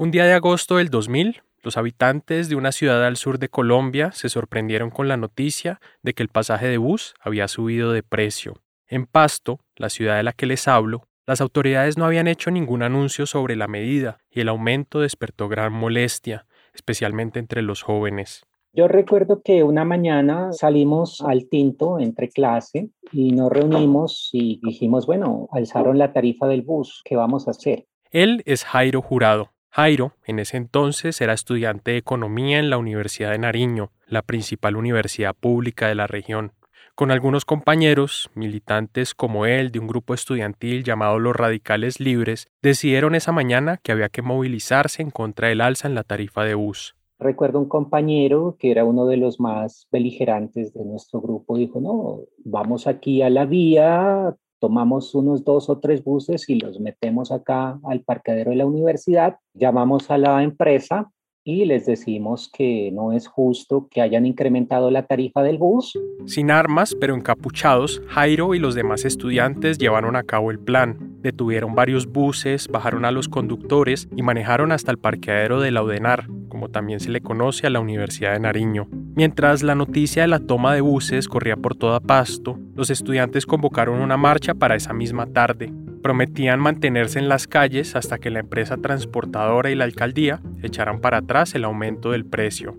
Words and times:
Un 0.00 0.10
día 0.10 0.24
de 0.24 0.32
agosto 0.32 0.78
del 0.78 0.88
2000, 0.88 1.42
los 1.62 1.76
habitantes 1.76 2.48
de 2.48 2.56
una 2.56 2.72
ciudad 2.72 3.04
al 3.04 3.18
sur 3.18 3.38
de 3.38 3.50
Colombia 3.50 4.12
se 4.12 4.30
sorprendieron 4.30 4.88
con 4.88 5.08
la 5.08 5.18
noticia 5.18 5.78
de 6.02 6.14
que 6.14 6.22
el 6.22 6.30
pasaje 6.30 6.68
de 6.68 6.78
bus 6.78 7.12
había 7.20 7.48
subido 7.48 7.92
de 7.92 8.02
precio. 8.02 8.54
En 8.88 9.04
Pasto, 9.04 9.60
la 9.76 9.90
ciudad 9.90 10.16
de 10.16 10.22
la 10.22 10.32
que 10.32 10.46
les 10.46 10.68
hablo, 10.68 11.02
las 11.26 11.42
autoridades 11.42 11.98
no 11.98 12.06
habían 12.06 12.28
hecho 12.28 12.50
ningún 12.50 12.82
anuncio 12.82 13.26
sobre 13.26 13.56
la 13.56 13.68
medida 13.68 14.16
y 14.30 14.40
el 14.40 14.48
aumento 14.48 15.00
despertó 15.00 15.50
gran 15.50 15.74
molestia, 15.74 16.46
especialmente 16.72 17.38
entre 17.38 17.60
los 17.60 17.82
jóvenes. 17.82 18.46
Yo 18.72 18.88
recuerdo 18.88 19.42
que 19.42 19.64
una 19.64 19.84
mañana 19.84 20.54
salimos 20.54 21.20
al 21.20 21.46
tinto 21.50 21.98
entre 21.98 22.30
clase 22.30 22.88
y 23.12 23.32
nos 23.32 23.52
reunimos 23.52 24.30
y 24.32 24.62
dijimos, 24.62 25.04
bueno, 25.04 25.50
alzaron 25.52 25.98
la 25.98 26.14
tarifa 26.14 26.46
del 26.46 26.62
bus, 26.62 27.02
¿qué 27.04 27.16
vamos 27.16 27.48
a 27.48 27.50
hacer? 27.50 27.84
Él 28.10 28.42
es 28.46 28.64
Jairo 28.64 29.02
Jurado, 29.02 29.50
Jairo, 29.72 30.14
en 30.26 30.40
ese 30.40 30.56
entonces, 30.56 31.20
era 31.20 31.32
estudiante 31.32 31.92
de 31.92 31.98
economía 31.98 32.58
en 32.58 32.70
la 32.70 32.78
Universidad 32.78 33.30
de 33.30 33.38
Nariño, 33.38 33.92
la 34.08 34.22
principal 34.22 34.74
universidad 34.74 35.34
pública 35.34 35.86
de 35.86 35.94
la 35.94 36.08
región. 36.08 36.52
Con 36.96 37.12
algunos 37.12 37.44
compañeros, 37.44 38.30
militantes 38.34 39.14
como 39.14 39.46
él 39.46 39.70
de 39.70 39.78
un 39.78 39.86
grupo 39.86 40.12
estudiantil 40.12 40.82
llamado 40.82 41.20
los 41.20 41.36
Radicales 41.36 42.00
Libres, 42.00 42.48
decidieron 42.62 43.14
esa 43.14 43.30
mañana 43.30 43.76
que 43.76 43.92
había 43.92 44.08
que 44.08 44.22
movilizarse 44.22 45.02
en 45.02 45.10
contra 45.10 45.48
del 45.48 45.60
alza 45.60 45.86
en 45.86 45.94
la 45.94 46.02
tarifa 46.02 46.44
de 46.44 46.56
bus. 46.56 46.96
Recuerdo 47.20 47.60
un 47.60 47.68
compañero 47.68 48.56
que 48.58 48.72
era 48.72 48.84
uno 48.84 49.06
de 49.06 49.18
los 49.18 49.38
más 49.38 49.86
beligerantes 49.92 50.74
de 50.74 50.84
nuestro 50.84 51.20
grupo, 51.20 51.56
dijo, 51.56 51.80
no, 51.80 52.24
vamos 52.44 52.88
aquí 52.88 53.22
a 53.22 53.30
la 53.30 53.46
vía, 53.46 54.34
tomamos 54.60 55.14
unos 55.14 55.44
dos 55.44 55.68
o 55.68 55.78
tres 55.78 56.04
buses 56.04 56.48
y 56.48 56.60
los 56.60 56.78
metemos 56.78 57.32
acá 57.32 57.80
al 57.84 58.02
parqueadero 58.02 58.50
de 58.50 58.58
la 58.58 58.66
universidad, 58.66 59.38
llamamos 59.54 60.10
a 60.10 60.18
la 60.18 60.42
empresa 60.42 61.10
y 61.42 61.64
les 61.64 61.86
decimos 61.86 62.50
que 62.52 62.90
no 62.92 63.12
es 63.12 63.26
justo 63.26 63.88
que 63.90 64.02
hayan 64.02 64.26
incrementado 64.26 64.90
la 64.90 65.06
tarifa 65.06 65.42
del 65.42 65.58
bus. 65.58 65.98
Sin 66.26 66.50
armas, 66.50 66.94
pero 67.00 67.14
encapuchados, 67.14 68.02
Jairo 68.08 68.54
y 68.54 68.58
los 68.58 68.74
demás 68.74 69.04
estudiantes 69.04 69.78
llevaron 69.78 70.16
a 70.16 70.22
cabo 70.22 70.50
el 70.50 70.58
plan. 70.58 70.98
Detuvieron 71.22 71.74
varios 71.74 72.06
buses, 72.06 72.68
bajaron 72.68 73.04
a 73.04 73.10
los 73.10 73.28
conductores 73.28 74.08
y 74.14 74.22
manejaron 74.22 74.70
hasta 74.70 74.90
el 74.90 74.98
parqueadero 74.98 75.60
de 75.60 75.70
la 75.70 75.82
Udenar, 75.82 76.26
como 76.48 76.68
también 76.68 77.00
se 77.00 77.10
le 77.10 77.20
conoce 77.20 77.66
a 77.66 77.70
la 77.70 77.80
Universidad 77.80 78.32
de 78.34 78.40
Nariño. 78.40 78.88
Mientras 79.20 79.62
la 79.62 79.74
noticia 79.74 80.22
de 80.22 80.28
la 80.28 80.38
toma 80.38 80.72
de 80.72 80.80
buses 80.80 81.28
corría 81.28 81.54
por 81.54 81.74
toda 81.74 82.00
Pasto, 82.00 82.58
los 82.74 82.88
estudiantes 82.88 83.44
convocaron 83.44 84.00
una 84.00 84.16
marcha 84.16 84.54
para 84.54 84.76
esa 84.76 84.94
misma 84.94 85.26
tarde. 85.26 85.70
Prometían 86.02 86.58
mantenerse 86.58 87.18
en 87.18 87.28
las 87.28 87.46
calles 87.46 87.96
hasta 87.96 88.16
que 88.16 88.30
la 88.30 88.40
empresa 88.40 88.78
transportadora 88.78 89.70
y 89.70 89.74
la 89.74 89.84
alcaldía 89.84 90.40
echaran 90.62 91.02
para 91.02 91.18
atrás 91.18 91.54
el 91.54 91.64
aumento 91.64 92.12
del 92.12 92.24
precio. 92.24 92.78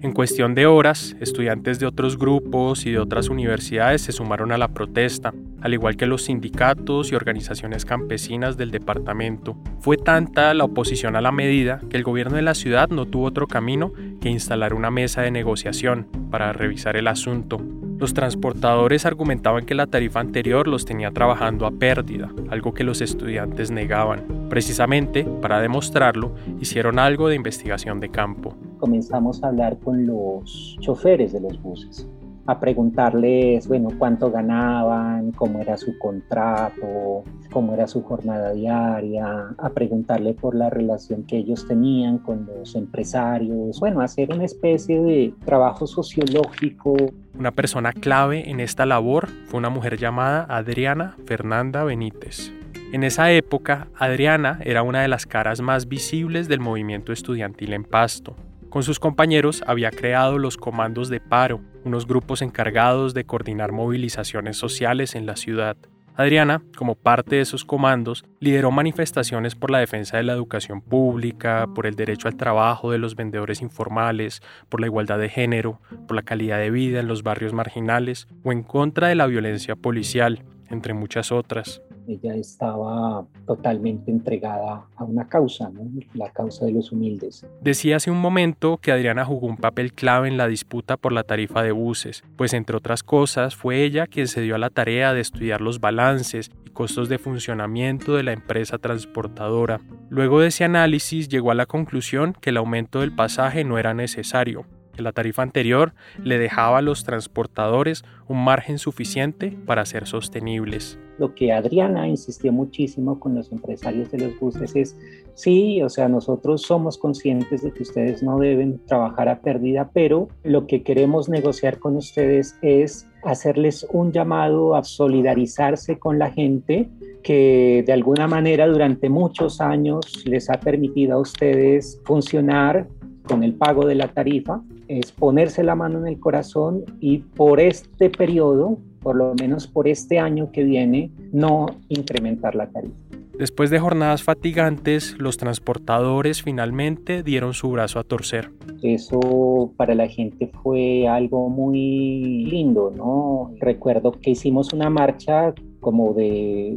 En 0.00 0.10
cuestión 0.10 0.56
de 0.56 0.66
horas, 0.66 1.14
estudiantes 1.20 1.78
de 1.78 1.86
otros 1.86 2.18
grupos 2.18 2.84
y 2.84 2.90
de 2.90 2.98
otras 2.98 3.28
universidades 3.28 4.02
se 4.02 4.10
sumaron 4.10 4.50
a 4.50 4.58
la 4.58 4.74
protesta, 4.74 5.32
al 5.60 5.74
igual 5.74 5.96
que 5.96 6.06
los 6.06 6.24
sindicatos 6.24 7.12
y 7.12 7.14
organizaciones 7.14 7.84
campesinas 7.84 8.56
del 8.56 8.70
departamento. 8.70 9.56
Fue 9.80 9.96
tanta 9.96 10.52
la 10.54 10.64
oposición 10.64 11.16
a 11.16 11.20
la 11.20 11.32
medida 11.32 11.80
que 11.88 11.96
el 11.96 12.04
gobierno 12.04 12.36
de 12.36 12.42
la 12.42 12.54
ciudad 12.54 12.88
no 12.90 13.06
tuvo 13.06 13.26
otro 13.26 13.46
camino 13.46 13.92
que 14.20 14.30
instalar 14.30 14.74
una 14.74 14.90
mesa 14.90 15.22
de 15.22 15.30
negociación 15.30 16.06
para 16.30 16.52
revisar 16.52 16.96
el 16.96 17.08
asunto. 17.08 17.58
Los 17.98 18.14
transportadores 18.14 19.04
argumentaban 19.04 19.66
que 19.66 19.74
la 19.74 19.86
tarifa 19.86 20.20
anterior 20.20 20.66
los 20.66 20.86
tenía 20.86 21.10
trabajando 21.10 21.66
a 21.66 21.70
pérdida, 21.70 22.32
algo 22.48 22.72
que 22.72 22.82
los 22.82 23.02
estudiantes 23.02 23.70
negaban. 23.70 24.48
Precisamente, 24.48 25.24
para 25.24 25.60
demostrarlo, 25.60 26.34
hicieron 26.60 26.98
algo 26.98 27.28
de 27.28 27.36
investigación 27.36 28.00
de 28.00 28.08
campo. 28.08 28.56
Comenzamos 28.78 29.42
a 29.42 29.48
hablar 29.48 29.78
con 29.80 30.06
los 30.06 30.78
choferes 30.80 31.34
de 31.34 31.40
los 31.40 31.60
buses 31.60 32.08
a 32.50 32.58
preguntarles, 32.58 33.68
bueno, 33.68 33.90
cuánto 33.96 34.32
ganaban, 34.32 35.30
cómo 35.30 35.60
era 35.60 35.76
su 35.76 35.96
contrato, 35.98 37.22
cómo 37.52 37.74
era 37.74 37.86
su 37.86 38.02
jornada 38.02 38.52
diaria, 38.52 39.54
a 39.56 39.70
preguntarle 39.70 40.34
por 40.34 40.56
la 40.56 40.68
relación 40.68 41.22
que 41.22 41.36
ellos 41.36 41.68
tenían 41.68 42.18
con 42.18 42.46
los 42.46 42.74
empresarios, 42.74 43.78
bueno, 43.78 44.00
hacer 44.00 44.34
una 44.34 44.44
especie 44.44 45.00
de 45.00 45.32
trabajo 45.44 45.86
sociológico. 45.86 46.96
Una 47.38 47.52
persona 47.52 47.92
clave 47.92 48.50
en 48.50 48.58
esta 48.58 48.84
labor 48.84 49.28
fue 49.46 49.58
una 49.58 49.70
mujer 49.70 49.96
llamada 49.96 50.44
Adriana 50.48 51.16
Fernanda 51.26 51.84
Benítez. 51.84 52.52
En 52.92 53.04
esa 53.04 53.30
época, 53.30 53.86
Adriana 53.96 54.58
era 54.64 54.82
una 54.82 55.02
de 55.02 55.08
las 55.08 55.24
caras 55.24 55.60
más 55.60 55.86
visibles 55.86 56.48
del 56.48 56.58
movimiento 56.58 57.12
estudiantil 57.12 57.74
en 57.74 57.84
Pasto. 57.84 58.34
Con 58.70 58.82
sus 58.82 58.98
compañeros 58.98 59.62
había 59.66 59.90
creado 59.90 60.38
los 60.38 60.56
comandos 60.56 61.08
de 61.08 61.20
paro, 61.20 61.60
unos 61.84 62.06
grupos 62.06 62.42
encargados 62.42 63.14
de 63.14 63.24
coordinar 63.24 63.72
movilizaciones 63.72 64.56
sociales 64.56 65.14
en 65.14 65.26
la 65.26 65.36
ciudad. 65.36 65.76
Adriana, 66.16 66.62
como 66.76 66.96
parte 66.96 67.36
de 67.36 67.42
esos 67.42 67.64
comandos, 67.64 68.24
lideró 68.40 68.70
manifestaciones 68.70 69.54
por 69.54 69.70
la 69.70 69.78
defensa 69.78 70.18
de 70.18 70.22
la 70.22 70.34
educación 70.34 70.82
pública, 70.82 71.66
por 71.74 71.86
el 71.86 71.96
derecho 71.96 72.28
al 72.28 72.36
trabajo 72.36 72.90
de 72.90 72.98
los 72.98 73.16
vendedores 73.16 73.62
informales, 73.62 74.42
por 74.68 74.80
la 74.80 74.86
igualdad 74.86 75.18
de 75.18 75.30
género, 75.30 75.80
por 76.06 76.16
la 76.16 76.22
calidad 76.22 76.58
de 76.58 76.70
vida 76.70 77.00
en 77.00 77.08
los 77.08 77.22
barrios 77.22 77.54
marginales 77.54 78.28
o 78.44 78.52
en 78.52 78.62
contra 78.62 79.08
de 79.08 79.14
la 79.14 79.26
violencia 79.26 79.76
policial, 79.76 80.42
entre 80.70 80.94
muchas 80.94 81.32
otras 81.32 81.82
ella 82.12 82.34
estaba 82.34 83.26
totalmente 83.46 84.10
entregada 84.10 84.86
a 84.96 85.04
una 85.04 85.28
causa, 85.28 85.70
la 86.14 86.30
causa 86.30 86.66
de 86.66 86.72
los 86.72 86.92
humildes. 86.92 87.46
Decía 87.60 87.96
hace 87.96 88.10
un 88.10 88.20
momento 88.20 88.78
que 88.78 88.92
Adriana 88.92 89.24
jugó 89.24 89.46
un 89.46 89.56
papel 89.56 89.92
clave 89.92 90.28
en 90.28 90.36
la 90.36 90.48
disputa 90.48 90.96
por 90.96 91.12
la 91.12 91.22
tarifa 91.22 91.62
de 91.62 91.72
buses, 91.72 92.24
pues 92.36 92.52
entre 92.52 92.76
otras 92.76 93.02
cosas 93.02 93.56
fue 93.56 93.84
ella 93.84 94.06
quien 94.06 94.26
se 94.26 94.40
dio 94.40 94.54
a 94.54 94.58
la 94.58 94.70
tarea 94.70 95.14
de 95.14 95.20
estudiar 95.20 95.60
los 95.60 95.80
balances 95.80 96.50
y 96.64 96.70
costos 96.70 97.08
de 97.08 97.18
funcionamiento 97.18 98.16
de 98.16 98.22
la 98.22 98.32
empresa 98.32 98.78
transportadora. 98.78 99.80
Luego 100.08 100.40
de 100.40 100.48
ese 100.48 100.64
análisis 100.64 101.28
llegó 101.28 101.50
a 101.50 101.54
la 101.54 101.66
conclusión 101.66 102.34
que 102.40 102.50
el 102.50 102.56
aumento 102.56 103.00
del 103.00 103.14
pasaje 103.14 103.64
no 103.64 103.78
era 103.78 103.94
necesario, 103.94 104.66
la 104.98 105.12
tarifa 105.12 105.42
anterior 105.42 105.92
le 106.22 106.38
dejaba 106.38 106.78
a 106.78 106.82
los 106.82 107.04
transportadores 107.04 108.04
un 108.28 108.44
margen 108.44 108.78
suficiente 108.78 109.56
para 109.66 109.84
ser 109.84 110.06
sostenibles. 110.06 110.98
Lo 111.18 111.34
que 111.34 111.52
Adriana 111.52 112.08
insistió 112.08 112.52
muchísimo 112.52 113.20
con 113.20 113.34
los 113.34 113.52
empresarios 113.52 114.10
de 114.10 114.18
los 114.18 114.40
buses 114.40 114.74
es, 114.74 114.96
sí, 115.34 115.82
o 115.82 115.88
sea, 115.88 116.08
nosotros 116.08 116.62
somos 116.62 116.96
conscientes 116.96 117.62
de 117.62 117.72
que 117.72 117.82
ustedes 117.82 118.22
no 118.22 118.38
deben 118.38 118.80
trabajar 118.86 119.28
a 119.28 119.40
pérdida, 119.40 119.90
pero 119.92 120.28
lo 120.44 120.66
que 120.66 120.82
queremos 120.82 121.28
negociar 121.28 121.78
con 121.78 121.96
ustedes 121.96 122.56
es 122.62 123.06
hacerles 123.22 123.86
un 123.92 124.12
llamado 124.12 124.74
a 124.74 124.82
solidarizarse 124.82 125.98
con 125.98 126.18
la 126.18 126.30
gente 126.30 126.88
que 127.22 127.84
de 127.86 127.92
alguna 127.92 128.26
manera 128.26 128.66
durante 128.66 129.10
muchos 129.10 129.60
años 129.60 130.24
les 130.24 130.48
ha 130.48 130.58
permitido 130.58 131.16
a 131.16 131.20
ustedes 131.20 132.00
funcionar 132.04 132.88
con 133.24 133.44
el 133.44 133.54
pago 133.54 133.86
de 133.86 133.94
la 133.94 134.08
tarifa, 134.08 134.62
es 134.90 135.12
ponerse 135.12 135.62
la 135.62 135.76
mano 135.76 136.00
en 136.00 136.08
el 136.08 136.18
corazón 136.18 136.84
y 136.98 137.18
por 137.18 137.60
este 137.60 138.10
periodo, 138.10 138.78
por 139.00 139.14
lo 139.14 139.34
menos 139.34 139.68
por 139.68 139.86
este 139.86 140.18
año 140.18 140.50
que 140.50 140.64
viene, 140.64 141.12
no 141.32 141.66
incrementar 141.88 142.56
la 142.56 142.68
tarifa. 142.68 142.96
Después 143.38 143.70
de 143.70 143.78
jornadas 143.78 144.22
fatigantes, 144.22 145.16
los 145.18 145.36
transportadores 145.36 146.42
finalmente 146.42 147.22
dieron 147.22 147.54
su 147.54 147.70
brazo 147.70 147.98
a 148.00 148.04
torcer. 148.04 148.50
Eso 148.82 149.72
para 149.76 149.94
la 149.94 150.08
gente 150.08 150.50
fue 150.62 151.06
algo 151.08 151.48
muy 151.48 152.44
lindo, 152.50 152.92
¿no? 152.94 153.52
Recuerdo 153.60 154.12
que 154.12 154.30
hicimos 154.30 154.74
una 154.74 154.90
marcha 154.90 155.54
como 155.78 156.12
de 156.12 156.74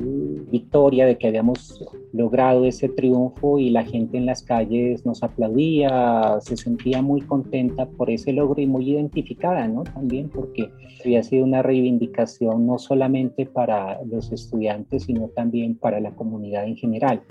victoria, 0.52 1.06
de 1.06 1.18
que 1.18 1.28
habíamos 1.28 1.84
logrado 2.14 2.66
ese 2.66 2.90
triunfo 2.90 3.58
y 3.60 3.72
la 3.72 3.84
gente 3.84 4.18
en 4.18 4.28
las 4.28 4.44
calles 4.44 5.06
nos 5.06 5.24
aplaudía, 5.24 6.38
se 6.42 6.56
sentía 6.56 7.02
muy 7.02 7.22
contenta 7.22 7.88
por 7.88 8.12
ese 8.12 8.32
logro 8.32 8.62
y 8.62 8.68
muy 8.68 8.90
identificada, 8.92 9.68
¿no? 9.68 9.84
También 9.84 10.30
porque 10.30 10.70
había 11.04 11.24
sido 11.24 11.44
una 11.44 11.64
reivindicación 11.64 12.68
no 12.68 12.78
solamente 12.78 13.48
para 13.48 14.02
los 14.06 14.32
estudiantes, 14.32 15.04
sino 15.04 15.28
también 15.30 15.76
para 15.76 16.00
la 16.00 16.12
comunidad 16.12 16.66
en 16.66 16.78
general. 16.78 17.24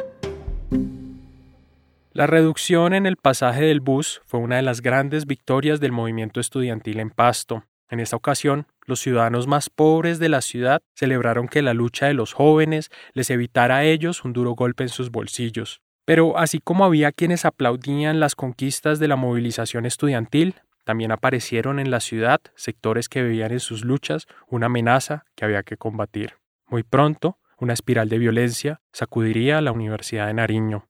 La 2.13 2.27
reducción 2.27 2.93
en 2.93 3.07
el 3.07 3.17
pasaje 3.17 3.65
del 3.65 3.81
bus 3.81 4.21
fue 4.27 4.41
una 4.41 4.57
de 4.57 4.63
las 4.63 4.83
grandes 4.83 5.27
victorias 5.27 5.81
del 5.81 5.93
movimiento 5.93 6.41
estudiantil 6.41 7.01
en 7.01 7.11
Pasto. 7.11 7.65
En 7.93 8.01
esta 8.01 8.17
ocasión, 8.17 8.67
los 8.87 9.01
ciudadanos 9.01 9.47
más 9.47 9.69
pobres 9.69 10.19
de 10.19 10.31
la 10.31 10.41
ciudad 10.41 10.81
celebraron 10.95 11.47
que 11.47 11.61
la 11.61 11.75
lucha 11.75 12.07
de 12.07 12.15
los 12.15 12.33
jóvenes 12.33 12.89
les 13.13 13.29
evitara 13.29 13.77
a 13.77 13.85
ellos 13.85 14.25
un 14.25 14.33
duro 14.33 14.53
golpe 14.53 14.83
en 14.83 14.89
sus 14.89 15.11
bolsillos. 15.11 15.83
Pero 16.07 16.39
así 16.39 16.59
como 16.59 16.87
había 16.87 17.13
quienes 17.13 17.45
aplaudían 17.45 18.19
las 18.19 18.35
conquistas 18.35 18.99
de 18.99 19.09
la 19.09 19.17
movilización 19.17 19.85
estudiantil, 19.85 20.55
también 20.85 21.13
aparecieron 21.13 21.79
en 21.79 21.91
la 21.91 22.01
ciudad 22.01 22.41
sectores 22.57 23.11
que 23.11 23.23
veían 23.23 23.53
en 23.53 23.61
sus 23.61 23.85
luchas 23.85 24.27
una 24.49 24.67
amenaza 24.67 25.27
que 25.37 25.45
había 25.45 25.63
que 25.63 25.77
combatir. 25.77 26.37
Muy 26.69 26.85
pronto, 26.85 27.37
una 27.59 27.75
espiral 27.75 28.09
de 28.09 28.17
violencia 28.17 28.81
sacudiría 28.95 29.59
a 29.59 29.61
la 29.61 29.73
Universidad 29.73 30.29
de 30.29 30.33
Nariño. 30.33 30.87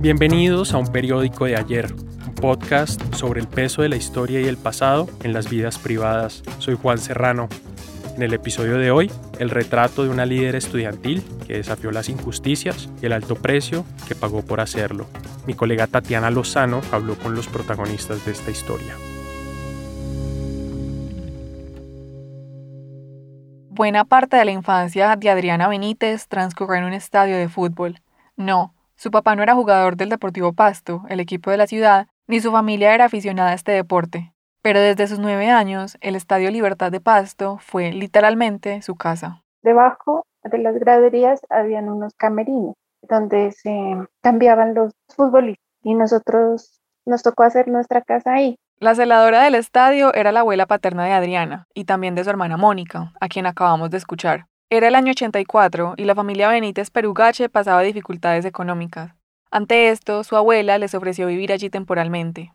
Bienvenidos 0.00 0.72
a 0.72 0.78
un 0.78 0.90
periódico 0.90 1.44
de 1.44 1.56
ayer, 1.56 1.94
podcast 2.40 3.14
sobre 3.14 3.40
el 3.40 3.46
peso 3.46 3.82
de 3.82 3.90
la 3.90 3.96
historia 3.96 4.40
y 4.40 4.46
el 4.46 4.56
pasado 4.56 5.08
en 5.22 5.34
las 5.34 5.50
vidas 5.50 5.78
privadas. 5.78 6.42
Soy 6.58 6.74
Juan 6.74 6.98
Serrano. 6.98 7.48
En 8.16 8.22
el 8.22 8.32
episodio 8.32 8.78
de 8.78 8.90
hoy, 8.90 9.12
el 9.38 9.50
retrato 9.50 10.02
de 10.02 10.08
una 10.08 10.26
líder 10.26 10.56
estudiantil 10.56 11.22
que 11.46 11.54
desafió 11.54 11.90
las 11.92 12.08
injusticias 12.08 12.88
y 13.02 13.06
el 13.06 13.12
alto 13.12 13.36
precio 13.36 13.84
que 14.08 14.14
pagó 14.14 14.42
por 14.42 14.60
hacerlo. 14.60 15.06
Mi 15.46 15.54
colega 15.54 15.86
Tatiana 15.86 16.30
Lozano 16.30 16.80
habló 16.92 17.16
con 17.16 17.34
los 17.34 17.46
protagonistas 17.46 18.24
de 18.24 18.32
esta 18.32 18.50
historia. 18.50 18.94
Buena 23.68 24.04
parte 24.04 24.36
de 24.36 24.44
la 24.44 24.50
infancia 24.50 25.14
de 25.16 25.30
Adriana 25.30 25.68
Benítez 25.68 26.26
transcurrió 26.26 26.76
en 26.76 26.84
un 26.84 26.92
estadio 26.94 27.36
de 27.36 27.48
fútbol. 27.48 28.00
No, 28.36 28.74
su 28.96 29.10
papá 29.10 29.36
no 29.36 29.42
era 29.42 29.54
jugador 29.54 29.96
del 29.96 30.10
Deportivo 30.10 30.52
Pasto, 30.52 31.04
el 31.08 31.20
equipo 31.20 31.50
de 31.50 31.56
la 31.56 31.66
ciudad, 31.66 32.08
ni 32.30 32.40
su 32.40 32.50
familia 32.52 32.94
era 32.94 33.06
aficionada 33.06 33.50
a 33.50 33.54
este 33.54 33.72
deporte. 33.72 34.32
Pero 34.62 34.80
desde 34.80 35.06
sus 35.06 35.18
nueve 35.18 35.48
años, 35.50 35.98
el 36.00 36.16
Estadio 36.16 36.50
Libertad 36.50 36.92
de 36.92 37.00
Pasto 37.00 37.58
fue 37.60 37.92
literalmente 37.92 38.82
su 38.82 38.94
casa. 38.94 39.42
Debajo 39.62 40.24
de 40.44 40.58
las 40.58 40.76
graderías 40.76 41.40
habían 41.50 41.88
unos 41.88 42.14
camerinos 42.14 42.74
donde 43.02 43.52
se 43.52 43.96
cambiaban 44.22 44.74
los 44.74 44.92
futbolistas 45.08 45.64
y 45.82 45.94
nosotros 45.94 46.80
nos 47.06 47.22
tocó 47.22 47.42
hacer 47.42 47.68
nuestra 47.68 48.02
casa 48.02 48.34
ahí. 48.34 48.56
La 48.78 48.94
celadora 48.94 49.42
del 49.42 49.54
estadio 49.54 50.14
era 50.14 50.32
la 50.32 50.40
abuela 50.40 50.66
paterna 50.66 51.04
de 51.04 51.12
Adriana 51.12 51.66
y 51.74 51.84
también 51.84 52.14
de 52.14 52.24
su 52.24 52.30
hermana 52.30 52.56
Mónica, 52.56 53.12
a 53.20 53.28
quien 53.28 53.46
acabamos 53.46 53.90
de 53.90 53.98
escuchar. 53.98 54.46
Era 54.70 54.88
el 54.88 54.94
año 54.94 55.10
84 55.10 55.94
y 55.96 56.04
la 56.04 56.14
familia 56.14 56.48
Benítez 56.48 56.90
Perugache 56.90 57.48
pasaba 57.48 57.82
dificultades 57.82 58.44
económicas. 58.44 59.19
Ante 59.52 59.90
esto, 59.90 60.22
su 60.22 60.36
abuela 60.36 60.78
les 60.78 60.94
ofreció 60.94 61.26
vivir 61.26 61.50
allí 61.50 61.70
temporalmente. 61.70 62.52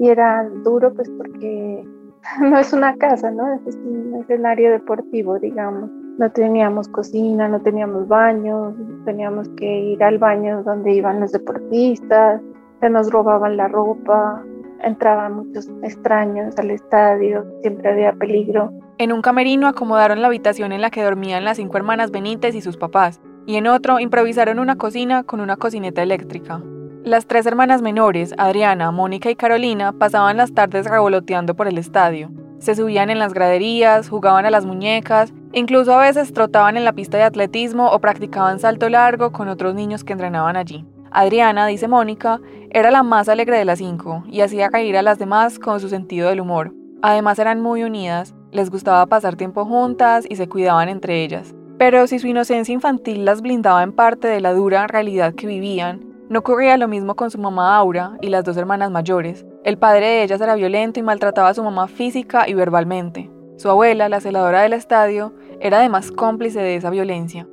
Y 0.00 0.08
era 0.08 0.48
duro 0.64 0.92
pues 0.92 1.08
porque 1.16 1.86
no 2.40 2.58
es 2.58 2.72
una 2.72 2.96
casa, 2.96 3.30
¿no? 3.30 3.54
Es 3.68 3.76
un 3.76 4.16
escenario 4.20 4.72
deportivo, 4.72 5.38
digamos. 5.38 5.90
No 6.18 6.30
teníamos 6.32 6.88
cocina, 6.88 7.48
no 7.48 7.60
teníamos 7.60 8.08
baños, 8.08 8.74
teníamos 9.04 9.48
que 9.50 9.64
ir 9.64 10.02
al 10.02 10.18
baño 10.18 10.64
donde 10.64 10.92
iban 10.92 11.20
los 11.20 11.30
deportistas, 11.30 12.40
se 12.80 12.90
nos 12.90 13.12
robaban 13.12 13.56
la 13.56 13.68
ropa, 13.68 14.42
entraban 14.82 15.36
muchos 15.36 15.70
extraños 15.84 16.58
al 16.58 16.72
estadio, 16.72 17.46
siempre 17.62 17.90
había 17.90 18.12
peligro. 18.12 18.72
En 18.98 19.12
un 19.12 19.22
camerino 19.22 19.68
acomodaron 19.68 20.20
la 20.20 20.28
habitación 20.28 20.72
en 20.72 20.80
la 20.80 20.90
que 20.90 21.02
dormían 21.02 21.44
las 21.44 21.58
cinco 21.58 21.76
hermanas 21.76 22.10
Benítez 22.10 22.54
y 22.54 22.60
sus 22.60 22.76
papás, 22.76 23.20
y 23.46 23.56
en 23.56 23.66
otro 23.66 24.00
improvisaron 24.00 24.58
una 24.58 24.76
cocina 24.76 25.22
con 25.22 25.40
una 25.40 25.56
cocineta 25.56 26.02
eléctrica. 26.02 26.60
Las 27.04 27.26
tres 27.26 27.44
hermanas 27.44 27.82
menores, 27.82 28.34
Adriana, 28.38 28.90
Mónica 28.90 29.30
y 29.30 29.36
Carolina, 29.36 29.92
pasaban 29.92 30.38
las 30.38 30.54
tardes 30.54 30.86
revoloteando 30.86 31.54
por 31.54 31.68
el 31.68 31.76
estadio. 31.76 32.30
Se 32.58 32.74
subían 32.74 33.10
en 33.10 33.18
las 33.18 33.34
graderías, 33.34 34.08
jugaban 34.08 34.46
a 34.46 34.50
las 34.50 34.64
muñecas, 34.64 35.34
incluso 35.52 35.92
a 35.92 36.00
veces 36.00 36.32
trotaban 36.32 36.78
en 36.78 36.84
la 36.84 36.94
pista 36.94 37.18
de 37.18 37.24
atletismo 37.24 37.90
o 37.90 37.98
practicaban 37.98 38.58
salto 38.58 38.88
largo 38.88 39.32
con 39.32 39.48
otros 39.48 39.74
niños 39.74 40.02
que 40.02 40.14
entrenaban 40.14 40.56
allí. 40.56 40.86
Adriana, 41.10 41.66
dice 41.66 41.88
Mónica, 41.88 42.40
era 42.70 42.90
la 42.90 43.02
más 43.02 43.28
alegre 43.28 43.58
de 43.58 43.66
las 43.66 43.78
cinco 43.78 44.24
y 44.30 44.40
hacía 44.40 44.70
reír 44.70 44.96
a 44.96 45.02
las 45.02 45.18
demás 45.18 45.58
con 45.58 45.80
su 45.80 45.90
sentido 45.90 46.30
del 46.30 46.40
humor. 46.40 46.72
Además 47.02 47.38
eran 47.38 47.60
muy 47.60 47.82
unidas, 47.82 48.34
les 48.50 48.70
gustaba 48.70 49.04
pasar 49.06 49.36
tiempo 49.36 49.66
juntas 49.66 50.24
y 50.26 50.36
se 50.36 50.48
cuidaban 50.48 50.88
entre 50.88 51.22
ellas. 51.22 51.54
Pero 51.84 52.06
si 52.06 52.18
su 52.18 52.26
inocencia 52.26 52.72
infantil 52.72 53.26
las 53.26 53.42
blindaba 53.42 53.82
en 53.82 53.92
parte 53.92 54.26
de 54.26 54.40
la 54.40 54.54
dura 54.54 54.86
realidad 54.86 55.34
que 55.34 55.46
vivían, 55.46 56.00
no 56.30 56.38
ocurría 56.38 56.78
lo 56.78 56.88
mismo 56.88 57.14
con 57.14 57.30
su 57.30 57.36
mamá 57.36 57.76
Aura 57.76 58.16
y 58.22 58.30
las 58.30 58.42
dos 58.42 58.56
hermanas 58.56 58.90
mayores. 58.90 59.44
El 59.64 59.76
padre 59.76 60.06
de 60.06 60.22
ellas 60.22 60.40
era 60.40 60.54
violento 60.54 60.98
y 60.98 61.02
maltrataba 61.02 61.50
a 61.50 61.54
su 61.54 61.62
mamá 61.62 61.86
física 61.86 62.48
y 62.48 62.54
verbalmente. 62.54 63.30
Su 63.58 63.68
abuela, 63.68 64.08
la 64.08 64.22
celadora 64.22 64.62
del 64.62 64.72
estadio, 64.72 65.34
era 65.60 65.76
además 65.76 66.10
cómplice 66.10 66.58
de 66.58 66.76
esa 66.76 66.88
violencia. 66.88 67.46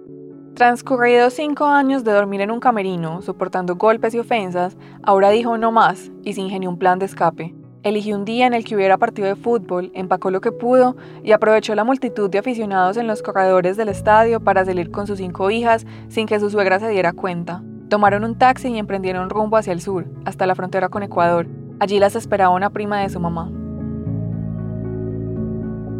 Transcurridos 0.55 1.33
cinco 1.33 1.65
años 1.65 2.05
de 2.05 2.13
dormir 2.13 2.39
en 2.39 2.51
un 2.51 2.61
camerino, 2.61 3.21
soportando 3.21 3.75
golpes 3.75 4.13
y 4.13 4.19
ofensas, 4.19 4.77
Aura 5.03 5.29
dijo 5.31 5.57
no 5.57 5.73
más 5.73 6.09
y 6.23 6.35
se 6.35 6.39
ingenió 6.39 6.69
un 6.69 6.79
plan 6.79 6.99
de 6.99 7.05
escape. 7.07 7.53
Eligió 7.83 8.15
un 8.15 8.25
día 8.25 8.45
en 8.45 8.53
el 8.53 8.63
que 8.63 8.75
hubiera 8.75 8.99
partido 8.99 9.27
de 9.27 9.35
fútbol, 9.35 9.91
empacó 9.95 10.29
lo 10.29 10.39
que 10.39 10.51
pudo 10.51 10.95
y 11.23 11.31
aprovechó 11.31 11.73
la 11.73 11.83
multitud 11.83 12.29
de 12.29 12.37
aficionados 12.37 12.95
en 12.95 13.07
los 13.07 13.23
corredores 13.23 13.75
del 13.75 13.89
estadio 13.89 14.39
para 14.39 14.63
salir 14.63 14.91
con 14.91 15.07
sus 15.07 15.17
cinco 15.17 15.49
hijas 15.49 15.87
sin 16.07 16.27
que 16.27 16.39
su 16.39 16.51
suegra 16.51 16.79
se 16.79 16.89
diera 16.89 17.11
cuenta. 17.11 17.63
Tomaron 17.89 18.23
un 18.23 18.37
taxi 18.37 18.67
y 18.67 18.77
emprendieron 18.77 19.31
rumbo 19.31 19.57
hacia 19.57 19.73
el 19.73 19.81
sur, 19.81 20.05
hasta 20.25 20.45
la 20.45 20.53
frontera 20.53 20.89
con 20.89 21.01
Ecuador. 21.01 21.47
Allí 21.79 21.97
las 21.97 22.15
esperaba 22.15 22.53
una 22.53 22.69
prima 22.69 23.01
de 23.01 23.09
su 23.09 23.19
mamá. 23.19 23.51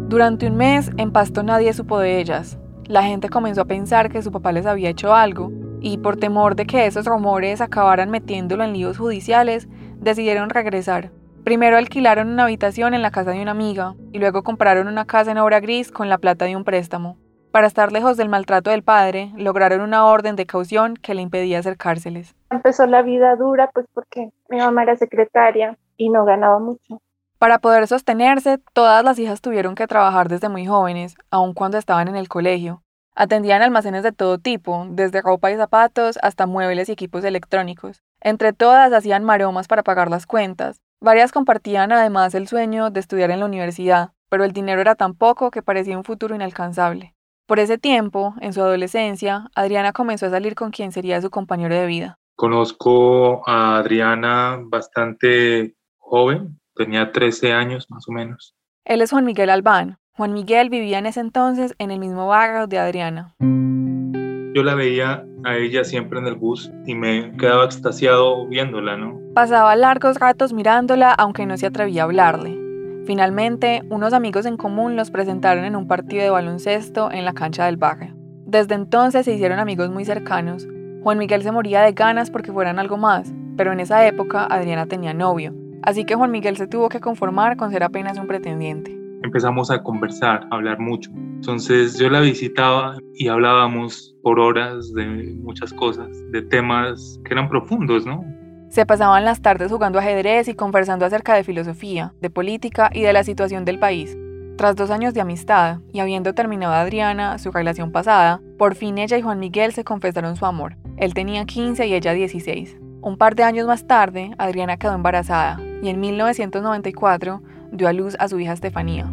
Durante 0.08 0.46
un 0.46 0.56
mes, 0.56 0.88
en 0.98 1.10
Pasto 1.10 1.42
nadie 1.42 1.72
supo 1.72 1.98
de 1.98 2.20
ellas. 2.20 2.58
La 2.84 3.02
gente 3.02 3.28
comenzó 3.28 3.62
a 3.62 3.64
pensar 3.66 4.08
que 4.08 4.22
su 4.22 4.30
papá 4.30 4.52
les 4.52 4.66
había 4.66 4.90
hecho 4.90 5.14
algo 5.14 5.50
y 5.80 5.98
por 5.98 6.16
temor 6.16 6.54
de 6.54 6.64
que 6.64 6.86
esos 6.86 7.06
rumores 7.06 7.60
acabaran 7.60 8.08
metiéndolo 8.08 8.62
en 8.62 8.72
líos 8.72 8.98
judiciales, 8.98 9.66
decidieron 9.98 10.48
regresar. 10.48 11.10
Primero 11.44 11.76
alquilaron 11.76 12.28
una 12.28 12.44
habitación 12.44 12.94
en 12.94 13.02
la 13.02 13.10
casa 13.10 13.32
de 13.32 13.42
una 13.42 13.50
amiga 13.50 13.94
y 14.12 14.20
luego 14.20 14.44
compraron 14.44 14.86
una 14.86 15.06
casa 15.06 15.32
en 15.32 15.38
obra 15.38 15.58
gris 15.58 15.90
con 15.90 16.08
la 16.08 16.18
plata 16.18 16.44
de 16.44 16.54
un 16.54 16.62
préstamo. 16.62 17.18
Para 17.50 17.66
estar 17.66 17.90
lejos 17.90 18.16
del 18.16 18.28
maltrato 18.28 18.70
del 18.70 18.84
padre, 18.84 19.32
lograron 19.36 19.80
una 19.80 20.06
orden 20.06 20.36
de 20.36 20.46
caución 20.46 20.94
que 20.94 21.14
le 21.14 21.22
impedía 21.22 21.58
acercárseles. 21.58 22.36
Empezó 22.50 22.86
la 22.86 23.02
vida 23.02 23.34
dura 23.34 23.68
pues 23.74 23.86
porque 23.92 24.30
mi 24.48 24.58
mamá 24.58 24.84
era 24.84 24.96
secretaria 24.96 25.76
y 25.96 26.10
no 26.10 26.24
ganaba 26.24 26.60
mucho. 26.60 27.02
Para 27.38 27.58
poder 27.58 27.88
sostenerse, 27.88 28.58
todas 28.72 29.02
las 29.02 29.18
hijas 29.18 29.40
tuvieron 29.40 29.74
que 29.74 29.88
trabajar 29.88 30.28
desde 30.28 30.48
muy 30.48 30.64
jóvenes, 30.64 31.16
aun 31.28 31.54
cuando 31.54 31.76
estaban 31.76 32.06
en 32.06 32.14
el 32.14 32.28
colegio. 32.28 32.84
Atendían 33.16 33.62
almacenes 33.62 34.04
de 34.04 34.12
todo 34.12 34.38
tipo, 34.38 34.86
desde 34.88 35.20
ropa 35.20 35.50
y 35.50 35.56
zapatos 35.56 36.20
hasta 36.22 36.46
muebles 36.46 36.88
y 36.88 36.92
equipos 36.92 37.24
electrónicos. 37.24 38.00
Entre 38.20 38.52
todas 38.52 38.92
hacían 38.92 39.24
maromas 39.24 39.66
para 39.66 39.82
pagar 39.82 40.08
las 40.08 40.24
cuentas. 40.24 40.80
Varias 41.02 41.32
compartían 41.32 41.90
además 41.90 42.32
el 42.36 42.46
sueño 42.46 42.90
de 42.90 43.00
estudiar 43.00 43.32
en 43.32 43.40
la 43.40 43.46
universidad, 43.46 44.12
pero 44.28 44.44
el 44.44 44.52
dinero 44.52 44.80
era 44.80 44.94
tan 44.94 45.14
poco 45.14 45.50
que 45.50 45.60
parecía 45.60 45.98
un 45.98 46.04
futuro 46.04 46.36
inalcanzable. 46.36 47.16
Por 47.48 47.58
ese 47.58 47.76
tiempo, 47.76 48.36
en 48.40 48.52
su 48.52 48.60
adolescencia, 48.60 49.50
Adriana 49.56 49.92
comenzó 49.92 50.26
a 50.26 50.30
salir 50.30 50.54
con 50.54 50.70
quien 50.70 50.92
sería 50.92 51.20
su 51.20 51.28
compañero 51.28 51.74
de 51.74 51.86
vida. 51.86 52.18
Conozco 52.36 53.42
a 53.48 53.78
Adriana 53.78 54.60
bastante 54.62 55.74
joven, 55.98 56.60
tenía 56.76 57.10
13 57.10 57.52
años 57.52 57.90
más 57.90 58.08
o 58.08 58.12
menos. 58.12 58.54
Él 58.84 59.02
es 59.02 59.10
Juan 59.10 59.24
Miguel 59.24 59.50
Albán. 59.50 59.98
Juan 60.12 60.32
Miguel 60.32 60.70
vivía 60.70 61.00
en 61.00 61.06
ese 61.06 61.18
entonces 61.18 61.74
en 61.78 61.90
el 61.90 61.98
mismo 61.98 62.28
barrio 62.28 62.68
de 62.68 62.78
Adriana. 62.78 63.34
Yo 63.40 64.62
la 64.62 64.76
veía 64.76 65.24
a 65.44 65.56
ella 65.56 65.84
siempre 65.84 66.18
en 66.18 66.26
el 66.26 66.34
bus 66.34 66.72
y 66.86 66.94
me 66.94 67.32
quedaba 67.36 67.64
extasiado 67.64 68.46
viéndola, 68.46 68.96
¿no? 68.96 69.20
Pasaba 69.34 69.74
largos 69.76 70.18
ratos 70.18 70.52
mirándola 70.52 71.12
aunque 71.12 71.46
no 71.46 71.56
se 71.56 71.66
atrevía 71.66 72.02
a 72.02 72.04
hablarle. 72.04 72.58
Finalmente, 73.06 73.82
unos 73.90 74.12
amigos 74.12 74.46
en 74.46 74.56
común 74.56 74.94
los 74.96 75.10
presentaron 75.10 75.64
en 75.64 75.74
un 75.74 75.88
partido 75.88 76.22
de 76.22 76.30
baloncesto 76.30 77.10
en 77.10 77.24
la 77.24 77.32
cancha 77.32 77.66
del 77.66 77.76
barrio. 77.76 78.14
Desde 78.46 78.74
entonces 78.74 79.24
se 79.24 79.34
hicieron 79.34 79.58
amigos 79.58 79.90
muy 79.90 80.04
cercanos. 80.04 80.68
Juan 81.02 81.18
Miguel 81.18 81.42
se 81.42 81.50
moría 81.50 81.82
de 81.82 81.92
ganas 81.92 82.30
porque 82.30 82.52
fueran 82.52 82.78
algo 82.78 82.96
más, 82.96 83.32
pero 83.56 83.72
en 83.72 83.80
esa 83.80 84.06
época 84.06 84.44
Adriana 84.44 84.86
tenía 84.86 85.12
novio, 85.14 85.52
así 85.82 86.04
que 86.04 86.14
Juan 86.14 86.30
Miguel 86.30 86.56
se 86.56 86.68
tuvo 86.68 86.88
que 86.88 87.00
conformar 87.00 87.56
con 87.56 87.70
ser 87.72 87.82
apenas 87.82 88.18
un 88.18 88.28
pretendiente. 88.28 88.96
Empezamos 89.22 89.70
a 89.70 89.82
conversar, 89.82 90.46
a 90.50 90.54
hablar 90.54 90.78
mucho. 90.78 91.10
Entonces 91.42 91.98
yo 91.98 92.08
la 92.08 92.20
visitaba 92.20 92.98
y 93.14 93.26
hablábamos 93.26 94.14
por 94.22 94.38
horas 94.38 94.94
de 94.94 95.34
muchas 95.42 95.72
cosas, 95.72 96.06
de 96.30 96.40
temas 96.40 97.18
que 97.24 97.34
eran 97.34 97.48
profundos, 97.48 98.06
¿no? 98.06 98.24
Se 98.68 98.86
pasaban 98.86 99.24
las 99.24 99.42
tardes 99.42 99.72
jugando 99.72 99.98
ajedrez 99.98 100.46
y 100.46 100.54
conversando 100.54 101.04
acerca 101.04 101.34
de 101.34 101.42
filosofía, 101.42 102.14
de 102.20 102.30
política 102.30 102.90
y 102.94 103.02
de 103.02 103.12
la 103.12 103.24
situación 103.24 103.64
del 103.64 103.80
país. 103.80 104.16
Tras 104.56 104.76
dos 104.76 104.92
años 104.92 105.14
de 105.14 105.20
amistad 105.20 105.80
y 105.92 105.98
habiendo 105.98 106.32
terminado 106.32 106.74
Adriana 106.74 107.36
su 107.38 107.50
relación 107.50 107.90
pasada, 107.90 108.40
por 108.56 108.76
fin 108.76 108.98
ella 108.98 109.18
y 109.18 109.22
Juan 109.22 109.40
Miguel 109.40 109.72
se 109.72 109.82
confesaron 109.82 110.36
su 110.36 110.46
amor. 110.46 110.76
Él 110.96 111.12
tenía 111.12 111.44
15 111.44 111.88
y 111.88 111.94
ella 111.94 112.12
16. 112.12 112.76
Un 113.00 113.18
par 113.18 113.34
de 113.34 113.42
años 113.42 113.66
más 113.66 113.88
tarde, 113.88 114.30
Adriana 114.38 114.76
quedó 114.76 114.94
embarazada 114.94 115.58
y 115.82 115.88
en 115.88 115.98
1994 115.98 117.42
dio 117.72 117.88
a 117.88 117.92
luz 117.92 118.14
a 118.20 118.28
su 118.28 118.38
hija 118.38 118.52
Estefanía. 118.52 119.12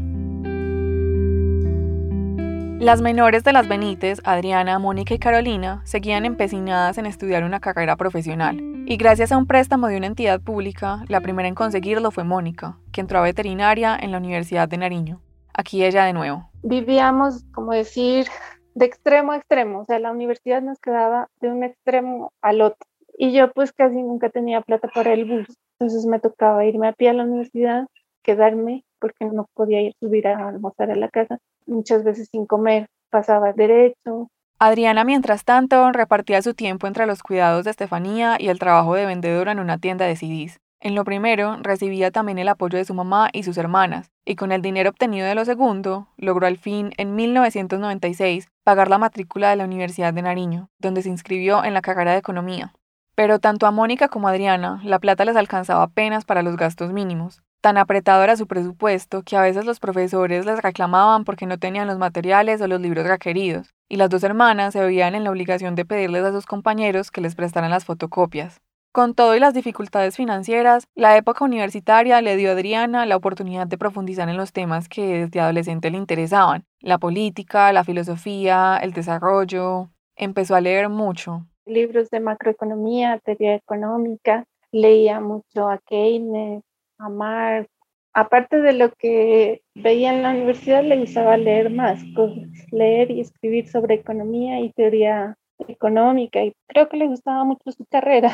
Las 2.79 3.01
menores 3.01 3.43
de 3.43 3.51
las 3.51 3.67
Benítez, 3.67 4.21
Adriana, 4.23 4.79
Mónica 4.79 5.13
y 5.13 5.19
Carolina, 5.19 5.81
seguían 5.83 6.23
empecinadas 6.23 6.97
en 6.97 7.07
estudiar 7.07 7.43
una 7.43 7.59
carrera 7.59 7.97
profesional. 7.97 8.57
Y 8.85 8.95
gracias 8.95 9.33
a 9.33 9.37
un 9.37 9.47
préstamo 9.47 9.87
de 9.87 9.97
una 9.97 10.07
entidad 10.07 10.39
pública, 10.39 11.03
la 11.09 11.19
primera 11.19 11.49
en 11.49 11.55
conseguirlo 11.55 12.09
fue 12.11 12.23
Mónica, 12.23 12.77
que 12.93 13.01
entró 13.01 13.19
a 13.19 13.23
veterinaria 13.23 13.97
en 14.01 14.13
la 14.13 14.17
Universidad 14.17 14.69
de 14.69 14.77
Nariño. 14.77 15.19
Aquí 15.53 15.83
ella 15.83 16.05
de 16.05 16.13
nuevo. 16.13 16.49
Vivíamos, 16.63 17.43
como 17.53 17.73
decir, 17.73 18.27
de 18.75 18.85
extremo 18.85 19.33
a 19.33 19.35
extremo, 19.35 19.81
o 19.81 19.85
sea, 19.85 19.99
la 19.99 20.11
universidad 20.11 20.61
nos 20.61 20.79
quedaba 20.79 21.27
de 21.41 21.51
un 21.51 21.65
extremo 21.65 22.31
al 22.41 22.61
otro. 22.61 22.87
Y 23.17 23.33
yo 23.33 23.51
pues 23.51 23.73
casi 23.73 24.01
nunca 24.01 24.29
tenía 24.29 24.61
plata 24.61 24.87
para 24.87 25.11
el 25.11 25.25
bus, 25.25 25.47
entonces 25.77 26.05
me 26.05 26.21
tocaba 26.21 26.63
irme 26.63 26.87
a 26.87 26.93
pie 26.93 27.09
a 27.09 27.13
la 27.13 27.23
universidad, 27.23 27.87
quedarme 28.23 28.85
porque 28.99 29.25
no 29.25 29.47
podía 29.53 29.81
ir 29.81 29.93
subir 29.99 30.27
a 30.27 30.47
almorzar 30.47 30.91
a 30.91 30.95
la 30.95 31.09
casa, 31.09 31.39
muchas 31.65 32.03
veces 32.03 32.29
sin 32.31 32.45
comer, 32.45 32.87
pasaba 33.09 33.53
derecho. 33.53 34.27
Adriana, 34.59 35.03
mientras 35.03 35.45
tanto, 35.45 35.91
repartía 35.91 36.41
su 36.41 36.53
tiempo 36.53 36.87
entre 36.87 37.05
los 37.05 37.23
cuidados 37.23 37.63
de 37.63 37.71
Estefanía 37.71 38.35
y 38.37 38.49
el 38.49 38.59
trabajo 38.59 38.93
de 38.95 39.05
vendedora 39.05 39.53
en 39.53 39.59
una 39.59 39.77
tienda 39.77 40.05
de 40.05 40.15
CDs. 40.15 40.59
En 40.81 40.95
lo 40.95 41.03
primero, 41.03 41.57
recibía 41.61 42.09
también 42.09 42.39
el 42.39 42.47
apoyo 42.47 42.77
de 42.77 42.85
su 42.85 42.93
mamá 42.93 43.29
y 43.33 43.43
sus 43.43 43.57
hermanas, 43.57 44.11
y 44.25 44.35
con 44.35 44.53
el 44.53 44.61
dinero 44.61 44.89
obtenido 44.89 45.27
de 45.27 45.35
lo 45.35 45.43
segundo, 45.43 46.07
logró 46.15 46.47
al 46.47 46.57
fin, 46.57 46.91
en 46.97 47.15
1996, 47.15 48.47
pagar 48.63 48.89
la 48.89 48.97
matrícula 48.97 49.49
de 49.49 49.57
la 49.57 49.65
Universidad 49.65 50.13
de 50.13 50.21
Nariño, 50.21 50.69
donde 50.79 51.01
se 51.01 51.09
inscribió 51.09 51.65
en 51.65 51.73
la 51.73 51.81
carrera 51.81 52.13
de 52.13 52.19
Economía. 52.19 52.73
Pero 53.15 53.39
tanto 53.39 53.65
a 53.65 53.71
Mónica 53.71 54.07
como 54.07 54.29
a 54.29 54.31
Adriana, 54.31 54.79
la 54.85 54.99
plata 54.99 55.25
les 55.25 55.35
alcanzaba 55.35 55.83
apenas 55.83 56.23
para 56.23 56.43
los 56.43 56.55
gastos 56.55 56.93
mínimos. 56.93 57.43
Tan 57.61 57.77
apretado 57.77 58.23
era 58.23 58.37
su 58.37 58.47
presupuesto 58.47 59.21
que 59.23 59.35
a 59.35 59.41
veces 59.41 59.65
los 59.65 59.81
profesores 59.81 60.45
les 60.45 60.61
reclamaban 60.61 61.25
porque 61.25 61.45
no 61.45 61.57
tenían 61.57 61.87
los 61.87 61.97
materiales 61.97 62.61
o 62.61 62.67
los 62.67 62.79
libros 62.79 63.05
requeridos, 63.05 63.73
y 63.89 63.97
las 63.97 64.09
dos 64.09 64.23
hermanas 64.23 64.71
se 64.71 64.79
veían 64.79 65.13
en 65.13 65.25
la 65.25 65.31
obligación 65.31 65.75
de 65.75 65.83
pedirles 65.83 66.23
a 66.23 66.31
sus 66.31 66.45
compañeros 66.45 67.11
que 67.11 67.19
les 67.19 67.35
prestaran 67.35 67.69
las 67.69 67.83
fotocopias. 67.83 68.61
Con 68.93 69.13
todo 69.13 69.35
y 69.35 69.41
las 69.41 69.53
dificultades 69.53 70.15
financieras, 70.15 70.87
la 70.95 71.17
época 71.17 71.43
universitaria 71.43 72.21
le 72.21 72.37
dio 72.37 72.49
a 72.49 72.53
Adriana 72.53 73.05
la 73.05 73.17
oportunidad 73.17 73.67
de 73.67 73.77
profundizar 73.77 74.29
en 74.29 74.37
los 74.37 74.53
temas 74.53 74.87
que 74.87 75.25
desde 75.25 75.41
adolescente 75.41 75.91
le 75.91 75.97
interesaban, 75.97 76.63
la 76.79 76.97
política, 76.97 77.73
la 77.73 77.83
filosofía, 77.83 78.79
el 78.81 78.93
desarrollo. 78.93 79.89
Empezó 80.15 80.55
a 80.55 80.61
leer 80.61 80.87
mucho. 80.87 81.45
Libros 81.65 82.09
de 82.09 82.21
macroeconomía, 82.21 83.19
teoría 83.19 83.55
económica, 83.55 84.45
leía 84.71 85.19
mucho 85.19 85.69
a 85.69 85.77
Keynes, 85.85 86.63
a 86.99 87.09
Marx. 87.09 87.69
Aparte 88.13 88.59
de 88.59 88.73
lo 88.73 88.91
que 88.91 89.61
veía 89.75 90.13
en 90.13 90.23
la 90.23 90.31
universidad, 90.31 90.83
le 90.83 90.97
gustaba 90.97 91.37
leer 91.37 91.69
más 91.69 92.01
cosas, 92.15 92.47
leer 92.71 93.11
y 93.11 93.21
escribir 93.21 93.67
sobre 93.69 93.95
economía 93.95 94.59
y 94.59 94.71
teoría 94.73 95.37
económica 95.67 96.43
y 96.43 96.53
creo 96.67 96.89
que 96.89 96.97
le 96.97 97.07
gustaba 97.07 97.43
mucho 97.43 97.71
su 97.71 97.85
carrera. 97.85 98.31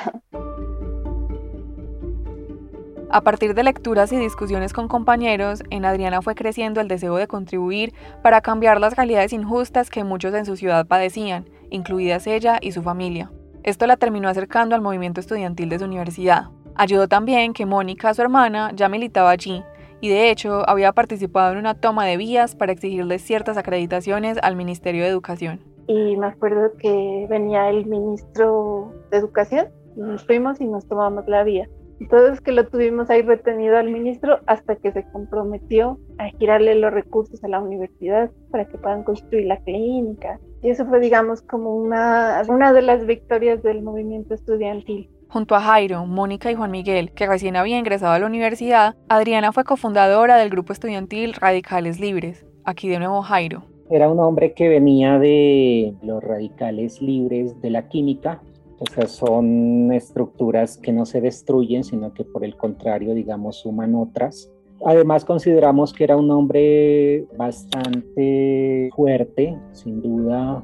A 3.12 3.22
partir 3.22 3.54
de 3.54 3.64
lecturas 3.64 4.12
y 4.12 4.18
discusiones 4.18 4.74
con 4.74 4.88
compañeros, 4.88 5.64
en 5.70 5.86
Adriana 5.86 6.22
fue 6.22 6.36
creciendo 6.36 6.82
el 6.82 6.88
deseo 6.88 7.16
de 7.16 7.28
contribuir 7.28 7.94
para 8.22 8.42
cambiar 8.42 8.80
las 8.80 8.96
realidades 8.96 9.32
injustas 9.32 9.90
que 9.90 10.04
muchos 10.04 10.34
en 10.34 10.46
su 10.46 10.58
ciudad 10.58 10.88
padecían, 10.88 11.46
incluidas 11.70 12.28
ella 12.28 12.58
y 12.62 12.72
su 12.72 12.82
familia. 12.82 13.32
Esto 13.64 13.88
la 13.88 13.98
terminó 13.98 14.28
acercando 14.28 14.76
al 14.76 14.82
movimiento 14.82 15.22
estudiantil 15.22 15.70
de 15.70 15.80
su 15.80 15.86
universidad. 15.86 16.50
Ayudó 16.76 17.08
también 17.08 17.54
que 17.54 17.66
Mónica, 17.66 18.14
su 18.14 18.22
hermana, 18.22 18.72
ya 18.74 18.90
militaba 18.90 19.32
allí 19.32 19.64
y 20.02 20.10
de 20.10 20.30
hecho 20.30 20.68
había 20.70 20.92
participado 20.92 21.54
en 21.54 21.58
una 21.60 21.74
toma 21.74 22.06
de 22.06 22.18
vías 22.18 22.56
para 22.56 22.72
exigirle 22.74 23.18
ciertas 23.20 23.58
acreditaciones 23.58 24.38
al 24.44 24.56
Ministerio 24.56 25.04
de 25.04 25.10
Educación 25.10 25.76
y 25.88 26.18
me 26.18 26.28
acuerdo 26.28 26.76
que 26.78 27.28
venía 27.30 27.70
el 27.70 27.86
ministro 27.86 28.94
de 29.12 29.18
Educación, 29.18 29.68
nos 29.96 30.26
fuimos 30.26 30.60
y 30.60 30.66
nos 30.66 30.88
tomamos 30.88 31.28
la 31.28 31.44
vía. 31.44 31.70
Entonces 32.00 32.42
que 32.42 32.52
lo 32.52 32.68
tuvimos 32.68 33.10
ahí 33.10 33.22
retenido 33.22 33.78
al 33.78 33.90
ministro 33.90 34.40
hasta 34.48 34.76
que 34.76 34.92
se 34.92 35.06
comprometió 35.12 35.98
a 36.18 36.28
girarle 36.38 36.76
los 36.76 36.92
recursos 36.92 37.42
a 37.44 37.48
la 37.48 37.62
universidad 37.62 38.32
para 38.52 38.66
que 38.66 38.78
puedan 38.78 39.04
construir 39.04 39.46
la 39.46 39.58
clínica. 39.62 40.40
Y 40.62 40.72
eso 40.72 40.86
fue, 40.86 41.00
digamos, 41.00 41.42
como 41.44 41.74
una, 41.76 42.42
una 42.50 42.74
de 42.74 42.82
las 42.82 43.06
victorias 43.06 43.64
del 43.64 43.82
movimiento 43.82 44.34
estudiantil. 44.34 45.10
Junto 45.28 45.56
a 45.56 45.62
Jairo, 45.62 46.06
Mónica 46.06 46.52
y 46.52 46.56
Juan 46.56 46.72
Miguel, 46.72 47.12
que 47.12 47.28
recién 47.28 47.56
había 47.56 47.78
ingresado 47.78 48.14
a 48.14 48.20
la 48.20 48.26
universidad, 48.26 48.96
Adriana 49.10 49.52
fue 49.52 49.64
cofundadora 49.64 50.38
del 50.38 50.50
grupo 50.50 50.74
estudiantil 50.74 51.34
Radicales 51.34 52.00
Libres. 52.00 52.46
Aquí 52.64 52.88
de 52.88 53.00
nuevo 53.00 53.22
Jairo. 53.22 53.64
Era 53.90 54.10
un 54.10 54.20
hombre 54.20 54.54
que 54.54 54.68
venía 54.68 55.20
de 55.20 55.94
los 56.02 56.24
radicales 56.24 57.02
libres 57.02 57.62
de 57.62 57.70
la 57.70 57.88
química, 57.88 58.42
o 58.80 58.86
sea, 58.92 59.08
son 59.08 59.92
estructuras 59.94 60.78
que 60.78 60.92
no 60.92 61.06
se 61.06 61.22
destruyen, 61.22 61.84
sino 61.84 62.14
que 62.14 62.24
por 62.24 62.44
el 62.44 62.58
contrario, 62.58 63.14
digamos, 63.14 63.58
suman 63.58 63.96
otras. 63.96 64.52
Además, 64.84 65.24
consideramos 65.24 65.94
que 65.94 66.04
era 66.04 66.18
un 66.18 66.30
hombre 66.32 67.26
bastante 67.38 68.90
fuerte, 68.96 69.58
sin 69.72 70.02
duda. 70.02 70.64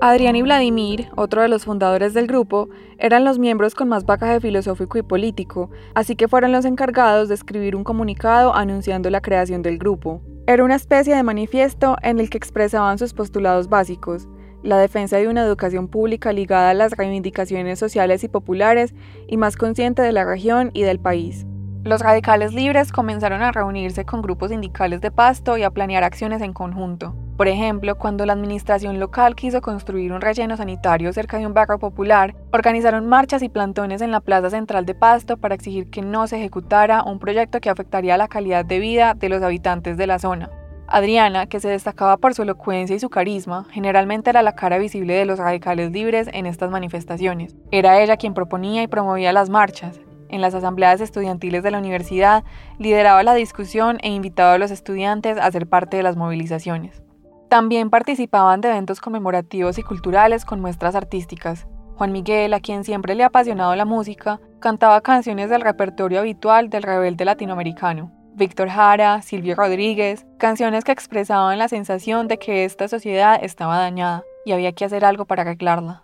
Adrián 0.00 0.36
y 0.36 0.42
Vladimir, 0.42 1.08
otro 1.16 1.42
de 1.42 1.48
los 1.48 1.64
fundadores 1.64 2.14
del 2.14 2.26
grupo, 2.26 2.68
eran 2.98 3.24
los 3.24 3.38
miembros 3.38 3.74
con 3.74 3.88
más 3.88 4.04
bagaje 4.04 4.40
filosófico 4.40 4.98
y 4.98 5.02
político, 5.02 5.70
así 5.94 6.16
que 6.16 6.28
fueron 6.28 6.52
los 6.52 6.64
encargados 6.64 7.28
de 7.28 7.34
escribir 7.34 7.76
un 7.76 7.84
comunicado 7.84 8.54
anunciando 8.54 9.08
la 9.08 9.22
creación 9.22 9.62
del 9.62 9.78
grupo. 9.78 10.20
Era 10.46 10.64
una 10.64 10.74
especie 10.74 11.14
de 11.14 11.22
manifiesto 11.22 11.96
en 12.02 12.20
el 12.20 12.28
que 12.28 12.38
expresaban 12.38 12.98
sus 12.98 13.14
postulados 13.14 13.68
básicos, 13.68 14.28
la 14.62 14.78
defensa 14.78 15.16
de 15.16 15.28
una 15.28 15.42
educación 15.42 15.88
pública 15.88 16.32
ligada 16.32 16.70
a 16.70 16.74
las 16.74 16.92
reivindicaciones 16.92 17.78
sociales 17.78 18.24
y 18.24 18.28
populares 18.28 18.94
y 19.28 19.36
más 19.36 19.56
consciente 19.56 20.02
de 20.02 20.12
la 20.12 20.24
región 20.24 20.70
y 20.74 20.82
del 20.82 20.98
país. 20.98 21.46
Los 21.84 22.00
radicales 22.00 22.54
libres 22.54 22.92
comenzaron 22.92 23.42
a 23.42 23.52
reunirse 23.52 24.06
con 24.06 24.22
grupos 24.22 24.48
sindicales 24.48 25.02
de 25.02 25.10
Pasto 25.10 25.58
y 25.58 25.64
a 25.64 25.70
planear 25.70 26.02
acciones 26.02 26.40
en 26.40 26.54
conjunto. 26.54 27.14
Por 27.36 27.46
ejemplo, 27.46 27.98
cuando 27.98 28.24
la 28.24 28.32
administración 28.32 28.98
local 28.98 29.34
quiso 29.34 29.60
construir 29.60 30.10
un 30.10 30.22
relleno 30.22 30.56
sanitario 30.56 31.12
cerca 31.12 31.36
de 31.36 31.46
un 31.46 31.52
barrio 31.52 31.78
popular, 31.78 32.34
organizaron 32.54 33.06
marchas 33.06 33.42
y 33.42 33.50
plantones 33.50 34.00
en 34.00 34.12
la 34.12 34.20
plaza 34.20 34.48
central 34.48 34.86
de 34.86 34.94
Pasto 34.94 35.36
para 35.36 35.54
exigir 35.54 35.90
que 35.90 36.00
no 36.00 36.26
se 36.26 36.38
ejecutara 36.38 37.02
un 37.02 37.18
proyecto 37.18 37.60
que 37.60 37.68
afectaría 37.68 38.16
la 38.16 38.28
calidad 38.28 38.64
de 38.64 38.78
vida 38.78 39.12
de 39.12 39.28
los 39.28 39.42
habitantes 39.42 39.98
de 39.98 40.06
la 40.06 40.18
zona. 40.18 40.48
Adriana, 40.86 41.48
que 41.48 41.60
se 41.60 41.68
destacaba 41.68 42.16
por 42.16 42.32
su 42.32 42.44
elocuencia 42.44 42.96
y 42.96 43.00
su 43.00 43.10
carisma, 43.10 43.66
generalmente 43.70 44.30
era 44.30 44.40
la 44.40 44.54
cara 44.54 44.78
visible 44.78 45.12
de 45.12 45.26
los 45.26 45.38
radicales 45.38 45.92
libres 45.92 46.30
en 46.32 46.46
estas 46.46 46.70
manifestaciones. 46.70 47.54
Era 47.70 48.00
ella 48.00 48.16
quien 48.16 48.32
proponía 48.32 48.82
y 48.82 48.86
promovía 48.86 49.34
las 49.34 49.50
marchas. 49.50 50.00
En 50.34 50.40
las 50.40 50.52
asambleas 50.52 51.00
estudiantiles 51.00 51.62
de 51.62 51.70
la 51.70 51.78
universidad, 51.78 52.42
lideraba 52.80 53.22
la 53.22 53.34
discusión 53.34 53.98
e 54.02 54.08
invitaba 54.08 54.54
a 54.54 54.58
los 54.58 54.72
estudiantes 54.72 55.38
a 55.38 55.48
ser 55.52 55.68
parte 55.68 55.96
de 55.96 56.02
las 56.02 56.16
movilizaciones. 56.16 57.04
También 57.48 57.88
participaban 57.88 58.60
de 58.60 58.70
eventos 58.70 59.00
conmemorativos 59.00 59.78
y 59.78 59.84
culturales 59.84 60.44
con 60.44 60.60
muestras 60.60 60.96
artísticas. 60.96 61.68
Juan 61.94 62.10
Miguel, 62.10 62.52
a 62.52 62.58
quien 62.58 62.82
siempre 62.82 63.14
le 63.14 63.22
ha 63.22 63.28
apasionado 63.28 63.76
la 63.76 63.84
música, 63.84 64.40
cantaba 64.58 65.02
canciones 65.02 65.50
del 65.50 65.60
repertorio 65.60 66.18
habitual 66.18 66.68
del 66.68 66.82
rebelde 66.82 67.24
latinoamericano. 67.24 68.10
Víctor 68.34 68.70
Jara, 68.70 69.22
Silvio 69.22 69.54
Rodríguez, 69.54 70.26
canciones 70.38 70.82
que 70.82 70.90
expresaban 70.90 71.58
la 71.58 71.68
sensación 71.68 72.26
de 72.26 72.40
que 72.40 72.64
esta 72.64 72.88
sociedad 72.88 73.38
estaba 73.40 73.78
dañada 73.78 74.24
y 74.44 74.50
había 74.50 74.72
que 74.72 74.84
hacer 74.84 75.04
algo 75.04 75.26
para 75.26 75.42
arreglarla. 75.42 76.02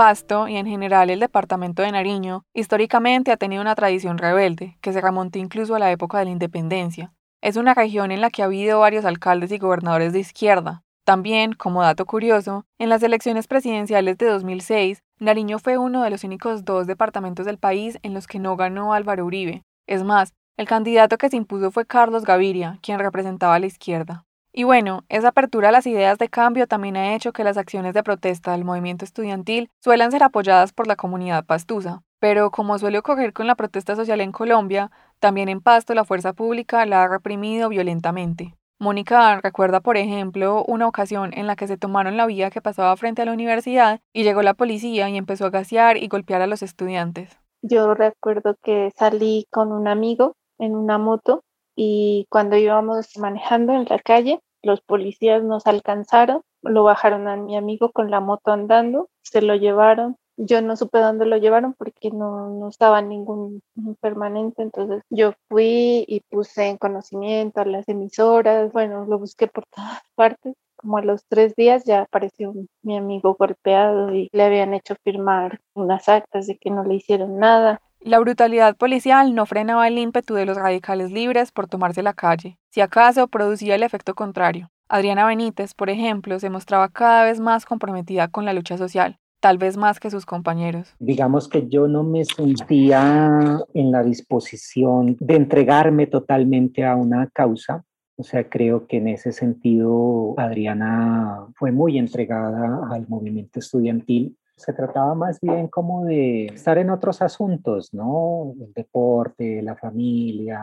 Pasto 0.00 0.48
y 0.48 0.56
en 0.56 0.66
general 0.66 1.10
el 1.10 1.20
departamento 1.20 1.82
de 1.82 1.92
Nariño 1.92 2.46
históricamente 2.54 3.32
ha 3.32 3.36
tenido 3.36 3.60
una 3.60 3.74
tradición 3.74 4.16
rebelde 4.16 4.78
que 4.80 4.94
se 4.94 5.00
remonta 5.02 5.38
incluso 5.38 5.74
a 5.74 5.78
la 5.78 5.90
época 5.90 6.18
de 6.18 6.24
la 6.24 6.30
independencia. 6.30 7.12
Es 7.42 7.56
una 7.56 7.74
región 7.74 8.10
en 8.10 8.22
la 8.22 8.30
que 8.30 8.40
ha 8.40 8.46
habido 8.46 8.80
varios 8.80 9.04
alcaldes 9.04 9.52
y 9.52 9.58
gobernadores 9.58 10.14
de 10.14 10.20
izquierda. 10.20 10.84
También, 11.04 11.52
como 11.52 11.82
dato 11.82 12.06
curioso, 12.06 12.64
en 12.78 12.88
las 12.88 13.02
elecciones 13.02 13.46
presidenciales 13.46 14.16
de 14.16 14.24
2006, 14.24 15.02
Nariño 15.18 15.58
fue 15.58 15.76
uno 15.76 16.02
de 16.02 16.08
los 16.08 16.24
únicos 16.24 16.64
dos 16.64 16.86
departamentos 16.86 17.44
del 17.44 17.58
país 17.58 17.98
en 18.02 18.14
los 18.14 18.26
que 18.26 18.38
no 18.38 18.56
ganó 18.56 18.94
Álvaro 18.94 19.26
Uribe. 19.26 19.64
Es 19.86 20.02
más, 20.02 20.32
el 20.56 20.66
candidato 20.66 21.18
que 21.18 21.28
se 21.28 21.36
impuso 21.36 21.70
fue 21.72 21.84
Carlos 21.84 22.24
Gaviria, 22.24 22.78
quien 22.80 23.00
representaba 23.00 23.56
a 23.56 23.58
la 23.58 23.66
izquierda. 23.66 24.24
Y 24.52 24.64
bueno, 24.64 25.04
esa 25.08 25.28
apertura 25.28 25.68
a 25.68 25.72
las 25.72 25.86
ideas 25.86 26.18
de 26.18 26.28
cambio 26.28 26.66
también 26.66 26.96
ha 26.96 27.14
hecho 27.14 27.32
que 27.32 27.44
las 27.44 27.56
acciones 27.56 27.94
de 27.94 28.02
protesta 28.02 28.52
del 28.52 28.64
movimiento 28.64 29.04
estudiantil 29.04 29.70
suelan 29.80 30.10
ser 30.10 30.24
apoyadas 30.24 30.72
por 30.72 30.88
la 30.88 30.96
comunidad 30.96 31.44
pastusa. 31.44 32.02
Pero 32.18 32.50
como 32.50 32.78
suele 32.78 32.98
ocurrir 32.98 33.32
con 33.32 33.46
la 33.46 33.54
protesta 33.54 33.94
social 33.94 34.20
en 34.20 34.32
Colombia, 34.32 34.90
también 35.20 35.48
en 35.48 35.60
Pasto 35.60 35.94
la 35.94 36.04
fuerza 36.04 36.32
pública 36.32 36.84
la 36.84 37.04
ha 37.04 37.08
reprimido 37.08 37.68
violentamente. 37.68 38.56
Mónica 38.80 39.40
recuerda, 39.40 39.80
por 39.80 39.96
ejemplo, 39.96 40.64
una 40.66 40.88
ocasión 40.88 41.32
en 41.34 41.46
la 41.46 41.54
que 41.54 41.68
se 41.68 41.76
tomaron 41.76 42.16
la 42.16 42.26
vía 42.26 42.50
que 42.50 42.62
pasaba 42.62 42.96
frente 42.96 43.22
a 43.22 43.26
la 43.26 43.34
universidad 43.34 44.00
y 44.12 44.24
llegó 44.24 44.42
la 44.42 44.54
policía 44.54 45.08
y 45.10 45.16
empezó 45.16 45.46
a 45.46 45.50
gasear 45.50 45.98
y 45.98 46.08
golpear 46.08 46.40
a 46.42 46.46
los 46.46 46.62
estudiantes. 46.62 47.38
Yo 47.62 47.94
recuerdo 47.94 48.56
que 48.62 48.90
salí 48.96 49.46
con 49.50 49.70
un 49.70 49.86
amigo 49.86 50.34
en 50.58 50.74
una 50.74 50.96
moto 50.96 51.44
y 51.82 52.26
cuando 52.28 52.58
íbamos 52.58 53.16
manejando 53.16 53.72
en 53.72 53.86
la 53.88 53.98
calle, 53.98 54.40
los 54.62 54.82
policías 54.82 55.42
nos 55.42 55.66
alcanzaron, 55.66 56.42
lo 56.60 56.84
bajaron 56.84 57.26
a 57.26 57.36
mi 57.36 57.56
amigo 57.56 57.90
con 57.90 58.10
la 58.10 58.20
moto 58.20 58.52
andando, 58.52 59.08
se 59.22 59.40
lo 59.40 59.54
llevaron, 59.54 60.16
yo 60.36 60.60
no 60.60 60.76
supe 60.76 60.98
dónde 60.98 61.24
lo 61.24 61.38
llevaron 61.38 61.72
porque 61.72 62.10
no, 62.10 62.50
no 62.50 62.68
estaba 62.68 63.00
ningún 63.00 63.62
permanente, 64.02 64.60
entonces 64.60 65.02
yo 65.08 65.32
fui 65.48 66.04
y 66.06 66.20
puse 66.28 66.66
en 66.66 66.76
conocimiento 66.76 67.62
a 67.62 67.64
las 67.64 67.88
emisoras, 67.88 68.70
bueno, 68.74 69.06
lo 69.06 69.18
busqué 69.18 69.46
por 69.46 69.64
todas 69.74 70.02
partes. 70.14 70.54
Como 70.76 70.98
a 70.98 71.02
los 71.02 71.24
tres 71.28 71.54
días 71.56 71.84
ya 71.84 72.02
apareció 72.02 72.52
mi 72.82 72.98
amigo 72.98 73.36
golpeado 73.38 74.14
y 74.14 74.28
le 74.32 74.42
habían 74.42 74.74
hecho 74.74 74.96
firmar 75.02 75.60
unas 75.74 76.10
actas 76.10 76.46
de 76.46 76.58
que 76.58 76.70
no 76.70 76.84
le 76.84 76.94
hicieron 76.96 77.38
nada. 77.38 77.80
La 78.02 78.18
brutalidad 78.18 78.78
policial 78.78 79.34
no 79.34 79.44
frenaba 79.44 79.86
el 79.86 79.98
ímpetu 79.98 80.32
de 80.32 80.46
los 80.46 80.56
radicales 80.56 81.12
libres 81.12 81.52
por 81.52 81.66
tomarse 81.66 82.02
la 82.02 82.14
calle, 82.14 82.56
si 82.70 82.80
acaso 82.80 83.28
producía 83.28 83.74
el 83.74 83.82
efecto 83.82 84.14
contrario. 84.14 84.70
Adriana 84.88 85.26
Benítez, 85.26 85.74
por 85.74 85.90
ejemplo, 85.90 86.40
se 86.40 86.48
mostraba 86.48 86.88
cada 86.88 87.24
vez 87.24 87.40
más 87.40 87.66
comprometida 87.66 88.28
con 88.28 88.46
la 88.46 88.54
lucha 88.54 88.78
social, 88.78 89.18
tal 89.40 89.58
vez 89.58 89.76
más 89.76 90.00
que 90.00 90.08
sus 90.08 90.24
compañeros. 90.24 90.94
Digamos 90.98 91.46
que 91.46 91.68
yo 91.68 91.88
no 91.88 92.02
me 92.02 92.24
sentía 92.24 93.60
en 93.74 93.92
la 93.92 94.02
disposición 94.02 95.18
de 95.20 95.36
entregarme 95.36 96.06
totalmente 96.06 96.86
a 96.86 96.96
una 96.96 97.28
causa. 97.28 97.84
O 98.16 98.22
sea, 98.22 98.48
creo 98.48 98.86
que 98.86 98.96
en 98.96 99.08
ese 99.08 99.32
sentido 99.32 100.34
Adriana 100.38 101.48
fue 101.54 101.70
muy 101.70 101.98
entregada 101.98 102.80
al 102.90 103.06
movimiento 103.08 103.58
estudiantil 103.58 104.38
se 104.60 104.74
trataba 104.74 105.14
más 105.14 105.40
bien 105.40 105.68
como 105.68 106.04
de 106.04 106.46
estar 106.46 106.76
en 106.76 106.90
otros 106.90 107.22
asuntos, 107.22 107.94
¿no? 107.94 108.54
El 108.60 108.72
deporte, 108.74 109.62
la 109.62 109.74
familia, 109.74 110.62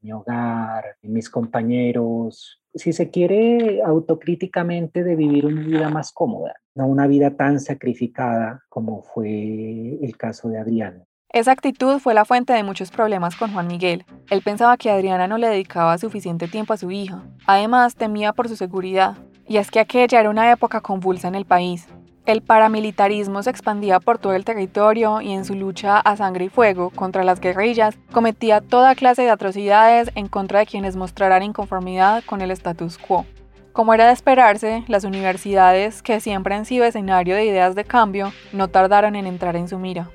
mi 0.00 0.12
hogar, 0.12 0.96
mis 1.02 1.28
compañeros. 1.28 2.62
Si 2.72 2.92
se 2.92 3.10
quiere 3.10 3.82
autocríticamente 3.82 5.02
de 5.02 5.16
vivir 5.16 5.46
una 5.46 5.62
vida 5.62 5.88
más 5.88 6.12
cómoda, 6.12 6.54
no 6.74 6.86
una 6.86 7.08
vida 7.08 7.36
tan 7.36 7.58
sacrificada 7.58 8.62
como 8.68 9.02
fue 9.02 9.98
el 10.00 10.16
caso 10.16 10.48
de 10.48 10.58
Adriana. 10.60 11.04
Esa 11.30 11.50
actitud 11.50 11.98
fue 11.98 12.14
la 12.14 12.24
fuente 12.24 12.52
de 12.52 12.62
muchos 12.62 12.92
problemas 12.92 13.34
con 13.34 13.52
Juan 13.52 13.66
Miguel. 13.66 14.04
Él 14.30 14.42
pensaba 14.42 14.76
que 14.76 14.90
Adriana 14.90 15.26
no 15.26 15.36
le 15.36 15.48
dedicaba 15.48 15.98
suficiente 15.98 16.46
tiempo 16.46 16.72
a 16.72 16.76
su 16.76 16.92
hija. 16.92 17.24
Además, 17.46 17.96
temía 17.96 18.32
por 18.32 18.48
su 18.48 18.54
seguridad. 18.56 19.16
Y 19.48 19.56
es 19.56 19.70
que 19.70 19.80
aquella 19.80 20.20
era 20.20 20.30
una 20.30 20.50
época 20.52 20.80
convulsa 20.80 21.28
en 21.28 21.34
el 21.34 21.44
país. 21.44 21.88
El 22.26 22.42
paramilitarismo 22.42 23.44
se 23.44 23.50
expandía 23.50 24.00
por 24.00 24.18
todo 24.18 24.32
el 24.32 24.44
territorio 24.44 25.20
y 25.20 25.30
en 25.30 25.44
su 25.44 25.54
lucha 25.54 26.00
a 26.00 26.16
sangre 26.16 26.46
y 26.46 26.48
fuego 26.48 26.90
contra 26.90 27.22
las 27.22 27.38
guerrillas 27.38 27.96
cometía 28.10 28.60
toda 28.60 28.96
clase 28.96 29.22
de 29.22 29.30
atrocidades 29.30 30.10
en 30.16 30.26
contra 30.26 30.58
de 30.58 30.66
quienes 30.66 30.96
mostraran 30.96 31.44
inconformidad 31.44 32.24
con 32.24 32.42
el 32.42 32.50
status 32.50 32.98
quo. 32.98 33.26
Como 33.72 33.94
era 33.94 34.08
de 34.08 34.12
esperarse, 34.12 34.82
las 34.88 35.04
universidades, 35.04 36.02
que 36.02 36.18
siempre 36.18 36.56
han 36.56 36.64
sido 36.64 36.84
escenario 36.84 37.36
de 37.36 37.44
ideas 37.44 37.76
de 37.76 37.84
cambio, 37.84 38.32
no 38.52 38.66
tardaron 38.66 39.14
en 39.14 39.26
entrar 39.26 39.54
en 39.54 39.68
su 39.68 39.78
mira. 39.78 40.10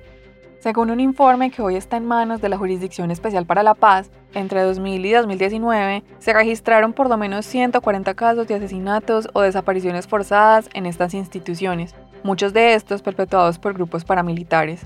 Según 0.61 0.91
un 0.91 0.99
informe 0.99 1.49
que 1.49 1.63
hoy 1.63 1.75
está 1.75 1.97
en 1.97 2.05
manos 2.05 2.39
de 2.39 2.47
la 2.47 2.57
Jurisdicción 2.57 3.09
Especial 3.09 3.47
para 3.47 3.63
la 3.63 3.73
Paz, 3.73 4.11
entre 4.35 4.61
2000 4.61 5.05
y 5.05 5.11
2019 5.11 6.03
se 6.19 6.33
registraron 6.33 6.93
por 6.93 7.09
lo 7.09 7.17
menos 7.17 7.47
140 7.47 8.13
casos 8.13 8.47
de 8.47 8.53
asesinatos 8.53 9.27
o 9.33 9.41
desapariciones 9.41 10.05
forzadas 10.05 10.69
en 10.75 10.85
estas 10.85 11.15
instituciones, 11.15 11.95
muchos 12.23 12.53
de 12.53 12.73
estos 12.73 13.01
perpetuados 13.01 13.59
por 13.59 13.73
grupos 13.73 14.05
paramilitares. 14.05 14.81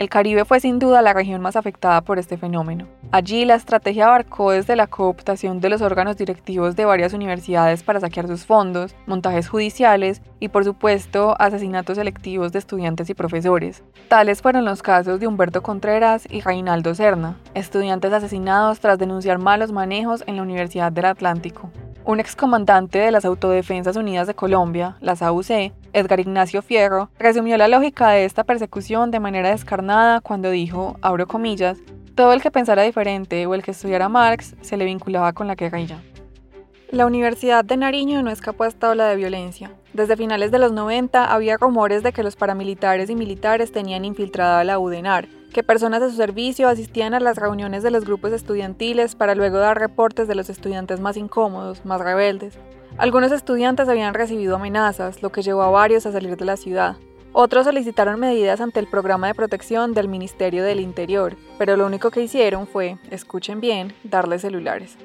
El 0.00 0.08
Caribe 0.08 0.46
fue 0.46 0.60
sin 0.60 0.78
duda 0.78 1.02
la 1.02 1.12
región 1.12 1.42
más 1.42 1.56
afectada 1.56 2.00
por 2.00 2.18
este 2.18 2.38
fenómeno. 2.38 2.86
Allí 3.12 3.44
la 3.44 3.54
estrategia 3.54 4.06
abarcó 4.06 4.50
desde 4.50 4.74
la 4.74 4.86
cooptación 4.86 5.60
de 5.60 5.68
los 5.68 5.82
órganos 5.82 6.16
directivos 6.16 6.74
de 6.74 6.86
varias 6.86 7.12
universidades 7.12 7.82
para 7.82 8.00
saquear 8.00 8.26
sus 8.26 8.46
fondos, 8.46 8.96
montajes 9.06 9.50
judiciales 9.50 10.22
y 10.38 10.48
por 10.48 10.64
supuesto 10.64 11.36
asesinatos 11.38 11.98
selectivos 11.98 12.50
de 12.50 12.60
estudiantes 12.60 13.10
y 13.10 13.14
profesores. 13.14 13.84
Tales 14.08 14.40
fueron 14.40 14.64
los 14.64 14.82
casos 14.82 15.20
de 15.20 15.26
Humberto 15.26 15.62
Contreras 15.62 16.26
y 16.30 16.40
Reinaldo 16.40 16.94
Serna, 16.94 17.36
estudiantes 17.52 18.14
asesinados 18.14 18.80
tras 18.80 18.98
denunciar 18.98 19.38
malos 19.38 19.70
manejos 19.70 20.24
en 20.26 20.36
la 20.36 20.42
Universidad 20.42 20.92
del 20.92 21.04
Atlántico. 21.04 21.70
Un 22.06 22.20
excomandante 22.20 22.98
de 22.98 23.10
las 23.10 23.26
Autodefensas 23.26 23.96
Unidas 23.96 24.26
de 24.26 24.34
Colombia, 24.34 24.96
las 25.00 25.20
AUC, 25.20 25.72
Edgar 25.92 26.20
Ignacio 26.20 26.62
Fierro, 26.62 27.10
resumió 27.18 27.56
la 27.56 27.68
lógica 27.68 28.10
de 28.10 28.24
esta 28.24 28.44
persecución 28.44 29.10
de 29.10 29.20
manera 29.20 29.50
descarnada 29.50 30.20
cuando 30.20 30.50
dijo, 30.50 30.96
abro 31.02 31.26
comillas, 31.26 31.78
todo 32.14 32.32
el 32.32 32.42
que 32.42 32.50
pensara 32.50 32.82
diferente 32.82 33.46
o 33.46 33.54
el 33.54 33.62
que 33.62 33.70
estudiara 33.70 34.08
Marx 34.08 34.54
se 34.60 34.76
le 34.76 34.84
vinculaba 34.84 35.32
con 35.32 35.46
la 35.46 35.54
guerrilla. 35.54 36.02
La 36.90 37.06
Universidad 37.06 37.64
de 37.64 37.76
Nariño 37.76 38.20
no 38.22 38.30
escapó 38.30 38.64
a 38.64 38.68
esta 38.68 38.90
ola 38.90 39.06
de 39.06 39.14
violencia. 39.14 39.70
Desde 39.92 40.16
finales 40.16 40.50
de 40.50 40.58
los 40.58 40.72
90 40.72 41.32
había 41.32 41.56
rumores 41.56 42.02
de 42.02 42.12
que 42.12 42.24
los 42.24 42.34
paramilitares 42.34 43.10
y 43.10 43.14
militares 43.14 43.70
tenían 43.70 44.04
infiltrada 44.04 44.64
la 44.64 44.78
UDENAR, 44.78 45.28
que 45.52 45.62
personas 45.62 46.00
de 46.00 46.10
su 46.10 46.16
servicio 46.16 46.68
asistían 46.68 47.14
a 47.14 47.20
las 47.20 47.36
reuniones 47.36 47.82
de 47.82 47.90
los 47.90 48.04
grupos 48.04 48.32
estudiantiles 48.32 49.14
para 49.14 49.34
luego 49.34 49.58
dar 49.58 49.78
reportes 49.78 50.28
de 50.28 50.34
los 50.34 50.50
estudiantes 50.50 51.00
más 51.00 51.16
incómodos, 51.16 51.84
más 51.84 52.00
rebeldes. 52.00 52.58
Algunos 53.00 53.32
estudiantes 53.32 53.88
habían 53.88 54.12
recibido 54.12 54.56
amenazas, 54.56 55.22
lo 55.22 55.32
que 55.32 55.40
llevó 55.40 55.62
a 55.62 55.70
varios 55.70 56.04
a 56.04 56.12
salir 56.12 56.36
de 56.36 56.44
la 56.44 56.58
ciudad. 56.58 56.96
Otros 57.32 57.64
solicitaron 57.64 58.20
medidas 58.20 58.60
ante 58.60 58.78
el 58.78 58.86
programa 58.88 59.26
de 59.26 59.34
protección 59.34 59.94
del 59.94 60.06
Ministerio 60.06 60.62
del 60.62 60.80
Interior, 60.80 61.34
pero 61.56 61.78
lo 61.78 61.86
único 61.86 62.10
que 62.10 62.20
hicieron 62.20 62.66
fue, 62.66 62.98
escuchen 63.10 63.58
bien, 63.58 63.94
darles 64.04 64.42
celulares. 64.42 64.98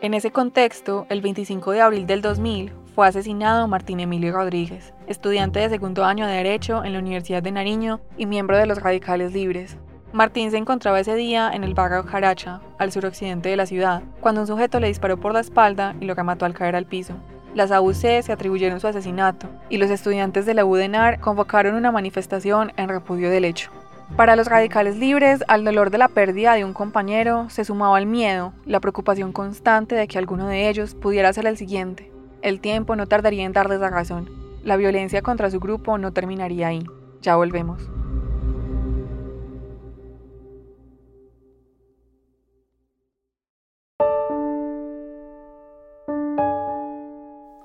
En 0.00 0.14
ese 0.14 0.30
contexto, 0.30 1.06
el 1.08 1.20
25 1.20 1.72
de 1.72 1.80
abril 1.80 2.06
del 2.06 2.22
2000 2.22 2.70
fue 2.94 3.08
asesinado 3.08 3.66
Martín 3.66 3.98
Emilio 3.98 4.32
Rodríguez, 4.32 4.94
estudiante 5.08 5.58
de 5.58 5.70
segundo 5.70 6.04
año 6.04 6.24
de 6.24 6.34
Derecho 6.34 6.84
en 6.84 6.92
la 6.92 7.00
Universidad 7.00 7.42
de 7.42 7.50
Nariño 7.50 8.00
y 8.16 8.26
miembro 8.26 8.56
de 8.56 8.66
los 8.66 8.80
Radicales 8.80 9.32
Libres. 9.32 9.76
Martín 10.12 10.50
se 10.50 10.56
encontraba 10.56 11.00
ese 11.00 11.14
día 11.14 11.50
en 11.52 11.64
el 11.64 11.74
barrio 11.74 12.02
Jaracha, 12.02 12.60
al 12.78 12.90
suroccidente 12.92 13.50
de 13.50 13.56
la 13.56 13.66
ciudad, 13.66 14.02
cuando 14.20 14.40
un 14.40 14.46
sujeto 14.46 14.80
le 14.80 14.88
disparó 14.88 15.18
por 15.18 15.34
la 15.34 15.40
espalda 15.40 15.94
y 16.00 16.06
lo 16.06 16.14
remató 16.14 16.46
al 16.46 16.54
caer 16.54 16.76
al 16.76 16.86
piso. 16.86 17.14
Las 17.54 17.70
AUC 17.70 18.22
se 18.22 18.32
atribuyeron 18.32 18.80
su 18.80 18.86
asesinato 18.86 19.48
y 19.68 19.76
los 19.76 19.90
estudiantes 19.90 20.46
de 20.46 20.54
la 20.54 20.64
UDENAR 20.64 21.20
convocaron 21.20 21.74
una 21.74 21.92
manifestación 21.92 22.72
en 22.76 22.88
repudio 22.88 23.30
del 23.30 23.44
hecho. 23.44 23.70
Para 24.16 24.36
los 24.36 24.46
radicales 24.46 24.96
libres, 24.96 25.44
al 25.46 25.64
dolor 25.64 25.90
de 25.90 25.98
la 25.98 26.08
pérdida 26.08 26.54
de 26.54 26.64
un 26.64 26.72
compañero 26.72 27.50
se 27.50 27.66
sumaba 27.66 27.98
el 27.98 28.06
miedo, 28.06 28.54
la 28.64 28.80
preocupación 28.80 29.32
constante 29.32 29.94
de 29.94 30.08
que 30.08 30.18
alguno 30.18 30.46
de 30.46 30.70
ellos 30.70 30.94
pudiera 30.94 31.32
ser 31.34 31.46
el 31.46 31.58
siguiente. 31.58 32.10
El 32.40 32.60
tiempo 32.60 32.96
no 32.96 33.06
tardaría 33.06 33.44
en 33.44 33.52
darles 33.52 33.80
la 33.80 33.90
razón. 33.90 34.30
La 34.64 34.76
violencia 34.76 35.20
contra 35.20 35.50
su 35.50 35.60
grupo 35.60 35.98
no 35.98 36.12
terminaría 36.12 36.68
ahí. 36.68 36.86
Ya 37.20 37.36
volvemos. 37.36 37.90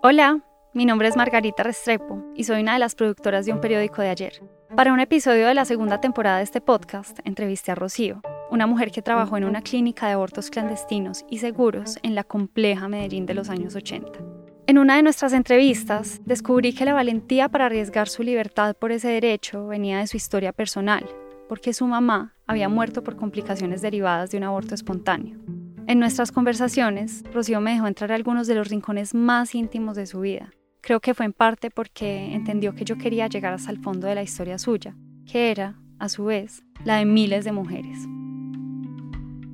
Hola, 0.05 0.41
mi 0.73 0.85
nombre 0.85 1.07
es 1.07 1.15
Margarita 1.15 1.63
Restrepo 1.63 2.21
y 2.35 2.43
soy 2.43 2.59
una 2.59 2.73
de 2.73 2.79
las 2.79 2.93
productoras 2.93 3.45
de 3.45 3.53
un 3.53 3.61
periódico 3.61 4.01
de 4.01 4.09
ayer. 4.09 4.43
Para 4.75 4.91
un 4.91 4.99
episodio 4.99 5.47
de 5.47 5.53
la 5.53 5.63
segunda 5.63 6.01
temporada 6.01 6.39
de 6.39 6.43
este 6.43 6.59
podcast, 6.59 7.19
entrevisté 7.23 7.71
a 7.71 7.75
Rocío, 7.75 8.21
una 8.51 8.67
mujer 8.67 8.91
que 8.91 9.01
trabajó 9.01 9.37
en 9.37 9.45
una 9.45 9.61
clínica 9.61 10.07
de 10.07 10.11
abortos 10.15 10.49
clandestinos 10.49 11.23
y 11.29 11.37
seguros 11.37 11.99
en 12.03 12.15
la 12.15 12.25
compleja 12.25 12.89
Medellín 12.89 13.25
de 13.25 13.33
los 13.33 13.49
años 13.49 13.77
80. 13.77 14.19
En 14.67 14.77
una 14.77 14.97
de 14.97 15.03
nuestras 15.03 15.31
entrevistas, 15.31 16.19
descubrí 16.25 16.75
que 16.75 16.83
la 16.83 16.93
valentía 16.93 17.47
para 17.47 17.67
arriesgar 17.67 18.09
su 18.09 18.23
libertad 18.23 18.75
por 18.75 18.91
ese 18.91 19.07
derecho 19.07 19.67
venía 19.67 19.99
de 19.99 20.07
su 20.07 20.17
historia 20.17 20.51
personal, 20.51 21.05
porque 21.47 21.73
su 21.73 21.87
mamá 21.87 22.35
había 22.45 22.67
muerto 22.67 23.05
por 23.05 23.15
complicaciones 23.15 23.81
derivadas 23.81 24.31
de 24.31 24.37
un 24.37 24.43
aborto 24.43 24.75
espontáneo. 24.75 25.39
En 25.87 25.99
nuestras 25.99 26.31
conversaciones, 26.31 27.23
Rocío 27.33 27.61
me 27.61 27.73
dejó 27.73 27.87
entrar 27.87 28.11
a 28.11 28.15
algunos 28.15 28.47
de 28.47 28.55
los 28.55 28.69
rincones 28.69 29.13
más 29.13 29.53
íntimos 29.55 29.95
de 29.95 30.05
su 30.05 30.21
vida, 30.21 30.51
Creo 30.83 30.99
que 30.99 31.13
fue 31.13 31.25
en 31.25 31.31
parte 31.31 31.71
porque 31.71 32.33
entendió 32.33 32.75
que 32.75 32.83
yo 32.83 32.97
quería 32.97 33.27
llegar 33.27 33.53
hasta 33.53 33.71
el 33.71 33.77
fondo 33.77 34.05
de 34.05 34.15
la 34.15 34.21
historia 34.21 34.57
suya, 34.57 34.97
que 35.25 35.49
era, 35.49 35.79
a 35.97 36.09
su 36.09 36.25
vez, 36.25 36.61
la 36.83 36.97
de 36.97 37.05
miles 37.05 37.45
de 37.45 37.53
mujeres. 37.53 37.97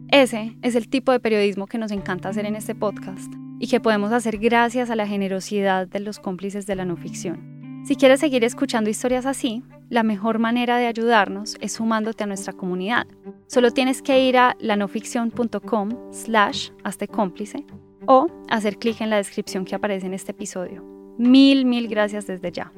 Ese 0.07 0.57
es 0.63 0.73
el 0.73 0.89
tipo 0.89 1.11
de 1.11 1.19
periodismo 1.19 1.67
que 1.67 1.77
nos 1.77 1.91
encanta 1.91 2.29
hacer 2.29 2.47
en 2.47 2.55
este 2.55 2.73
podcast 2.73 3.31
y 3.59 3.67
que 3.67 3.79
podemos 3.79 4.11
hacer 4.11 4.39
gracias 4.39 4.89
a 4.89 4.95
la 4.95 5.05
generosidad 5.05 5.87
de 5.87 5.99
los 5.99 6.17
cómplices 6.17 6.65
de 6.65 6.75
la 6.75 6.85
no 6.85 6.97
ficción. 6.97 7.58
Si 7.83 7.95
quieres 7.95 8.19
seguir 8.19 8.43
escuchando 8.43 8.89
historias 8.89 9.25
así, 9.25 9.63
la 9.89 10.03
mejor 10.03 10.37
manera 10.37 10.77
de 10.77 10.87
ayudarnos 10.87 11.55
es 11.59 11.73
sumándote 11.73 12.23
a 12.23 12.27
nuestra 12.27 12.53
comunidad. 12.53 13.07
Solo 13.47 13.71
tienes 13.71 14.01
que 14.01 14.23
ir 14.23 14.37
a 14.37 14.55
lanoficción.com 14.59 15.89
slash 16.11 16.69
hazte 16.83 17.07
cómplice 17.07 17.65
o 18.05 18.27
hacer 18.49 18.77
clic 18.77 19.01
en 19.01 19.09
la 19.09 19.17
descripción 19.17 19.65
que 19.65 19.75
aparece 19.75 20.05
en 20.05 20.13
este 20.13 20.31
episodio. 20.31 20.83
Mil, 21.17 21.65
mil 21.65 21.87
gracias 21.87 22.27
desde 22.27 22.51
ya. 22.51 22.71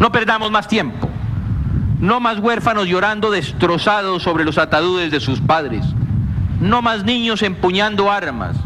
No 0.00 0.10
perdamos 0.10 0.50
más 0.50 0.66
tiempo. 0.66 1.08
No 2.00 2.20
más 2.20 2.38
huérfanos 2.38 2.86
llorando 2.86 3.30
destrozados 3.30 4.22
sobre 4.22 4.44
los 4.44 4.58
ataúdes 4.58 5.10
de 5.10 5.20
sus 5.20 5.40
padres. 5.40 5.84
No 6.60 6.80
más 6.80 7.04
niños 7.04 7.42
empuñando 7.42 8.10
armas. 8.10 8.56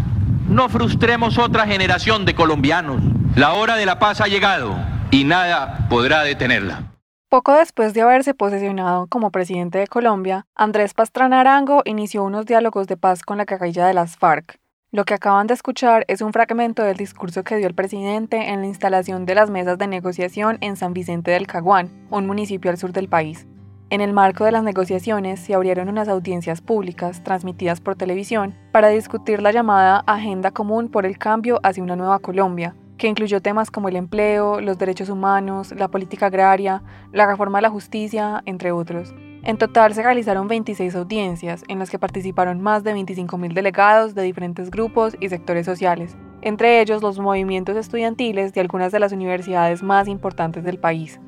No 0.49 0.71
frustremos 0.71 1.37
otra 1.37 1.67
generación 1.67 2.25
de 2.25 2.35
colombianos. 2.35 3.03
La 3.37 3.53
hora 3.53 3.77
de 3.77 3.85
la 3.85 3.99
paz 3.99 4.23
ha 4.23 4.29
llegado 4.29 4.75
y 5.11 5.25
nada 5.25 5.87
podrá 5.91 6.23
detenerla. 6.23 6.95
Poco 7.29 7.53
después 7.53 7.93
de 7.93 8.01
haberse 8.01 8.33
posesionado 8.33 9.07
como 9.09 9.31
presidente 9.31 9.77
de 9.77 9.87
Colombia, 9.87 10.47
Andrés 10.55 10.95
Pastrana 10.95 11.41
Arango 11.41 11.83
inició 11.85 12.25
unos 12.25 12.47
diálogos 12.47 12.87
de 12.87 12.97
paz 12.97 13.23
con 13.23 13.37
la 13.37 13.45
guerrilla 13.45 13.87
de 13.87 13.93
las 13.93 14.17
FARC. 14.17 14.59
Lo 14.91 15.05
que 15.05 15.13
acaban 15.13 15.47
de 15.47 15.53
escuchar 15.53 16.07
es 16.09 16.23
un 16.23 16.33
fragmento 16.33 16.83
del 16.83 16.97
discurso 16.97 17.45
que 17.45 17.57
dio 17.57 17.67
el 17.67 17.75
presidente 17.75 18.49
en 18.49 18.63
la 18.63 18.69
instalación 18.69 19.27
de 19.27 19.35
las 19.35 19.51
mesas 19.51 19.77
de 19.77 19.87
negociación 19.87 20.57
en 20.63 20.77
San 20.77 20.95
Vicente 20.95 21.31
del 21.31 21.47
Caguán, 21.47 21.91
un 22.09 22.27
municipio 22.27 22.71
al 22.71 22.79
sur 22.79 22.93
del 22.93 23.11
país. 23.11 23.47
En 23.91 24.03
el 24.03 24.13
marco 24.13 24.45
de 24.45 24.53
las 24.53 24.63
negociaciones 24.63 25.41
se 25.41 25.55
abrieron 25.55 25.89
unas 25.89 26.09
audiencias 26.09 26.61
públicas 26.61 27.25
transmitidas 27.25 27.81
por 27.81 27.97
televisión 27.97 28.55
para 28.71 28.89
discutir 28.89 29.41
la 29.41 29.51
llamada 29.51 30.05
Agenda 30.07 30.51
Común 30.51 30.91
por 30.91 31.07
el 31.07 31.17
Cambio 31.17 31.59
hacia 31.63 31.83
una 31.83 31.97
nueva 31.97 32.19
Colombia, 32.19 32.77
que 32.99 33.09
incluyó 33.09 33.41
temas 33.41 33.71
como 33.71 33.89
el 33.89 33.97
empleo, 33.97 34.61
los 34.61 34.77
derechos 34.77 35.09
humanos, 35.09 35.73
la 35.75 35.89
política 35.89 36.27
agraria, 36.27 36.83
la 37.15 37.27
reforma 37.27 37.59
de 37.59 37.63
la 37.63 37.71
justicia, 37.71 38.43
entre 38.45 38.73
otros. 38.73 39.15
En 39.43 39.57
total 39.57 39.95
se 39.95 40.03
realizaron 40.03 40.49
26 40.49 40.95
audiencias 40.95 41.65
en 41.69 41.79
las 41.79 41.89
que 41.89 41.99
participaron 41.99 42.61
más 42.61 42.85
de 42.85 42.95
25.000 42.95 43.55
delegados 43.55 44.15
de 44.15 44.21
diferentes 44.21 44.71
grupos 44.71 45.17
y 45.19 45.31
sectores 45.31 45.65
sociales, 45.65 46.15
entre 46.43 46.83
ellos 46.83 47.01
los 47.01 47.19
movimientos 47.19 47.75
estudiantiles 47.75 48.53
de 48.53 48.61
algunas 48.61 48.93
de 48.93 49.01
las 49.01 49.13
universidades 49.13 49.83
más 49.83 50.09
importantes 50.09 50.63
del 50.63 50.79
país. 50.79 51.19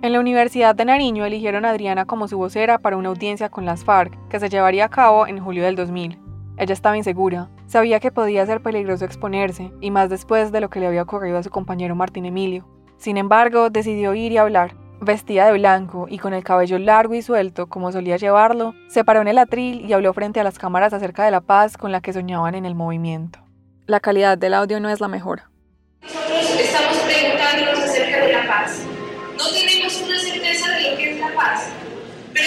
En 0.00 0.12
la 0.12 0.20
Universidad 0.20 0.76
de 0.76 0.84
Nariño 0.84 1.24
eligieron 1.24 1.64
a 1.64 1.70
Adriana 1.70 2.04
como 2.04 2.28
su 2.28 2.38
vocera 2.38 2.78
para 2.78 2.96
una 2.96 3.08
audiencia 3.08 3.48
con 3.48 3.64
las 3.66 3.82
FARC 3.82 4.16
que 4.28 4.38
se 4.38 4.48
llevaría 4.48 4.84
a 4.84 4.88
cabo 4.88 5.26
en 5.26 5.40
julio 5.40 5.64
del 5.64 5.74
2000. 5.74 6.16
Ella 6.56 6.72
estaba 6.72 6.96
insegura, 6.96 7.50
sabía 7.66 7.98
que 7.98 8.12
podía 8.12 8.46
ser 8.46 8.62
peligroso 8.62 9.04
exponerse, 9.04 9.72
y 9.80 9.90
más 9.90 10.08
después 10.08 10.52
de 10.52 10.60
lo 10.60 10.70
que 10.70 10.78
le 10.78 10.86
había 10.86 11.02
ocurrido 11.02 11.36
a 11.36 11.42
su 11.42 11.50
compañero 11.50 11.96
Martín 11.96 12.26
Emilio. 12.26 12.64
Sin 12.96 13.16
embargo, 13.16 13.70
decidió 13.70 14.14
ir 14.14 14.30
y 14.30 14.38
hablar. 14.38 14.76
Vestida 15.00 15.46
de 15.46 15.58
blanco 15.58 16.06
y 16.08 16.18
con 16.18 16.32
el 16.32 16.44
cabello 16.44 16.78
largo 16.78 17.14
y 17.14 17.22
suelto, 17.22 17.66
como 17.66 17.90
solía 17.90 18.18
llevarlo, 18.18 18.74
se 18.86 19.02
paró 19.02 19.20
en 19.20 19.28
el 19.28 19.38
atril 19.38 19.84
y 19.84 19.94
habló 19.94 20.12
frente 20.12 20.38
a 20.38 20.44
las 20.44 20.60
cámaras 20.60 20.92
acerca 20.92 21.24
de 21.24 21.32
la 21.32 21.40
paz 21.40 21.76
con 21.76 21.90
la 21.90 22.00
que 22.00 22.12
soñaban 22.12 22.54
en 22.54 22.66
el 22.66 22.76
movimiento. 22.76 23.40
La 23.86 23.98
calidad 23.98 24.38
del 24.38 24.54
audio 24.54 24.78
no 24.78 24.90
es 24.90 25.00
la 25.00 25.08
mejor. 25.08 25.42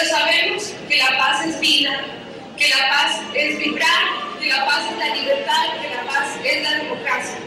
Sabemos 0.05 0.73
que 0.87 0.97
la 0.97 1.17
paz 1.17 1.45
es 1.45 1.59
vida, 1.59 1.91
que 2.57 2.67
la 2.69 2.89
paz 2.89 3.21
es 3.35 3.57
vibrar, 3.57 4.39
que 4.39 4.47
la 4.47 4.65
paz 4.65 4.91
es 4.91 4.97
la 4.97 5.15
libertad, 5.15 5.63
que 5.81 5.95
la 5.95 6.03
paz 6.03 6.39
es 6.43 6.63
la 6.63 6.83
democracia. 6.83 7.39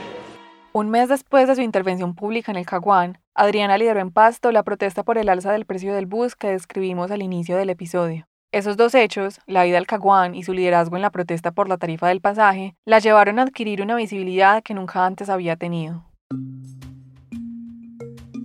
Un 0.73 0.91
mes 0.91 1.09
después 1.09 1.47
de 1.47 1.55
su 1.55 1.61
intervención 1.61 2.15
pública 2.15 2.51
en 2.51 2.59
el 2.59 2.67
Caguán, 2.67 3.19
Adriana 3.35 3.79
lideró 3.79 4.01
en 4.01 4.11
Pasto 4.11 4.51
la 4.51 4.65
protesta 4.65 5.05
por 5.05 5.19
el 5.19 5.29
alza 5.29 5.53
del 5.53 5.67
precio 5.67 5.95
del 5.95 6.07
bus 6.07 6.35
que 6.35 6.49
describimos 6.49 7.11
al 7.11 7.23
inicio 7.23 7.57
del 7.57 7.71
episodio. 7.71 8.27
Esos 8.53 8.77
dos 8.77 8.95
hechos, 8.95 9.41
la 9.47 9.67
ida 9.67 9.79
al 9.79 9.87
Caguán 9.87 10.35
y 10.35 10.45
su 10.45 10.53
liderazgo 10.53 10.97
en 10.97 11.03
la 11.03 11.11
protesta 11.11 11.53
por 11.53 11.69
la 11.69 11.77
tarifa 11.77 12.09
del 12.09 12.21
pasaje, 12.21 12.77
la 12.85 13.01
llevaron 13.01 13.39
a 13.39 13.43
adquirir 13.43 13.83
una 13.83 13.97
visibilidad 13.97 14.63
que 14.63 14.75
nunca 14.75 15.05
antes 15.07 15.29
había 15.29 15.57
tenido. 15.57 16.05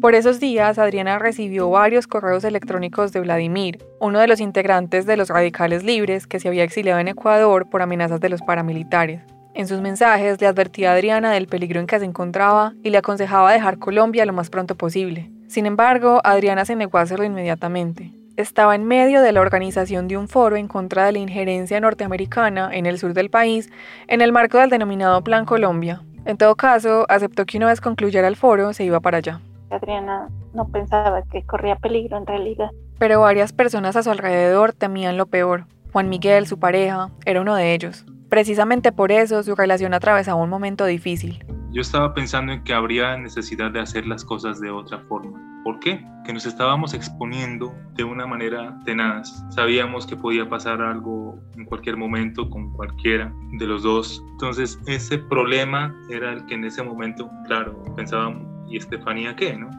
Por 0.02 0.16
esos 0.16 0.40
días, 0.40 0.80
Adriana 0.80 1.20
recibió 1.20 1.70
varios 1.70 2.08
correos 2.08 2.46
electrónicos 2.46 3.12
de 3.12 3.20
Vladimir, 3.20 3.84
uno 4.00 4.20
de 4.20 4.28
los 4.28 4.40
integrantes 4.40 5.06
de 5.06 5.18
los 5.18 5.28
radicales 5.28 5.84
libres 5.84 6.26
que 6.26 6.40
se 6.40 6.48
había 6.48 6.64
exiliado 6.64 7.02
en 7.02 7.10
Ecuador 7.10 7.70
por 7.70 7.82
amenazas 7.82 8.22
de 8.22 8.30
los 8.30 8.42
paramilitares. 8.42 9.22
En 9.54 9.68
sus 9.68 9.82
mensajes 9.82 10.40
le 10.40 10.48
advertía 10.48 10.92
a 10.92 10.94
Adriana 10.94 11.34
del 11.34 11.48
peligro 11.48 11.82
en 11.82 11.88
que 11.88 12.00
se 12.00 12.06
encontraba 12.06 12.72
y 12.82 12.92
le 12.92 12.98
aconsejaba 12.98 13.52
dejar 13.52 13.78
Colombia 13.78 14.26
lo 14.26 14.32
más 14.32 14.50
pronto 14.50 14.76
posible. 14.76 15.32
Sin 15.50 15.66
embargo, 15.66 16.22
Adriana 16.24 16.64
se 16.64 16.78
negó 16.78 16.98
a 16.98 17.02
hacerlo 17.02 17.26
inmediatamente. 17.26 18.14
Estaba 18.38 18.76
en 18.76 18.86
medio 18.86 19.22
de 19.22 19.34
la 19.34 19.42
organización 19.42 20.08
de 20.08 20.16
un 20.16 20.30
foro 20.30 20.56
en 20.56 20.70
contra 20.70 21.04
de 21.04 21.12
la 21.12 21.20
injerencia 21.20 21.78
norteamericana 21.82 22.70
en 22.72 22.86
el 22.86 23.00
sur 23.00 23.14
del 23.14 23.30
país 23.30 23.70
en 24.08 24.22
el 24.22 24.32
marco 24.32 24.60
del 24.60 24.70
denominado 24.70 25.22
Plan 25.26 25.44
Colombia. 25.44 26.04
En 26.24 26.38
todo 26.38 26.56
caso, 26.56 27.06
aceptó 27.10 27.46
que 27.46 27.58
una 27.58 27.68
vez 27.68 27.82
concluyera 27.82 28.30
el 28.30 28.38
foro 28.38 28.72
se 28.72 28.86
iba 28.86 29.02
para 29.02 29.18
allá. 29.18 29.42
Adriana 29.70 30.30
no 30.54 30.68
pensaba 30.70 31.24
que 31.24 31.44
corría 31.44 31.76
peligro 31.76 32.18
en 32.18 32.26
realidad. 32.26 32.70
Pero 32.98 33.22
varias 33.22 33.54
personas 33.54 33.96
a 33.96 34.04
su 34.04 34.12
alrededor 34.12 34.74
temían 34.74 35.18
lo 35.18 35.28
peor. 35.28 35.66
Juan 35.92 36.10
Miguel, 36.10 36.48
su 36.48 36.60
pareja, 36.60 37.10
era 37.26 37.42
uno 37.42 37.56
de 37.56 37.74
ellos. 37.74 38.06
Precisamente 38.30 38.92
por 38.92 39.12
eso 39.12 39.42
su 39.42 39.56
relación 39.56 39.94
atravesaba 39.94 40.42
un 40.42 40.50
momento 40.50 40.86
difícil. 40.86 41.44
Yo 41.72 41.82
estaba 41.82 42.14
pensando 42.14 42.52
en 42.52 42.64
que 42.64 42.74
habría 42.74 43.18
necesidad 43.18 43.72
de 43.72 43.80
hacer 43.80 44.06
las 44.06 44.26
cosas 44.26 44.60
de 44.60 44.70
otra 44.70 45.00
forma. 45.08 45.40
¿Por 45.64 45.80
qué? 45.80 46.04
Que 46.26 46.34
nos 46.34 46.46
estábamos 46.46 46.94
exponiendo 46.94 47.74
de 47.96 48.04
una 48.04 48.26
manera 48.26 48.80
tenaz. 48.86 49.44
Sabíamos 49.50 50.08
que 50.08 50.16
podía 50.16 50.50
pasar 50.50 50.82
algo 50.82 51.40
en 51.56 51.66
cualquier 51.66 51.98
momento 51.98 52.50
con 52.50 52.72
cualquiera 52.74 53.32
de 53.54 53.68
los 53.68 53.84
dos. 53.84 54.24
Entonces 54.32 54.80
ese 54.88 55.18
problema 55.20 55.96
era 56.10 56.34
el 56.34 56.46
que 56.46 56.56
en 56.56 56.66
ese 56.66 56.82
momento, 56.82 57.30
claro, 57.46 57.84
pensábamos, 57.96 58.48
¿y 58.70 58.78
Estefanía 58.78 59.36
qué, 59.36 59.56
no? 59.56 59.70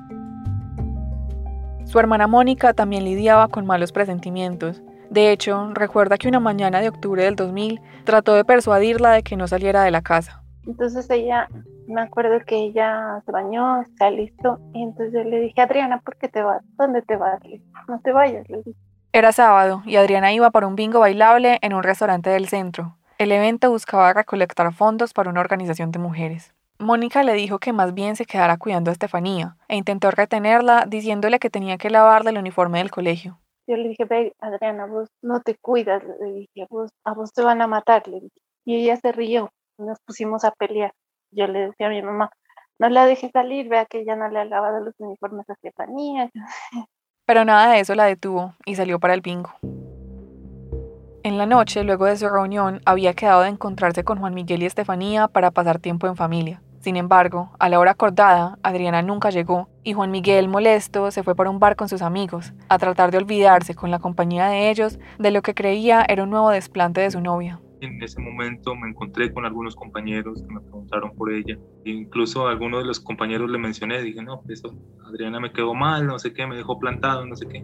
Su 1.85 1.99
hermana 1.99 2.27
Mónica 2.27 2.73
también 2.73 3.05
lidiaba 3.05 3.49
con 3.49 3.67
malos 3.67 3.93
presentimientos. 3.93 4.83
De 5.11 5.33
hecho, 5.33 5.73
recuerda 5.75 6.19
que 6.19 6.29
una 6.29 6.39
mañana 6.39 6.81
de 6.81 6.89
octubre 6.89 7.25
del 7.25 7.35
2000 7.35 7.81
trató 8.05 8.35
de 8.35 8.45
persuadirla 8.45 9.11
de 9.11 9.23
que 9.23 9.37
no 9.37 9.49
saliera 9.49 9.83
de 9.83 9.91
la 9.91 10.03
casa. 10.03 10.43
Entonces 10.67 11.11
ella, 11.11 11.49
me 11.89 12.01
acuerdo 12.01 12.39
que 12.47 12.57
ella 12.57 13.21
se 13.27 13.33
bañó, 13.33 13.83
está 13.83 14.11
listo, 14.11 14.61
y 14.73 14.85
entonces 14.85 15.13
yo 15.13 15.29
le 15.29 15.41
dije, 15.41 15.61
Adriana, 15.61 16.01
¿por 16.01 16.17
qué 16.17 16.29
te 16.29 16.43
vas? 16.43 16.63
¿Dónde 16.79 17.03
te 17.03 17.17
vas? 17.17 17.41
No 17.89 18.01
te 18.01 18.13
vayas, 18.13 18.49
le 18.49 18.59
dije. 18.59 18.79
Era 19.13 19.33
sábado 19.33 19.83
y 19.87 19.97
Adriana 19.97 20.33
iba 20.33 20.51
para 20.51 20.69
un 20.69 20.77
bingo 20.77 21.01
bailable 21.01 21.59
en 21.63 21.75
un 21.75 21.83
restaurante 21.83 22.31
del 22.31 22.47
centro. 22.47 22.97
El 23.19 23.33
evento 23.33 23.69
buscaba 23.69 24.13
recolectar 24.13 24.73
fondos 24.73 25.13
para 25.13 25.31
una 25.31 25.41
organización 25.41 25.91
de 25.91 25.99
mujeres. 25.99 26.55
Mónica 26.81 27.23
le 27.23 27.35
dijo 27.35 27.59
que 27.59 27.75
más 27.75 27.93
bien 27.93 28.17
se 28.17 28.25
quedara 28.25 28.57
cuidando 28.57 28.91
a 28.91 28.93
Estefanía 28.93 29.57
e 29.69 29.77
intentó 29.77 30.11
retenerla 30.11 30.87
diciéndole 30.89 31.39
que 31.39 31.51
tenía 31.51 31.77
que 31.77 31.91
lavarle 31.91 32.31
el 32.31 32.39
uniforme 32.39 32.79
del 32.79 32.91
colegio. 32.91 33.39
Yo 33.67 33.77
le 33.77 33.91
dije, 33.91 34.07
ve, 34.07 34.33
Adriana, 34.41 34.87
vos 34.87 35.09
no 35.21 35.41
te 35.41 35.57
cuidas, 35.57 36.03
le 36.21 36.33
dije, 36.33 36.67
vos, 36.71 36.91
a 37.05 37.13
vos 37.13 37.33
te 37.35 37.43
van 37.43 37.61
a 37.61 37.67
matar, 37.67 38.09
le 38.09 38.21
dije. 38.21 38.41
Y 38.65 38.77
ella 38.77 38.97
se 38.97 39.13
rió, 39.13 39.51
nos 39.79 39.99
pusimos 40.01 40.43
a 40.45 40.53
pelear. 40.53 40.93
Yo 41.31 41.47
le 41.47 41.67
decía 41.69 41.89
a 41.89 41.91
mi 41.91 42.03
mamá, 42.03 42.31
no 42.79 42.89
la 42.89 43.05
dejes 43.05 43.31
salir, 43.31 43.69
vea 43.69 43.85
que 43.85 44.01
ella 44.01 44.17
no 44.17 44.29
le 44.29 44.39
ha 44.41 44.45
lavado 44.47 44.81
los 44.81 44.95
uniformes 44.99 45.49
a 45.51 45.53
Estefanía. 45.53 46.31
Pero 47.27 47.45
nada 47.45 47.75
de 47.75 47.81
eso 47.81 47.95
la 47.95 48.07
detuvo 48.07 48.55
y 48.65 48.75
salió 48.75 48.99
para 48.99 49.13
el 49.13 49.21
bingo. 49.21 49.51
En 51.23 51.37
la 51.37 51.45
noche, 51.45 51.85
luego 51.85 52.07
de 52.07 52.17
su 52.17 52.29
reunión, 52.29 52.81
había 52.87 53.13
quedado 53.13 53.43
de 53.43 53.51
encontrarse 53.51 54.03
con 54.03 54.19
Juan 54.19 54.33
Miguel 54.33 54.63
y 54.63 54.67
Estefanía 54.67 55.29
para 55.29 55.51
pasar 55.51 55.79
tiempo 55.79 56.07
en 56.07 56.17
familia. 56.17 56.63
Sin 56.81 56.97
embargo, 56.97 57.51
a 57.59 57.69
la 57.69 57.79
hora 57.79 57.91
acordada, 57.91 58.59
Adriana 58.63 59.03
nunca 59.03 59.29
llegó 59.29 59.69
y 59.85 59.93
Juan 59.93 60.11
Miguel, 60.11 60.49
molesto, 60.49 61.11
se 61.11 61.23
fue 61.23 61.35
para 61.35 61.51
un 61.51 61.59
bar 61.59 61.77
con 61.77 61.91
sus 61.91 62.01
amigos, 62.01 62.55
a 62.71 62.79
tratar 62.79 63.11
de 63.11 63.19
olvidarse 63.19 63.75
con 63.75 63.91
la 63.91 63.99
compañía 63.99 64.47
de 64.47 64.71
ellos 64.71 64.99
de 65.19 65.31
lo 65.31 65.43
que 65.43 65.55
creía 65.55 66.07
era 66.09 66.23
un 66.23 66.31
nuevo 66.31 66.49
desplante 66.49 67.03
de 67.03 67.11
su 67.11 67.21
novia. 67.21 67.61
En 67.83 68.03
ese 68.03 68.19
momento 68.19 68.75
me 68.75 68.89
encontré 68.89 69.31
con 69.31 69.45
algunos 69.45 69.77
compañeros 69.77 70.43
que 70.43 70.55
me 70.55 70.61
preguntaron 70.63 71.15
por 71.15 71.31
ella. 71.31 71.59
E 71.85 71.91
incluso 71.91 72.49
a 72.49 72.51
algunos 72.51 72.81
de 72.81 72.87
los 72.87 72.99
compañeros 72.99 73.51
le 73.51 73.59
mencioné, 73.59 74.01
dije, 74.01 74.23
no, 74.23 74.43
eso, 74.49 74.75
Adriana 75.07 75.39
me 75.39 75.53
quedó 75.53 75.75
mal, 75.75 76.07
no 76.07 76.19
sé 76.19 76.33
qué, 76.33 76.47
me 76.47 76.57
dejó 76.57 76.79
plantado, 76.79 77.27
no 77.27 77.37
sé 77.37 77.47
qué. 77.47 77.63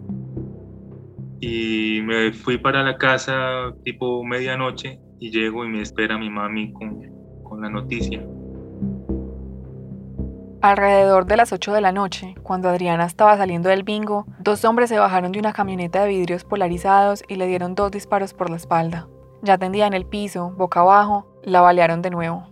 Y 1.39 2.01
me 2.03 2.33
fui 2.33 2.59
para 2.59 2.83
la 2.83 2.97
casa 2.97 3.73
tipo 3.83 4.23
medianoche 4.23 4.99
y 5.19 5.31
llego 5.31 5.65
y 5.65 5.69
me 5.69 5.81
espera 5.81 6.19
mi 6.19 6.29
mami 6.29 6.71
con 6.71 7.61
la 7.61 7.69
noticia. 7.69 8.23
Alrededor 10.61 11.27
de 11.27 11.37
las 11.37 11.53
8 11.53 11.71
de 11.71 11.81
la 11.81 11.91
noche, 11.91 12.33
cuando 12.41 12.69
Adriana 12.69 13.05
estaba 13.05 13.37
saliendo 13.37 13.69
del 13.69 13.83
bingo, 13.83 14.25
dos 14.39 14.65
hombres 14.65 14.89
se 14.89 14.97
bajaron 14.97 15.31
de 15.31 15.37
una 15.39 15.53
camioneta 15.53 16.01
de 16.01 16.09
vidrios 16.09 16.43
polarizados 16.43 17.23
y 17.27 17.35
le 17.35 17.45
dieron 17.45 17.75
dos 17.75 17.91
disparos 17.91 18.33
por 18.33 18.49
la 18.49 18.55
espalda. 18.55 19.07
Ya 19.43 19.59
tendida 19.59 19.85
en 19.85 19.93
el 19.93 20.07
piso, 20.07 20.51
boca 20.57 20.79
abajo, 20.79 21.27
la 21.43 21.61
balearon 21.61 22.01
de 22.01 22.09
nuevo. 22.09 22.47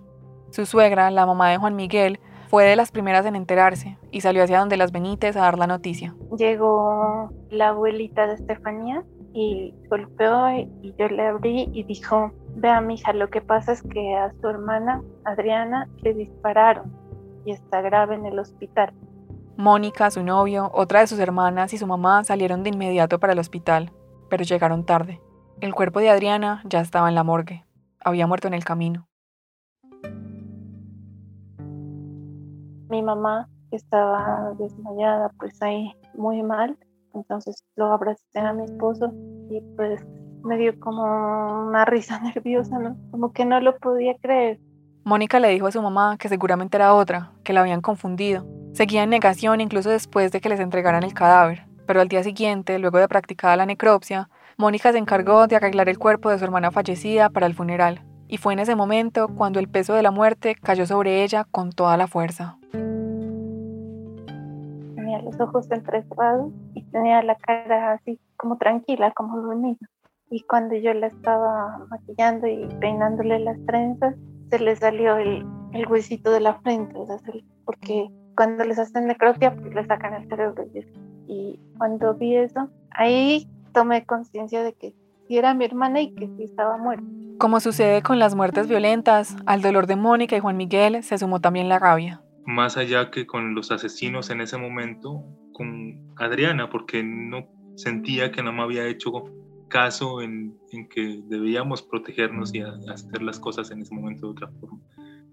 Su 0.51 0.67
suegra, 0.67 1.09
la 1.09 1.25
mamá 1.25 1.49
de 1.49 1.57
Juan 1.57 1.75
Miguel, 1.75 2.19
fue 2.47 2.65
de 2.65 2.75
las 2.75 2.91
primeras 2.91 3.25
en 3.25 3.35
enterarse 3.35 3.97
y 4.11 4.21
salió 4.21 4.43
hacia 4.43 4.59
donde 4.59 4.77
las 4.77 4.91
Benítez 4.91 5.35
a 5.35 5.41
dar 5.41 5.57
la 5.57 5.65
noticia. 5.65 6.13
Llegó 6.37 7.31
la 7.49 7.69
abuelita 7.69 8.27
de 8.27 8.35
Estefanía 8.35 9.03
y 9.33 9.73
golpeó 9.89 10.47
y 10.51 10.93
yo 10.99 11.07
le 11.07 11.25
abrí 11.25 11.69
y 11.73 11.83
dijo, 11.83 12.31
vea 12.55 12.81
mija, 12.81 13.13
lo 13.13 13.31
que 13.31 13.41
pasa 13.41 13.71
es 13.71 13.81
que 13.81 14.15
a 14.15 14.31
su 14.39 14.47
hermana 14.47 15.01
Adriana 15.23 15.89
le 16.03 16.13
dispararon 16.13 17.04
y 17.45 17.51
está 17.51 17.81
grave 17.81 18.15
en 18.15 18.25
el 18.25 18.39
hospital. 18.39 18.93
Mónica, 19.57 20.11
su 20.11 20.23
novio, 20.23 20.69
otra 20.73 20.99
de 20.99 21.07
sus 21.07 21.19
hermanas 21.19 21.73
y 21.73 21.77
su 21.77 21.87
mamá 21.87 22.23
salieron 22.23 22.63
de 22.63 22.71
inmediato 22.71 23.19
para 23.19 23.33
el 23.33 23.39
hospital, 23.39 23.91
pero 24.29 24.43
llegaron 24.43 24.85
tarde. 24.85 25.21
El 25.61 25.73
cuerpo 25.73 25.99
de 25.99 26.09
Adriana 26.09 26.61
ya 26.65 26.81
estaba 26.81 27.07
en 27.07 27.15
la 27.15 27.23
morgue. 27.23 27.63
Había 28.03 28.27
muerto 28.27 28.47
en 28.47 28.53
el 28.53 28.65
camino. 28.65 29.07
Mi 32.89 33.01
mamá 33.01 33.47
estaba 33.71 34.53
desmayada, 34.59 35.31
pues 35.39 35.61
ahí 35.61 35.93
muy 36.15 36.43
mal. 36.43 36.77
Entonces 37.13 37.63
lo 37.77 37.85
abracé 37.85 38.39
a 38.39 38.51
mi 38.51 38.65
esposo 38.65 39.11
y 39.49 39.61
pues 39.77 40.05
me 40.43 40.57
dio 40.57 40.77
como 40.79 41.67
una 41.67 41.85
risa 41.85 42.19
nerviosa, 42.35 42.77
¿no? 42.79 42.97
Como 43.11 43.31
que 43.31 43.45
no 43.45 43.59
lo 43.59 43.77
podía 43.77 44.15
creer. 44.21 44.59
Mónica 45.07 45.39
le 45.39 45.49
dijo 45.49 45.67
a 45.67 45.71
su 45.71 45.83
mamá 45.83 46.17
que 46.17 46.29
seguramente 46.29 46.77
era 46.77 46.95
otra, 46.95 47.29
que 47.43 47.53
la 47.53 47.61
habían 47.61 47.81
confundido. 47.81 48.43
Seguía 48.73 49.03
en 49.03 49.11
negación 49.11 49.61
incluso 49.61 49.91
después 49.91 50.31
de 50.31 50.41
que 50.41 50.49
les 50.49 50.59
entregaran 50.59 51.03
el 51.03 51.13
cadáver, 51.13 51.67
pero 51.85 52.01
al 52.01 52.07
día 52.07 52.23
siguiente, 52.23 52.79
luego 52.79 52.97
de 52.97 53.07
practicada 53.07 53.55
la 53.55 53.67
necropsia, 53.67 54.29
Mónica 54.57 54.91
se 54.91 54.97
encargó 54.97 55.45
de 55.45 55.57
arreglar 55.57 55.89
el 55.89 55.99
cuerpo 55.99 56.31
de 56.31 56.39
su 56.39 56.43
hermana 56.43 56.71
fallecida 56.71 57.29
para 57.29 57.45
el 57.45 57.53
funeral, 57.53 58.01
y 58.27 58.37
fue 58.37 58.53
en 58.53 58.59
ese 58.59 58.75
momento 58.75 59.27
cuando 59.27 59.59
el 59.59 59.69
peso 59.69 59.93
de 59.93 60.01
la 60.01 60.09
muerte 60.09 60.55
cayó 60.55 60.87
sobre 60.87 61.23
ella 61.23 61.45
con 61.51 61.71
toda 61.71 61.97
la 61.97 62.07
fuerza. 62.07 62.57
Tenía 62.71 62.81
los 65.21 65.39
ojos 65.39 65.69
entrecerrados 65.69 66.51
y 66.73 66.81
tenía 66.85 67.21
la 67.21 67.35
cara 67.35 67.91
así 67.91 68.19
como 68.37 68.57
tranquila, 68.57 69.11
como 69.11 69.39
dormida. 69.39 69.87
Y 70.31 70.41
cuando 70.41 70.73
yo 70.73 70.95
la 70.95 71.05
estaba 71.05 71.77
maquillando 71.91 72.47
y 72.47 72.67
peinándole 72.79 73.37
las 73.37 73.63
trenzas, 73.67 74.15
se 74.49 74.59
le 74.59 74.75
salió 74.75 75.17
el, 75.17 75.45
el 75.73 75.87
huesito 75.87 76.31
de 76.31 76.39
la 76.39 76.55
frente, 76.61 76.95
porque 77.65 78.09
cuando 78.35 78.63
les 78.63 78.79
hacen 78.79 79.07
necropsia, 79.07 79.55
pues 79.55 79.73
le 79.73 79.85
sacan 79.85 80.13
el 80.13 80.27
cerebro. 80.29 80.65
Y 81.27 81.59
cuando 81.77 82.13
vi 82.13 82.35
eso, 82.35 82.69
ahí 82.91 83.47
tomé 83.73 84.05
conciencia 84.05 84.63
de 84.63 84.73
que 84.73 84.93
sí 85.27 85.37
era 85.37 85.53
mi 85.53 85.65
hermana 85.65 86.01
y 86.01 86.13
que 86.13 86.27
sí 86.27 86.43
estaba 86.43 86.77
muerta. 86.77 87.05
Como 87.37 87.59
sucede 87.59 88.01
con 88.01 88.19
las 88.19 88.35
muertes 88.35 88.67
violentas, 88.67 89.35
al 89.45 89.61
dolor 89.61 89.87
de 89.87 89.95
Mónica 89.95 90.37
y 90.37 90.39
Juan 90.39 90.57
Miguel 90.57 91.03
se 91.03 91.17
sumó 91.17 91.41
también 91.41 91.67
la 91.67 91.79
rabia. 91.79 92.21
Más 92.45 92.77
allá 92.77 93.09
que 93.11 93.25
con 93.25 93.55
los 93.55 93.71
asesinos 93.71 94.29
en 94.29 94.41
ese 94.41 94.57
momento, 94.57 95.23
con 95.51 96.13
Adriana, 96.17 96.69
porque 96.69 97.03
no 97.03 97.47
sentía 97.75 98.31
que 98.31 98.43
no 98.43 98.53
me 98.53 98.61
había 98.61 98.87
hecho 98.87 99.11
caso 99.67 100.21
en, 100.21 100.57
en 100.71 100.87
que 100.87 101.21
debíamos 101.25 101.81
protegernos 101.81 102.53
y 102.53 102.61
hacer 102.61 103.21
las 103.21 103.39
cosas 103.39 103.71
en 103.71 103.81
ese 103.81 103.93
momento 103.93 104.27
de 104.27 104.31
otra 104.31 104.47
forma. 104.59 104.79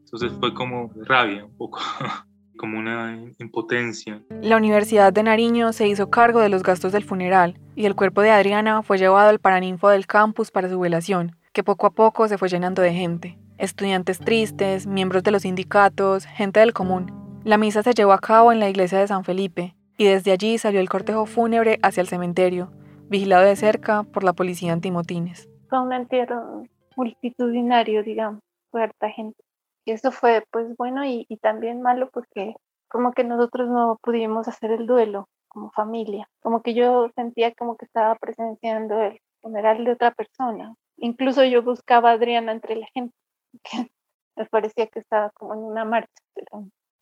Entonces 0.04 0.32
fue 0.38 0.52
como 0.52 0.90
rabia 1.06 1.44
un 1.44 1.56
poco. 1.56 1.80
como 2.62 2.78
una 2.78 3.18
impotencia. 3.40 4.22
La 4.40 4.56
Universidad 4.56 5.12
de 5.12 5.24
Nariño 5.24 5.72
se 5.72 5.88
hizo 5.88 6.10
cargo 6.10 6.38
de 6.38 6.48
los 6.48 6.62
gastos 6.62 6.92
del 6.92 7.02
funeral 7.02 7.58
y 7.74 7.86
el 7.86 7.96
cuerpo 7.96 8.20
de 8.20 8.30
Adriana 8.30 8.82
fue 8.82 8.98
llevado 8.98 9.30
al 9.30 9.40
paraninfo 9.40 9.88
del 9.88 10.06
campus 10.06 10.52
para 10.52 10.68
su 10.68 10.78
velación, 10.78 11.34
que 11.52 11.64
poco 11.64 11.88
a 11.88 11.90
poco 11.90 12.28
se 12.28 12.38
fue 12.38 12.48
llenando 12.48 12.80
de 12.80 12.92
gente. 12.92 13.36
Estudiantes 13.58 14.20
tristes, 14.20 14.86
miembros 14.86 15.24
de 15.24 15.32
los 15.32 15.42
sindicatos, 15.42 16.24
gente 16.24 16.60
del 16.60 16.72
común. 16.72 17.12
La 17.42 17.58
misa 17.58 17.82
se 17.82 17.94
llevó 17.94 18.12
a 18.12 18.20
cabo 18.20 18.52
en 18.52 18.60
la 18.60 18.68
iglesia 18.68 19.00
de 19.00 19.08
San 19.08 19.24
Felipe 19.24 19.74
y 19.98 20.04
desde 20.04 20.30
allí 20.30 20.56
salió 20.58 20.80
el 20.80 20.88
cortejo 20.88 21.26
fúnebre 21.26 21.80
hacia 21.82 22.00
el 22.00 22.06
cementerio, 22.06 22.70
vigilado 23.12 23.44
de 23.44 23.55
cerca 23.55 24.03
por 24.03 24.25
la 24.25 24.33
policía 24.33 24.72
antimotines. 24.72 25.48
Fue 25.68 25.81
un 25.81 25.92
entierro 25.92 26.64
multitudinario, 26.96 28.03
digamos, 28.03 28.40
fue 28.70 28.83
harta 28.83 29.11
gente. 29.11 29.38
Y 29.85 29.92
eso 29.92 30.11
fue 30.11 30.44
pues 30.51 30.75
bueno 30.77 31.05
y, 31.05 31.27
también 31.40 31.83
malo 31.83 32.09
porque 32.12 32.55
como 32.88 33.12
que 33.12 33.25
nosotros 33.25 33.68
no 33.68 33.98
pudimos 34.03 34.48
hacer 34.48 34.70
el 34.70 34.87
duelo 34.87 35.29
como 35.48 35.70
familia, 35.72 36.29
como 36.40 36.62
que 36.62 36.75
yo 36.75 37.11
sentía 37.14 37.53
como 37.55 37.77
que 37.77 37.85
estaba 37.85 38.14
presenciando 38.16 39.01
el 39.01 39.18
funeral 39.42 39.85
de 39.85 39.92
otra 39.92 40.12
persona. 40.12 40.75
Incluso 40.96 41.44
yo 41.44 41.62
buscaba 41.62 42.11
a 42.11 42.14
Adriana 42.14 42.53
entre 42.53 42.77
la 42.77 42.87
gente, 42.94 43.14
que 43.62 43.90
me 44.37 44.46
parecía 44.46 44.87
que 44.87 45.01
estaba 45.01 45.31
como 45.31 45.53
en 45.55 45.61
una 45.61 45.85
marcha. 45.85 46.22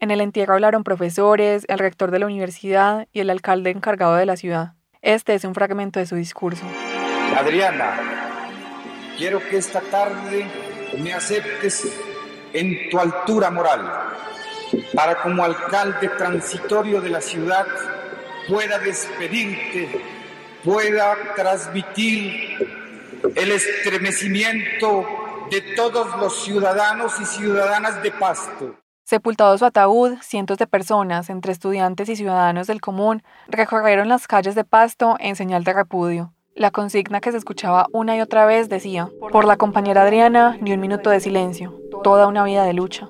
En 0.01 0.11
el 0.11 0.21
entierro 0.21 0.55
hablaron 0.55 0.83
profesores, 0.83 1.65
el 1.69 1.79
rector 1.79 2.11
de 2.11 2.19
la 2.19 2.27
universidad 2.27 3.07
y 3.13 3.21
el 3.21 3.31
alcalde 3.31 3.71
encargado 3.71 4.17
de 4.17 4.27
la 4.27 4.37
ciudad. 4.37 4.75
Este 5.03 5.35
es 5.35 5.45
un 5.45 5.55
fragmento 5.55 5.99
de 5.99 6.07
su 6.07 6.17
discurso. 6.17 6.63
Adriana, 7.39 7.99
quiero 9.17 9.41
que 9.49 9.57
esta 9.57 9.81
tarde 9.81 10.47
me 10.99 11.15
aceptes 11.15 11.87
en 12.53 12.91
tu 12.91 12.99
altura 12.99 13.51
moral, 13.51 13.91
para 14.95 15.23
como 15.23 15.43
alcalde 15.43 16.09
transitorio 16.09 17.01
de 17.01 17.09
la 17.09 17.21
ciudad 17.21 17.67
pueda 18.47 18.79
despedirte, 18.79 19.89
pueda 20.65 21.17
transmitir 21.35 22.69
el 23.35 23.53
estremecimiento 23.53 25.07
de 25.51 25.61
todos 25.77 26.19
los 26.19 26.45
ciudadanos 26.45 27.19
y 27.21 27.25
ciudadanas 27.25 28.03
de 28.03 28.11
Pasto. 28.11 28.77
Sepultado 29.11 29.59
su 29.59 29.65
ataúd, 29.65 30.19
cientos 30.23 30.57
de 30.59 30.69
personas, 30.69 31.31
entre 31.31 31.51
estudiantes 31.51 32.09
y 32.09 32.15
ciudadanos 32.15 32.69
del 32.69 32.81
común, 32.81 33.25
recorrieron 33.49 34.09
las 34.09 34.29
calles 34.29 34.55
de 34.55 34.63
Pasto 34.63 35.17
en 35.19 35.35
señal 35.35 35.65
de 35.65 35.73
repudio. 35.73 36.33
La 36.55 36.71
consigna 36.71 37.21
que 37.21 37.33
se 37.33 37.39
escuchaba 37.39 37.89
una 37.93 38.17
y 38.17 38.21
otra 38.21 38.47
vez 38.47 38.69
decía, 38.69 39.09
por 39.33 39.47
la 39.47 39.57
compañera 39.57 40.03
Adriana, 40.03 40.57
ni 40.61 40.73
un 40.73 40.79
minuto 40.79 41.11
de 41.11 41.19
silencio, 41.19 41.77
toda 42.05 42.29
una 42.29 42.45
vida 42.45 42.63
de 42.63 42.73
lucha. 42.73 43.09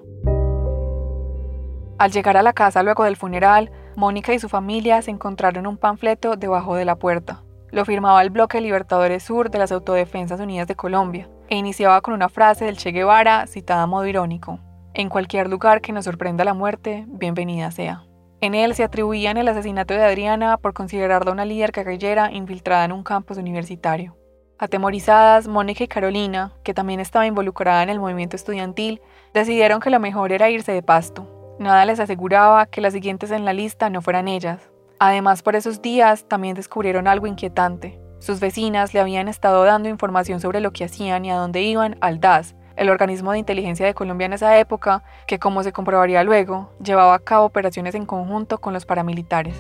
Al 1.99 2.13
llegar 2.13 2.39
a 2.39 2.43
la 2.43 2.55
casa 2.55 2.83
luego 2.83 3.05
del 3.05 3.19
funeral, 3.19 3.71
Mónica 3.95 4.33
y 4.33 4.39
su 4.39 4.49
familia 4.49 5.03
se 5.03 5.11
encontraron 5.11 5.67
un 5.67 5.77
panfleto 5.77 6.37
debajo 6.37 6.77
de 6.77 6.87
la 6.87 6.97
puerta. 6.97 7.43
Lo 7.73 7.85
firmaba 7.85 8.23
el 8.23 8.31
bloque 8.31 8.63
Libertadores 8.63 9.23
Sur 9.23 9.51
de 9.51 9.59
las 9.59 9.71
Autodefensas 9.71 10.41
Unidas 10.41 10.67
de 10.67 10.77
Colombia 10.77 11.29
e 11.51 11.57
iniciaba 11.57 12.01
con 12.01 12.15
una 12.15 12.31
frase 12.31 12.65
del 12.65 12.79
Che 12.79 12.91
Guevara 12.91 13.47
citada 13.47 13.83
a 13.83 13.87
modo 13.87 14.07
irónico. 14.07 14.61
En 14.93 15.09
cualquier 15.09 15.49
lugar 15.49 15.81
que 15.81 15.93
nos 15.93 16.05
sorprenda 16.05 16.45
la 16.45 16.53
muerte, 16.53 17.05
bienvenida 17.07 17.71
sea. 17.71 18.05
En 18.41 18.57
él 18.57 18.75
se 18.75 18.83
atribuían 18.83 19.37
el 19.37 19.47
asesinato 19.47 19.95
de 19.95 20.03
Adriana 20.03 20.57
por 20.57 20.73
considerarla 20.73 21.31
una 21.31 21.45
líder 21.45 21.71
guerrillera 21.71 22.33
infiltrada 22.33 22.85
en 22.87 22.93
un 22.93 23.05
campus 23.05 23.39
universitario. 23.39 24.17
Atemorizadas, 24.59 25.47
Mónica 25.47 25.85
y 25.85 25.89
Carolina, 25.89 26.53
que 26.65 26.75
también 26.75 26.99
estaba 26.99 27.27
involucrada 27.27 27.85
en 27.85 27.89
el 27.89 28.01
movimiento 28.01 28.35
estudiantil, 28.35 29.01
decidieron 29.33 29.81
que 29.81 29.91
lo 29.91 30.01
mejor 30.01 30.33
era 30.33 30.51
irse 30.51 30.73
de 30.73 30.83
pasto. 30.83 31.57
Nada 31.61 31.85
les 31.85 32.01
aseguraba 32.01 32.67
que 32.67 32.81
las 32.81 32.93
siguientes 32.93 33.31
en 33.31 33.45
la 33.45 33.53
lista 33.53 33.91
no 33.91 34.03
fueran 34.03 34.27
ellas. 34.27 34.71
Además, 34.99 35.43
por 35.43 35.55
esos 35.55 35.81
días 35.81 36.27
también 36.27 36.57
descubrieron 36.57 37.07
algo 37.07 37.29
inquietante. 37.29 38.01
Sus 38.19 38.41
vecinas 38.41 38.93
le 38.93 39.01
habían 39.01 39.29
estado 39.29 39.63
dando 39.65 39.89
información 39.89 40.41
sobre 40.41 40.61
lo 40.61 40.73
que 40.73 40.85
hacían 40.85 41.25
y 41.25 41.31
a 41.31 41.37
dónde 41.37 41.63
iban 41.63 41.97
al 42.01 42.21
DAS, 42.21 42.55
el 42.81 42.89
organismo 42.89 43.31
de 43.31 43.39
inteligencia 43.39 43.85
de 43.85 43.93
Colombia 43.93 44.25
en 44.25 44.33
esa 44.33 44.59
época, 44.59 45.03
que 45.27 45.39
como 45.39 45.63
se 45.63 45.71
comprobaría 45.71 46.25
luego, 46.25 46.73
llevaba 46.83 47.15
a 47.15 47.19
cabo 47.19 47.45
operaciones 47.45 47.95
en 47.95 48.07
conjunto 48.07 48.57
con 48.57 48.73
los 48.73 48.87
paramilitares. 48.87 49.55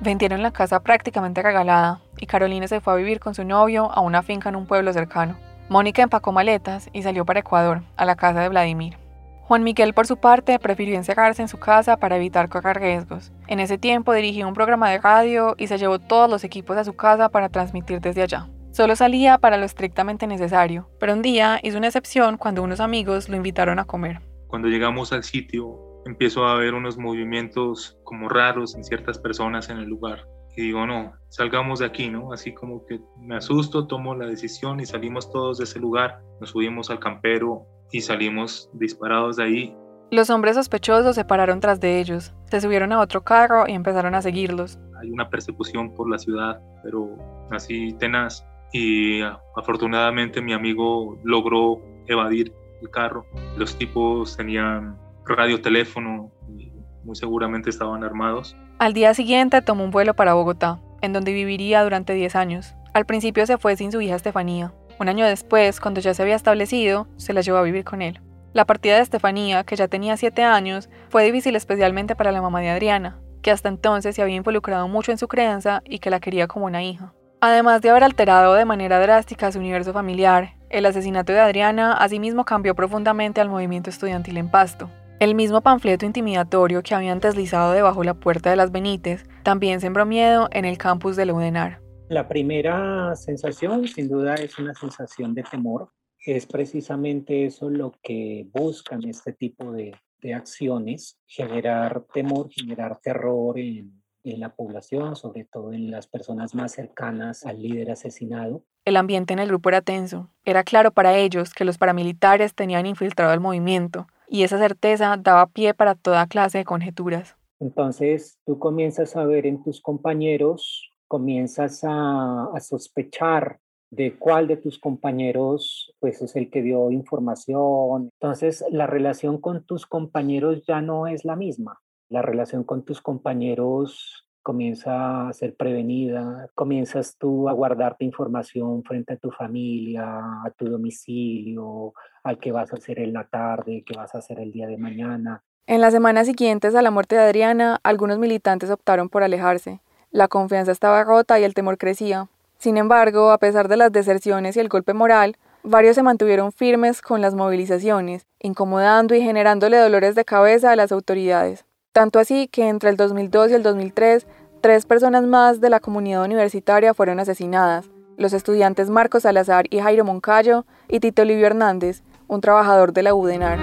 Vendieron 0.00 0.40
la 0.40 0.52
casa 0.52 0.78
prácticamente 0.78 1.42
regalada 1.42 2.00
y 2.16 2.26
Carolina 2.26 2.68
se 2.68 2.80
fue 2.80 2.92
a 2.92 2.96
vivir 2.96 3.18
con 3.18 3.34
su 3.34 3.42
novio 3.42 3.90
a 3.90 4.00
una 4.02 4.22
finca 4.22 4.50
en 4.50 4.54
un 4.54 4.66
pueblo 4.66 4.92
cercano. 4.92 5.36
Mónica 5.68 6.00
empacó 6.00 6.30
maletas 6.30 6.88
y 6.92 7.02
salió 7.02 7.24
para 7.24 7.40
Ecuador, 7.40 7.82
a 7.96 8.04
la 8.04 8.14
casa 8.14 8.38
de 8.38 8.48
Vladimir. 8.48 8.96
Juan 9.42 9.64
Miguel, 9.64 9.92
por 9.92 10.06
su 10.06 10.16
parte, 10.16 10.60
prefirió 10.60 10.94
encerrarse 10.94 11.42
en 11.42 11.48
su 11.48 11.58
casa 11.58 11.96
para 11.96 12.14
evitar 12.14 12.48
correr 12.48 12.78
riesgos. 12.78 13.32
En 13.48 13.58
ese 13.58 13.78
tiempo 13.78 14.12
dirigió 14.12 14.46
un 14.46 14.54
programa 14.54 14.90
de 14.90 14.98
radio 14.98 15.56
y 15.58 15.66
se 15.66 15.78
llevó 15.78 15.98
todos 15.98 16.30
los 16.30 16.44
equipos 16.44 16.76
a 16.76 16.84
su 16.84 16.94
casa 16.94 17.30
para 17.30 17.48
transmitir 17.48 18.00
desde 18.00 18.22
allá. 18.22 18.46
Solo 18.78 18.94
salía 18.94 19.38
para 19.38 19.56
lo 19.56 19.64
estrictamente 19.64 20.28
necesario, 20.28 20.88
pero 21.00 21.12
un 21.12 21.20
día 21.20 21.58
hizo 21.64 21.78
una 21.78 21.88
excepción 21.88 22.36
cuando 22.36 22.62
unos 22.62 22.78
amigos 22.78 23.28
lo 23.28 23.34
invitaron 23.34 23.80
a 23.80 23.86
comer. 23.86 24.20
Cuando 24.46 24.68
llegamos 24.68 25.12
al 25.12 25.24
sitio, 25.24 26.00
empiezo 26.06 26.46
a 26.46 26.54
ver 26.54 26.74
unos 26.74 26.96
movimientos 26.96 27.98
como 28.04 28.28
raros 28.28 28.76
en 28.76 28.84
ciertas 28.84 29.18
personas 29.18 29.68
en 29.68 29.78
el 29.78 29.88
lugar. 29.88 30.28
Y 30.56 30.62
digo, 30.62 30.86
no, 30.86 31.12
salgamos 31.28 31.80
de 31.80 31.86
aquí, 31.86 32.08
¿no? 32.08 32.32
Así 32.32 32.54
como 32.54 32.86
que 32.86 33.00
me 33.18 33.34
asusto, 33.34 33.88
tomo 33.88 34.14
la 34.14 34.26
decisión 34.26 34.78
y 34.78 34.86
salimos 34.86 35.28
todos 35.32 35.58
de 35.58 35.64
ese 35.64 35.80
lugar. 35.80 36.20
Nos 36.40 36.50
subimos 36.50 36.88
al 36.88 37.00
campero 37.00 37.66
y 37.90 38.00
salimos 38.00 38.70
disparados 38.74 39.38
de 39.38 39.42
ahí. 39.42 39.76
Los 40.12 40.30
hombres 40.30 40.54
sospechosos 40.54 41.16
se 41.16 41.24
pararon 41.24 41.58
tras 41.58 41.80
de 41.80 41.98
ellos, 41.98 42.32
se 42.48 42.60
subieron 42.60 42.92
a 42.92 43.00
otro 43.00 43.24
carro 43.24 43.66
y 43.66 43.72
empezaron 43.72 44.14
a 44.14 44.22
seguirlos. 44.22 44.78
Hay 45.00 45.10
una 45.10 45.28
persecución 45.28 45.92
por 45.96 46.08
la 46.08 46.18
ciudad, 46.18 46.60
pero 46.84 47.16
así 47.50 47.92
tenaz 47.98 48.44
y 48.72 49.20
afortunadamente 49.56 50.40
mi 50.40 50.52
amigo 50.52 51.18
logró 51.24 51.80
evadir 52.06 52.52
el 52.80 52.90
carro. 52.90 53.26
Los 53.56 53.76
tipos 53.76 54.36
tenían 54.36 54.98
radio, 55.26 55.60
teléfono 55.60 56.30
y 56.48 56.72
muy 57.04 57.16
seguramente 57.16 57.70
estaban 57.70 58.04
armados. 58.04 58.56
Al 58.78 58.92
día 58.92 59.14
siguiente 59.14 59.62
tomó 59.62 59.84
un 59.84 59.90
vuelo 59.90 60.14
para 60.14 60.34
Bogotá, 60.34 60.80
en 61.02 61.12
donde 61.12 61.32
viviría 61.32 61.82
durante 61.82 62.14
10 62.14 62.36
años. 62.36 62.74
Al 62.94 63.06
principio 63.06 63.46
se 63.46 63.58
fue 63.58 63.76
sin 63.76 63.92
su 63.92 64.00
hija 64.00 64.16
Estefanía. 64.16 64.72
Un 65.00 65.08
año 65.08 65.26
después, 65.26 65.80
cuando 65.80 66.00
ya 66.00 66.14
se 66.14 66.22
había 66.22 66.34
establecido, 66.34 67.06
se 67.16 67.32
la 67.32 67.40
llevó 67.40 67.58
a 67.58 67.62
vivir 67.62 67.84
con 67.84 68.02
él. 68.02 68.20
La 68.52 68.64
partida 68.64 68.96
de 68.96 69.02
Estefanía, 69.02 69.64
que 69.64 69.76
ya 69.76 69.88
tenía 69.88 70.16
7 70.16 70.42
años, 70.42 70.88
fue 71.10 71.24
difícil 71.24 71.54
especialmente 71.54 72.16
para 72.16 72.32
la 72.32 72.42
mamá 72.42 72.60
de 72.60 72.70
Adriana, 72.70 73.20
que 73.42 73.50
hasta 73.50 73.68
entonces 73.68 74.16
se 74.16 74.22
había 74.22 74.36
involucrado 74.36 74.88
mucho 74.88 75.12
en 75.12 75.18
su 75.18 75.28
crianza 75.28 75.82
y 75.84 75.98
que 75.98 76.10
la 76.10 76.20
quería 76.20 76.48
como 76.48 76.66
una 76.66 76.82
hija. 76.82 77.12
Además 77.40 77.82
de 77.82 77.90
haber 77.90 78.02
alterado 78.02 78.54
de 78.54 78.64
manera 78.64 78.98
drástica 78.98 79.52
su 79.52 79.60
universo 79.60 79.92
familiar, 79.92 80.56
el 80.70 80.84
asesinato 80.86 81.32
de 81.32 81.38
Adriana 81.38 81.92
asimismo 81.92 82.44
cambió 82.44 82.74
profundamente 82.74 83.40
al 83.40 83.48
movimiento 83.48 83.90
estudiantil 83.90 84.38
en 84.38 84.50
Pasto. 84.50 84.90
El 85.20 85.36
mismo 85.36 85.60
panfleto 85.60 86.04
intimidatorio 86.04 86.82
que 86.82 86.96
habían 86.96 87.20
deslizado 87.20 87.72
debajo 87.72 88.02
la 88.02 88.14
puerta 88.14 88.50
de 88.50 88.56
las 88.56 88.72
Benítez 88.72 89.24
también 89.44 89.80
sembró 89.80 90.04
miedo 90.04 90.48
en 90.50 90.64
el 90.64 90.78
campus 90.78 91.14
de 91.14 91.26
la 91.26 91.34
UDENAR. 91.34 91.80
La 92.08 92.26
primera 92.26 93.14
sensación, 93.14 93.86
sin 93.86 94.08
duda, 94.08 94.34
es 94.34 94.58
una 94.58 94.74
sensación 94.74 95.32
de 95.32 95.44
temor. 95.44 95.90
Es 96.18 96.44
precisamente 96.44 97.46
eso 97.46 97.70
lo 97.70 97.92
que 98.02 98.48
buscan 98.52 99.04
este 99.04 99.32
tipo 99.32 99.70
de, 99.70 99.94
de 100.20 100.34
acciones, 100.34 101.20
generar 101.24 102.04
temor, 102.12 102.48
generar 102.50 102.98
terror 103.00 103.56
en, 103.60 104.02
en 104.30 104.40
la 104.40 104.54
población, 104.54 105.16
sobre 105.16 105.44
todo 105.44 105.72
en 105.72 105.90
las 105.90 106.06
personas 106.06 106.54
más 106.54 106.72
cercanas 106.72 107.44
al 107.44 107.62
líder 107.62 107.90
asesinado. 107.90 108.62
El 108.84 108.96
ambiente 108.96 109.32
en 109.32 109.38
el 109.38 109.48
grupo 109.48 109.68
era 109.68 109.82
tenso. 109.82 110.30
Era 110.44 110.64
claro 110.64 110.92
para 110.92 111.16
ellos 111.16 111.52
que 111.52 111.64
los 111.64 111.78
paramilitares 111.78 112.54
tenían 112.54 112.86
infiltrado 112.86 113.32
el 113.32 113.40
movimiento 113.40 114.06
y 114.28 114.42
esa 114.42 114.58
certeza 114.58 115.16
daba 115.18 115.46
pie 115.46 115.74
para 115.74 115.94
toda 115.94 116.26
clase 116.26 116.58
de 116.58 116.64
conjeturas. 116.64 117.36
Entonces 117.60 118.38
tú 118.46 118.58
comienzas 118.58 119.16
a 119.16 119.24
ver 119.24 119.46
en 119.46 119.62
tus 119.62 119.80
compañeros, 119.80 120.90
comienzas 121.08 121.82
a, 121.84 122.44
a, 122.54 122.60
sospechar 122.60 123.58
de 123.90 124.16
cuál 124.16 124.46
de 124.46 124.56
tus 124.56 124.78
compañeros 124.78 125.92
pues 125.98 126.22
es 126.22 126.36
el 126.36 126.50
que 126.50 126.62
dio 126.62 126.90
información. 126.90 128.10
Entonces 128.20 128.64
la 128.70 128.86
relación 128.86 129.40
con 129.40 129.64
tus 129.64 129.86
compañeros 129.86 130.62
ya 130.66 130.80
no 130.80 131.06
es 131.06 131.24
la 131.24 131.36
misma. 131.36 131.80
La 132.08 132.22
relación 132.22 132.64
con 132.64 132.84
tus 132.84 133.02
compañeros 133.02 134.24
comienza 134.42 135.28
a 135.28 135.32
ser 135.34 135.54
prevenida, 135.54 136.48
comienzas 136.54 137.16
tú 137.18 137.50
a 137.50 137.52
guardarte 137.52 138.06
información 138.06 138.82
frente 138.82 139.12
a 139.12 139.16
tu 139.18 139.30
familia, 139.30 140.04
a 140.42 140.50
tu 140.56 140.70
domicilio, 140.70 141.92
al 142.22 142.38
que 142.38 142.50
vas 142.50 142.72
a 142.72 142.76
hacer 142.76 142.98
en 142.98 143.12
la 143.12 143.24
tarde, 143.24 143.84
que 143.84 143.94
vas 143.94 144.14
a 144.14 144.18
hacer 144.18 144.40
el 144.40 144.52
día 144.52 144.66
de 144.66 144.78
mañana. 144.78 145.42
En 145.66 145.82
las 145.82 145.92
semanas 145.92 146.26
siguientes 146.26 146.74
a 146.74 146.80
la 146.80 146.90
muerte 146.90 147.14
de 147.14 147.20
Adriana, 147.20 147.78
algunos 147.82 148.18
militantes 148.18 148.70
optaron 148.70 149.10
por 149.10 149.22
alejarse. 149.22 149.82
La 150.10 150.28
confianza 150.28 150.72
estaba 150.72 151.04
rota 151.04 151.38
y 151.38 151.44
el 151.44 151.52
temor 151.52 151.76
crecía. 151.76 152.28
Sin 152.56 152.78
embargo, 152.78 153.32
a 153.32 153.38
pesar 153.38 153.68
de 153.68 153.76
las 153.76 153.92
deserciones 153.92 154.56
y 154.56 154.60
el 154.60 154.70
golpe 154.70 154.94
moral, 154.94 155.36
varios 155.62 155.94
se 155.94 156.02
mantuvieron 156.02 156.52
firmes 156.52 157.02
con 157.02 157.20
las 157.20 157.34
movilizaciones, 157.34 158.26
incomodando 158.40 159.14
y 159.14 159.20
generándole 159.20 159.76
dolores 159.76 160.14
de 160.14 160.24
cabeza 160.24 160.72
a 160.72 160.76
las 160.76 160.90
autoridades. 160.90 161.67
Tanto 161.98 162.20
así 162.20 162.46
que 162.46 162.68
entre 162.68 162.90
el 162.90 162.96
2002 162.96 163.50
y 163.50 163.54
el 163.54 163.64
2003, 163.64 164.24
tres 164.60 164.86
personas 164.86 165.24
más 165.24 165.60
de 165.60 165.68
la 165.68 165.80
comunidad 165.80 166.22
universitaria 166.22 166.94
fueron 166.94 167.18
asesinadas, 167.18 167.90
los 168.16 168.32
estudiantes 168.34 168.88
Marcos 168.88 169.24
Salazar 169.24 169.64
y 169.68 169.80
Jairo 169.80 170.04
Moncayo 170.04 170.64
y 170.86 171.00
Tito 171.00 171.24
Livio 171.24 171.48
Hernández, 171.48 172.04
un 172.28 172.40
trabajador 172.40 172.92
de 172.92 173.02
la 173.02 173.14
UDENAR. 173.14 173.58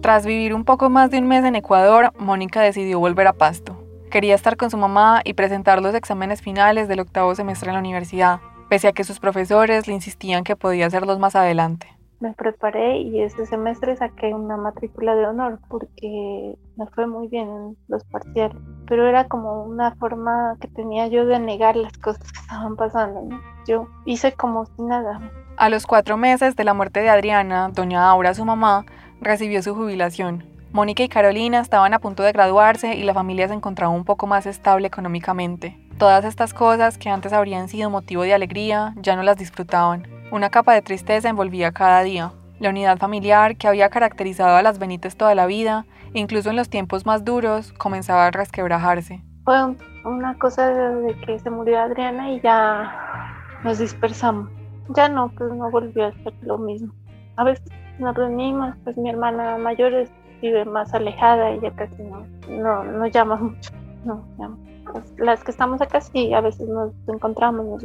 Tras 0.00 0.26
vivir 0.26 0.52
un 0.52 0.64
poco 0.64 0.90
más 0.90 1.12
de 1.12 1.20
un 1.20 1.28
mes 1.28 1.44
en 1.44 1.54
Ecuador, 1.54 2.12
Mónica 2.18 2.60
decidió 2.60 2.98
volver 2.98 3.28
a 3.28 3.34
Pasto. 3.34 3.80
Quería 4.10 4.34
estar 4.34 4.56
con 4.56 4.68
su 4.68 4.78
mamá 4.78 5.20
y 5.22 5.34
presentar 5.34 5.80
los 5.80 5.94
exámenes 5.94 6.42
finales 6.42 6.88
del 6.88 6.98
octavo 6.98 7.36
semestre 7.36 7.68
en 7.68 7.74
la 7.74 7.80
universidad, 7.80 8.40
pese 8.68 8.88
a 8.88 8.92
que 8.92 9.04
sus 9.04 9.20
profesores 9.20 9.86
le 9.86 9.94
insistían 9.94 10.42
que 10.42 10.56
podía 10.56 10.86
hacerlos 10.86 11.20
más 11.20 11.36
adelante. 11.36 11.97
Me 12.20 12.32
preparé 12.32 12.98
y 12.98 13.22
este 13.22 13.46
semestre 13.46 13.96
saqué 13.96 14.34
una 14.34 14.56
matrícula 14.56 15.14
de 15.14 15.26
honor 15.26 15.60
porque 15.68 16.56
me 16.76 16.86
fue 16.88 17.06
muy 17.06 17.28
bien 17.28 17.48
en 17.48 17.76
los 17.86 18.02
parciales, 18.04 18.56
pero 18.88 19.06
era 19.06 19.28
como 19.28 19.62
una 19.62 19.94
forma 19.96 20.56
que 20.60 20.66
tenía 20.66 21.06
yo 21.06 21.26
de 21.26 21.38
negar 21.38 21.76
las 21.76 21.96
cosas 21.98 22.32
que 22.32 22.40
estaban 22.40 22.74
pasando. 22.74 23.28
Yo 23.68 23.86
hice 24.04 24.32
como 24.32 24.66
si 24.66 24.82
nada. 24.82 25.20
A 25.56 25.68
los 25.68 25.86
cuatro 25.86 26.16
meses 26.16 26.56
de 26.56 26.64
la 26.64 26.74
muerte 26.74 27.00
de 27.00 27.08
Adriana, 27.08 27.70
doña 27.72 28.10
Aura, 28.10 28.34
su 28.34 28.44
mamá, 28.44 28.84
recibió 29.20 29.62
su 29.62 29.76
jubilación. 29.76 30.44
Mónica 30.72 31.04
y 31.04 31.08
Carolina 31.08 31.60
estaban 31.60 31.94
a 31.94 32.00
punto 32.00 32.24
de 32.24 32.32
graduarse 32.32 32.94
y 32.94 33.04
la 33.04 33.14
familia 33.14 33.48
se 33.48 33.54
encontraba 33.54 33.92
un 33.92 34.04
poco 34.04 34.26
más 34.26 34.44
estable 34.46 34.88
económicamente. 34.88 35.87
Todas 35.98 36.24
estas 36.24 36.54
cosas 36.54 36.96
que 36.96 37.10
antes 37.10 37.32
habrían 37.32 37.66
sido 37.66 37.90
motivo 37.90 38.22
de 38.22 38.32
alegría 38.32 38.94
ya 39.02 39.16
no 39.16 39.24
las 39.24 39.36
disfrutaban. 39.36 40.06
Una 40.30 40.48
capa 40.48 40.72
de 40.72 40.80
tristeza 40.80 41.28
envolvía 41.28 41.72
cada 41.72 42.04
día. 42.04 42.30
La 42.60 42.70
unidad 42.70 42.98
familiar 42.98 43.56
que 43.56 43.66
había 43.66 43.88
caracterizado 43.88 44.56
a 44.56 44.62
las 44.62 44.78
Benítez 44.78 45.16
toda 45.16 45.34
la 45.34 45.46
vida, 45.46 45.86
incluso 46.14 46.50
en 46.50 46.56
los 46.56 46.68
tiempos 46.68 47.04
más 47.04 47.24
duros, 47.24 47.72
comenzaba 47.72 48.26
a 48.26 48.30
resquebrajarse. 48.30 49.24
Fue 49.44 49.56
una 50.04 50.38
cosa 50.38 50.68
de 50.68 51.14
que 51.26 51.40
se 51.40 51.50
murió 51.50 51.80
Adriana 51.80 52.30
y 52.30 52.40
ya 52.42 52.92
nos 53.64 53.80
dispersamos. 53.80 54.48
Ya 54.94 55.08
no, 55.08 55.30
pues 55.36 55.52
no 55.52 55.68
volvió 55.68 56.06
a 56.06 56.12
ser 56.12 56.32
lo 56.42 56.58
mismo. 56.58 56.92
A 57.34 57.42
veces 57.42 57.64
nos 57.98 58.14
reunimos, 58.14 58.72
pues 58.84 58.96
mi 58.96 59.10
hermana 59.10 59.58
mayor 59.58 60.08
vive 60.40 60.64
más 60.64 60.94
alejada 60.94 61.50
y 61.56 61.60
ya 61.60 61.72
casi 61.72 62.00
no, 62.04 62.24
no, 62.48 62.84
no 62.84 63.06
llama 63.08 63.34
mucho. 63.34 63.72
No, 64.04 64.24
llama. 64.38 64.56
Las 65.16 65.42
que 65.44 65.50
estamos 65.50 65.80
acá 65.80 66.00
sí, 66.00 66.32
a 66.32 66.40
veces 66.40 66.68
nos 66.68 66.92
encontramos. 67.08 67.82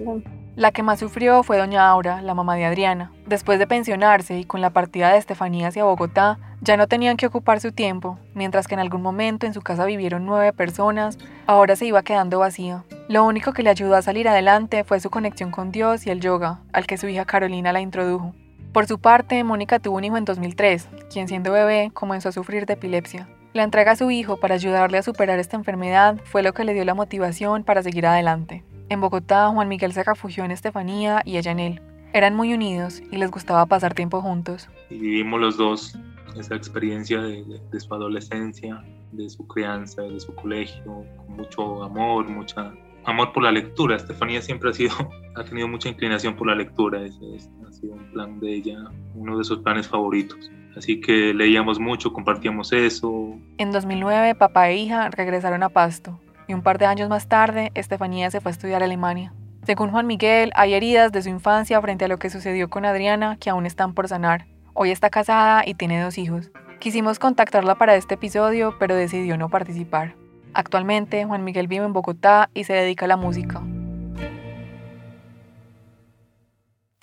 La 0.56 0.72
que 0.72 0.84
más 0.84 1.00
sufrió 1.00 1.42
fue 1.42 1.58
doña 1.58 1.90
Aura, 1.90 2.22
la 2.22 2.36
mamá 2.36 2.56
de 2.56 2.66
Adriana. 2.66 3.12
Después 3.26 3.58
de 3.58 3.66
pensionarse 3.66 4.38
y 4.38 4.46
con 4.46 4.62
la 4.62 4.70
partida 4.70 5.10
de 5.10 5.18
Estefanía 5.18 5.70
hacia 5.70 5.84
Bogotá, 5.84 6.38
ya 6.62 6.78
no 6.78 6.88
tenían 6.88 7.18
que 7.18 7.26
ocupar 7.26 7.60
su 7.60 7.72
tiempo, 7.72 8.20
mientras 8.36 8.68
que 8.68 8.76
en 8.76 8.80
algún 8.80 9.02
momento 9.02 9.46
en 9.46 9.54
su 9.54 9.62
casa 9.62 9.86
vivieron 9.86 10.26
nueve 10.26 10.54
personas, 10.54 11.18
ahora 11.48 11.76
se 11.76 11.86
iba 11.86 12.04
quedando 12.04 12.40
vacía. 12.40 12.84
Lo 13.10 13.26
único 13.26 13.52
que 13.52 13.64
le 13.64 13.70
ayudó 13.70 13.96
a 13.96 14.02
salir 14.02 14.30
adelante 14.30 14.84
fue 14.84 15.00
su 15.00 15.10
conexión 15.10 15.52
con 15.52 15.72
Dios 15.72 16.06
y 16.06 16.12
el 16.12 16.22
yoga, 16.22 16.60
al 16.72 16.86
que 16.86 16.98
su 16.98 17.08
hija 17.08 17.26
Carolina 17.26 17.74
la 17.74 17.82
introdujo. 17.82 18.34
Por 18.72 18.88
su 18.88 18.98
parte, 19.00 19.44
Mónica 19.44 19.80
tuvo 19.80 19.98
un 19.98 20.04
hijo 20.04 20.18
en 20.18 20.26
2003, 20.26 20.88
quien 21.12 21.28
siendo 21.28 21.52
bebé 21.52 21.92
comenzó 21.94 22.30
a 22.30 22.32
sufrir 22.32 22.66
de 22.66 22.74
epilepsia. 22.74 23.28
La 23.54 23.62
entrega 23.62 23.92
a 23.92 23.96
su 23.96 24.10
hijo 24.10 24.38
para 24.38 24.56
ayudarle 24.56 24.98
a 24.98 25.04
superar 25.04 25.38
esta 25.38 25.56
enfermedad 25.56 26.20
fue 26.24 26.42
lo 26.42 26.54
que 26.54 26.64
le 26.64 26.74
dio 26.74 26.86
la 26.86 26.96
motivación 26.96 27.64
para 27.64 27.84
seguir 27.84 28.08
adelante. 28.08 28.64
En 28.90 29.00
Bogotá, 29.00 29.48
Juan 29.50 29.68
Miguel 29.68 29.94
se 29.94 30.04
refugió 30.04 30.44
en 30.44 30.50
Estefanía 30.50 31.22
y 31.24 31.38
ella 31.38 31.52
en 31.52 31.60
él. 31.60 31.82
Eran 32.14 32.36
muy 32.36 32.52
unidos 32.52 33.04
y 33.12 33.18
les 33.18 33.30
gustaba 33.30 33.68
pasar 33.68 33.94
tiempo 33.94 34.22
juntos. 34.24 34.70
Y 34.90 34.98
vivimos 34.98 35.40
los 35.40 35.58
dos 35.58 35.96
esa 36.36 36.56
experiencia 36.56 37.22
de, 37.22 37.80
su 37.80 37.94
adolescencia, 37.94 38.84
de 39.12 39.30
su 39.30 39.46
crianza, 39.46 40.02
de 40.02 40.20
su 40.20 40.34
colegio, 40.34 41.06
con 41.16 41.36
mucho 41.36 41.84
amor, 41.84 42.28
mucha 42.28 42.74
amor 43.06 43.34
por 43.34 43.44
la 43.44 43.52
lectura. 43.52 43.98
Estefanía 43.98 44.42
siempre 44.42 44.72
ha 44.72 44.74
sido, 44.74 44.96
ha 45.36 45.44
tenido 45.44 45.68
mucha 45.68 45.90
inclinación 45.90 46.36
por 46.36 46.48
la 46.48 46.56
lectura. 46.56 47.04
Ese 47.04 47.38
ha 47.68 47.72
sido 47.72 47.94
un 47.94 48.12
plan 48.14 48.40
de 48.40 48.52
ella, 48.52 48.80
uno 49.14 49.38
de 49.38 49.44
sus 49.44 49.60
planes 49.60 49.88
favoritos. 49.88 50.40
Así 50.76 51.00
que 51.00 51.34
leíamos 51.34 51.80
mucho, 51.80 52.12
compartíamos 52.12 52.74
eso. 52.74 53.36
En 53.58 53.72
2009, 53.72 54.36
papá 54.36 54.70
e 54.70 54.78
hija 54.78 55.10
regresaron 55.10 55.64
a 55.64 55.70
Pasto 55.70 56.20
y 56.48 56.54
un 56.54 56.62
par 56.62 56.78
de 56.78 56.86
años 56.86 57.10
más 57.10 57.28
tarde, 57.28 57.72
Estefanía 57.76 58.30
se 58.32 58.42
fue 58.42 58.52
a 58.52 58.54
estudiar 58.54 58.82
a 58.82 58.86
Alemania. 58.86 59.34
Según 59.66 59.92
Juan 59.92 60.08
Miguel, 60.08 60.52
hay 60.56 60.74
heridas 60.74 61.12
de 61.12 61.22
su 61.22 61.30
infancia 61.30 61.82
frente 61.82 62.06
a 62.06 62.08
lo 62.08 62.20
que 62.20 62.30
sucedió 62.30 62.70
con 62.70 62.86
Adriana 62.86 63.38
que 63.40 63.50
aún 63.50 63.66
están 63.66 63.94
por 63.94 64.08
sanar. 64.08 64.46
Hoy 64.74 64.92
está 64.92 65.10
casada 65.10 65.64
y 65.66 65.76
tiene 65.76 66.02
dos 66.02 66.18
hijos. 66.18 66.52
Quisimos 66.80 67.20
contactarla 67.20 67.76
para 67.76 67.96
este 67.96 68.16
episodio, 68.16 68.76
pero 68.78 68.96
decidió 68.96 69.38
no 69.38 69.50
participar. 69.50 70.16
Actualmente, 70.54 71.24
Juan 71.26 71.44
Miguel 71.44 71.68
vive 71.68 71.86
en 71.86 71.94
Bogotá 71.94 72.50
y 72.54 72.66
se 72.66 72.74
dedica 72.74 73.06
a 73.06 73.08
la 73.08 73.18
música. 73.18 73.62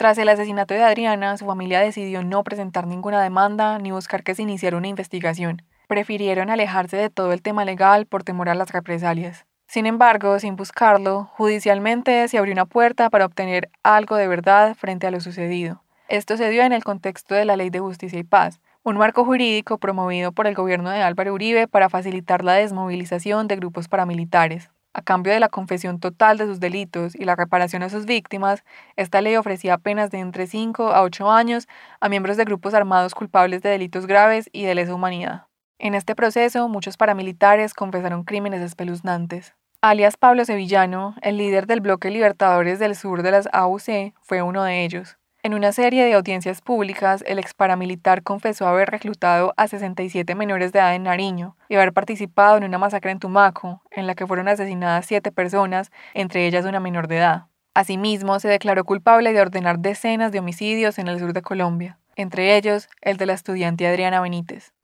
Tras 0.00 0.16
el 0.16 0.30
asesinato 0.30 0.72
de 0.72 0.82
Adriana, 0.82 1.36
su 1.36 1.44
familia 1.44 1.80
decidió 1.80 2.24
no 2.24 2.42
presentar 2.42 2.86
ninguna 2.86 3.22
demanda 3.22 3.78
ni 3.78 3.90
buscar 3.90 4.22
que 4.22 4.34
se 4.34 4.40
iniciara 4.40 4.78
una 4.78 4.88
investigación. 4.88 5.60
Prefirieron 5.88 6.48
alejarse 6.48 6.96
de 6.96 7.10
todo 7.10 7.34
el 7.34 7.42
tema 7.42 7.66
legal 7.66 8.06
por 8.06 8.24
temor 8.24 8.48
a 8.48 8.54
las 8.54 8.72
represalias. 8.72 9.44
Sin 9.66 9.84
embargo, 9.84 10.38
sin 10.38 10.56
buscarlo, 10.56 11.28
judicialmente 11.34 12.26
se 12.28 12.38
abrió 12.38 12.54
una 12.54 12.64
puerta 12.64 13.10
para 13.10 13.26
obtener 13.26 13.68
algo 13.82 14.16
de 14.16 14.26
verdad 14.26 14.74
frente 14.74 15.06
a 15.06 15.10
lo 15.10 15.20
sucedido. 15.20 15.82
Esto 16.08 16.38
se 16.38 16.48
dio 16.48 16.62
en 16.62 16.72
el 16.72 16.82
contexto 16.82 17.34
de 17.34 17.44
la 17.44 17.56
Ley 17.56 17.68
de 17.68 17.80
Justicia 17.80 18.18
y 18.18 18.24
Paz, 18.24 18.58
un 18.82 18.96
marco 18.96 19.26
jurídico 19.26 19.76
promovido 19.76 20.32
por 20.32 20.46
el 20.46 20.54
gobierno 20.54 20.88
de 20.88 21.02
Álvaro 21.02 21.34
Uribe 21.34 21.68
para 21.68 21.90
facilitar 21.90 22.42
la 22.42 22.54
desmovilización 22.54 23.48
de 23.48 23.56
grupos 23.56 23.86
paramilitares. 23.88 24.70
A 25.00 25.02
cambio 25.02 25.32
de 25.32 25.40
la 25.40 25.48
confesión 25.48 25.98
total 25.98 26.36
de 26.36 26.44
sus 26.44 26.60
delitos 26.60 27.14
y 27.14 27.24
la 27.24 27.34
reparación 27.34 27.82
a 27.82 27.88
sus 27.88 28.04
víctimas, 28.04 28.64
esta 28.96 29.22
ley 29.22 29.34
ofrecía 29.36 29.78
penas 29.78 30.10
de 30.10 30.18
entre 30.18 30.46
5 30.46 30.92
a 30.92 31.00
8 31.00 31.30
años 31.30 31.68
a 32.00 32.10
miembros 32.10 32.36
de 32.36 32.44
grupos 32.44 32.74
armados 32.74 33.14
culpables 33.14 33.62
de 33.62 33.70
delitos 33.70 34.04
graves 34.06 34.50
y 34.52 34.64
de 34.64 34.74
lesa 34.74 34.94
humanidad. 34.94 35.46
En 35.78 35.94
este 35.94 36.14
proceso, 36.14 36.68
muchos 36.68 36.98
paramilitares 36.98 37.72
confesaron 37.72 38.24
crímenes 38.24 38.60
espeluznantes. 38.60 39.54
Alias 39.80 40.18
Pablo 40.18 40.44
Sevillano, 40.44 41.14
el 41.22 41.38
líder 41.38 41.66
del 41.66 41.80
bloque 41.80 42.10
Libertadores 42.10 42.78
del 42.78 42.94
Sur 42.94 43.22
de 43.22 43.30
las 43.30 43.48
AUC, 43.54 44.12
fue 44.20 44.42
uno 44.42 44.64
de 44.64 44.84
ellos. 44.84 45.16
En 45.42 45.54
una 45.54 45.72
serie 45.72 46.04
de 46.04 46.12
audiencias 46.12 46.60
públicas, 46.60 47.24
el 47.26 47.38
ex 47.38 47.54
paramilitar 47.54 48.22
confesó 48.22 48.66
haber 48.66 48.90
reclutado 48.90 49.54
a 49.56 49.68
67 49.68 50.34
menores 50.34 50.70
de 50.70 50.80
edad 50.80 50.94
en 50.94 51.04
Nariño 51.04 51.56
y 51.70 51.76
haber 51.76 51.94
participado 51.94 52.58
en 52.58 52.64
una 52.64 52.76
masacre 52.76 53.10
en 53.10 53.20
Tumaco, 53.20 53.80
en 53.90 54.06
la 54.06 54.14
que 54.14 54.26
fueron 54.26 54.48
asesinadas 54.48 55.06
siete 55.06 55.32
personas, 55.32 55.90
entre 56.12 56.46
ellas 56.46 56.66
una 56.66 56.78
menor 56.78 57.08
de 57.08 57.16
edad. 57.16 57.46
Asimismo, 57.72 58.38
se 58.38 58.48
declaró 58.48 58.84
culpable 58.84 59.32
de 59.32 59.40
ordenar 59.40 59.78
decenas 59.78 60.30
de 60.30 60.40
homicidios 60.40 60.98
en 60.98 61.08
el 61.08 61.18
sur 61.18 61.32
de 61.32 61.42
Colombia. 61.42 61.96
entre 62.16 62.58
ellos 62.58 62.90
el 63.00 63.16
de 63.16 63.24
la 63.24 63.32
estudiante 63.32 63.86
Adriana 63.86 64.20
Benítez. 64.20 64.74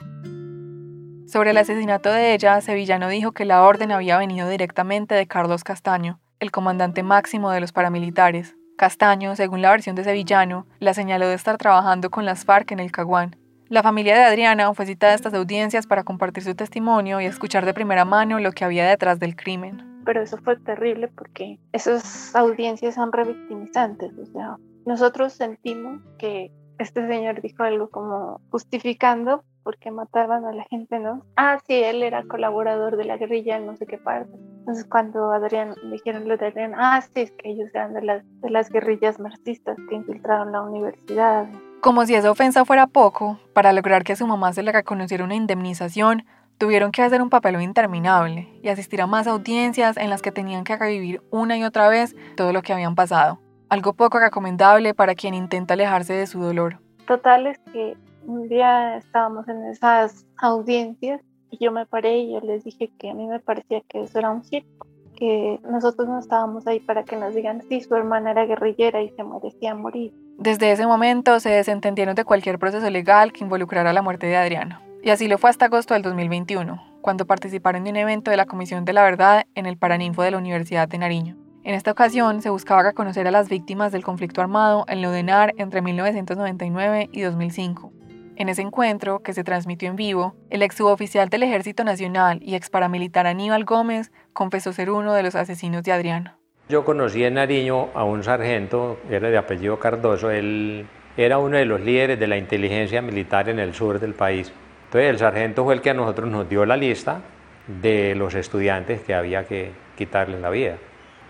Sobre 1.26 1.50
el 1.50 1.58
asesinato 1.58 2.10
de 2.10 2.32
ella, 2.32 2.58
Sevillano 2.62 3.08
dijo 3.08 3.32
que 3.32 3.44
la 3.44 3.62
orden 3.62 3.92
había 3.92 4.16
venido 4.16 4.48
directamente 4.48 5.14
de 5.14 5.26
Carlos 5.26 5.64
Castaño, 5.64 6.18
el 6.40 6.50
comandante 6.50 7.02
máximo 7.02 7.50
de 7.50 7.60
los 7.60 7.72
paramilitares. 7.72 8.56
Castaño, 8.76 9.34
según 9.36 9.62
la 9.62 9.70
versión 9.70 9.96
de 9.96 10.04
Sevillano, 10.04 10.66
la 10.80 10.92
señaló 10.92 11.26
de 11.28 11.34
estar 11.34 11.56
trabajando 11.56 12.10
con 12.10 12.26
las 12.26 12.44
FARC 12.44 12.72
en 12.72 12.80
el 12.80 12.92
Caguán. 12.92 13.34
La 13.68 13.82
familia 13.82 14.14
de 14.14 14.24
Adriana 14.24 14.72
fue 14.74 14.84
citada 14.84 15.12
a 15.12 15.16
estas 15.16 15.32
audiencias 15.32 15.86
para 15.86 16.04
compartir 16.04 16.44
su 16.44 16.54
testimonio 16.54 17.20
y 17.20 17.24
escuchar 17.24 17.64
de 17.64 17.72
primera 17.72 18.04
mano 18.04 18.38
lo 18.38 18.52
que 18.52 18.66
había 18.66 18.86
detrás 18.86 19.18
del 19.18 19.34
crimen. 19.34 20.02
Pero 20.04 20.22
eso 20.22 20.36
fue 20.36 20.56
terrible 20.58 21.08
porque 21.08 21.58
esas 21.72 22.36
audiencias 22.36 22.94
son 22.94 23.12
revictimizantes. 23.12 24.12
O 24.18 24.26
sea, 24.26 24.56
nosotros 24.84 25.32
sentimos 25.32 26.02
que 26.18 26.52
este 26.78 27.06
señor 27.08 27.40
dijo 27.40 27.62
algo 27.62 27.88
como 27.88 28.42
justificando 28.50 29.42
porque 29.62 29.90
mataban 29.90 30.44
a 30.44 30.52
la 30.52 30.64
gente, 30.64 31.00
¿no? 31.00 31.24
Ah, 31.34 31.58
sí, 31.66 31.74
él 31.74 32.02
era 32.02 32.24
colaborador 32.24 32.96
de 32.96 33.04
la 33.04 33.16
guerrilla 33.16 33.58
no 33.58 33.74
sé 33.74 33.86
qué 33.86 33.98
parte. 33.98 34.30
Entonces 34.66 34.84
cuando 34.86 35.30
Adrián, 35.30 35.76
dijeron 35.92 36.26
lo 36.26 36.36
de 36.36 36.46
Adrián, 36.46 36.72
ah, 36.76 37.00
sí, 37.00 37.20
es 37.20 37.30
que 37.30 37.50
ellos 37.50 37.68
eran 37.72 37.94
de 37.94 38.02
las, 38.02 38.24
de 38.40 38.50
las 38.50 38.68
guerrillas 38.68 39.20
marxistas 39.20 39.76
que 39.88 39.94
infiltraron 39.94 40.50
la 40.50 40.62
universidad. 40.62 41.46
Como 41.80 42.04
si 42.04 42.16
esa 42.16 42.32
ofensa 42.32 42.64
fuera 42.64 42.88
poco, 42.88 43.38
para 43.52 43.72
lograr 43.72 44.02
que 44.02 44.14
a 44.14 44.16
su 44.16 44.26
mamá 44.26 44.52
se 44.52 44.64
le 44.64 44.72
reconociera 44.72 45.22
una 45.22 45.36
indemnización, 45.36 46.24
tuvieron 46.58 46.90
que 46.90 47.02
hacer 47.02 47.22
un 47.22 47.30
papel 47.30 47.60
interminable 47.62 48.48
y 48.60 48.68
asistir 48.68 49.00
a 49.00 49.06
más 49.06 49.28
audiencias 49.28 49.96
en 49.96 50.10
las 50.10 50.20
que 50.20 50.32
tenían 50.32 50.64
que 50.64 50.76
revivir 50.76 51.22
una 51.30 51.56
y 51.56 51.62
otra 51.62 51.88
vez 51.88 52.16
todo 52.36 52.52
lo 52.52 52.62
que 52.62 52.72
habían 52.72 52.96
pasado. 52.96 53.38
Algo 53.68 53.92
poco 53.92 54.18
recomendable 54.18 54.94
para 54.94 55.14
quien 55.14 55.34
intenta 55.34 55.74
alejarse 55.74 56.14
de 56.14 56.26
su 56.26 56.42
dolor. 56.42 56.80
Total 57.06 57.46
es 57.46 57.60
que 57.72 57.96
un 58.24 58.48
día 58.48 58.96
estábamos 58.96 59.46
en 59.46 59.64
esas 59.66 60.26
audiencias 60.38 61.20
yo 61.50 61.72
me 61.72 61.86
paré 61.86 62.18
y 62.18 62.32
yo 62.32 62.40
les 62.40 62.64
dije 62.64 62.90
que 62.98 63.10
a 63.10 63.14
mí 63.14 63.26
me 63.26 63.40
parecía 63.40 63.80
que 63.82 64.02
eso 64.02 64.18
era 64.18 64.30
un 64.30 64.44
circo, 64.44 64.86
que 65.16 65.60
nosotros 65.68 66.08
no 66.08 66.18
estábamos 66.18 66.66
ahí 66.66 66.80
para 66.80 67.04
que 67.04 67.16
nos 67.16 67.34
digan 67.34 67.62
si 67.68 67.80
su 67.80 67.94
hermana 67.94 68.32
era 68.32 68.46
guerrillera 68.46 69.02
y 69.02 69.10
se 69.10 69.24
merecía 69.24 69.74
morir. 69.74 70.12
Desde 70.38 70.70
ese 70.72 70.86
momento 70.86 71.40
se 71.40 71.50
desentendieron 71.50 72.14
de 72.14 72.24
cualquier 72.24 72.58
proceso 72.58 72.90
legal 72.90 73.32
que 73.32 73.44
involucrara 73.44 73.92
la 73.92 74.02
muerte 74.02 74.26
de 74.26 74.36
Adriano. 74.36 74.80
Y 75.02 75.10
así 75.10 75.28
lo 75.28 75.38
fue 75.38 75.50
hasta 75.50 75.66
agosto 75.66 75.94
del 75.94 76.02
2021, 76.02 76.82
cuando 77.00 77.26
participaron 77.26 77.84
de 77.84 77.90
un 77.90 77.96
evento 77.96 78.30
de 78.30 78.36
la 78.36 78.46
Comisión 78.46 78.84
de 78.84 78.92
la 78.92 79.04
Verdad 79.04 79.46
en 79.54 79.66
el 79.66 79.78
Paraninfo 79.78 80.22
de 80.22 80.32
la 80.32 80.38
Universidad 80.38 80.88
de 80.88 80.98
Nariño. 80.98 81.36
En 81.62 81.74
esta 81.74 81.90
ocasión 81.90 82.42
se 82.42 82.50
buscaba 82.50 82.82
reconocer 82.82 83.26
a 83.26 83.32
las 83.32 83.48
víctimas 83.48 83.90
del 83.92 84.04
conflicto 84.04 84.40
armado 84.40 84.84
en 84.88 85.02
Lodenar 85.02 85.52
entre 85.56 85.82
1999 85.82 87.08
y 87.10 87.22
2005, 87.22 87.92
en 88.36 88.48
ese 88.48 88.62
encuentro, 88.62 89.20
que 89.20 89.32
se 89.32 89.44
transmitió 89.44 89.88
en 89.88 89.96
vivo, 89.96 90.36
el 90.50 90.62
ex 90.62 90.76
suboficial 90.76 91.28
del 91.28 91.42
Ejército 91.42 91.84
Nacional 91.84 92.38
y 92.42 92.54
ex 92.54 92.70
paramilitar 92.70 93.26
Aníbal 93.26 93.64
Gómez 93.64 94.12
confesó 94.32 94.72
ser 94.72 94.90
uno 94.90 95.14
de 95.14 95.22
los 95.22 95.34
asesinos 95.34 95.82
de 95.82 95.92
Adriano. 95.92 96.36
Yo 96.68 96.84
conocí 96.84 97.24
en 97.24 97.34
Nariño 97.34 97.88
a 97.94 98.04
un 98.04 98.22
sargento, 98.22 98.98
era 99.10 99.28
de 99.30 99.38
apellido 99.38 99.78
Cardoso, 99.78 100.30
él 100.30 100.86
era 101.16 101.38
uno 101.38 101.56
de 101.56 101.64
los 101.64 101.80
líderes 101.80 102.18
de 102.18 102.26
la 102.26 102.36
inteligencia 102.36 103.00
militar 103.00 103.48
en 103.48 103.58
el 103.58 103.72
sur 103.74 103.98
del 104.00 104.14
país. 104.14 104.52
Entonces 104.86 105.10
el 105.10 105.18
sargento 105.18 105.64
fue 105.64 105.74
el 105.74 105.80
que 105.80 105.90
a 105.90 105.94
nosotros 105.94 106.28
nos 106.28 106.48
dio 106.48 106.66
la 106.66 106.76
lista 106.76 107.20
de 107.66 108.14
los 108.14 108.34
estudiantes 108.34 109.00
que 109.00 109.14
había 109.14 109.44
que 109.44 109.72
quitarles 109.96 110.40
la 110.40 110.50
vida. 110.50 110.76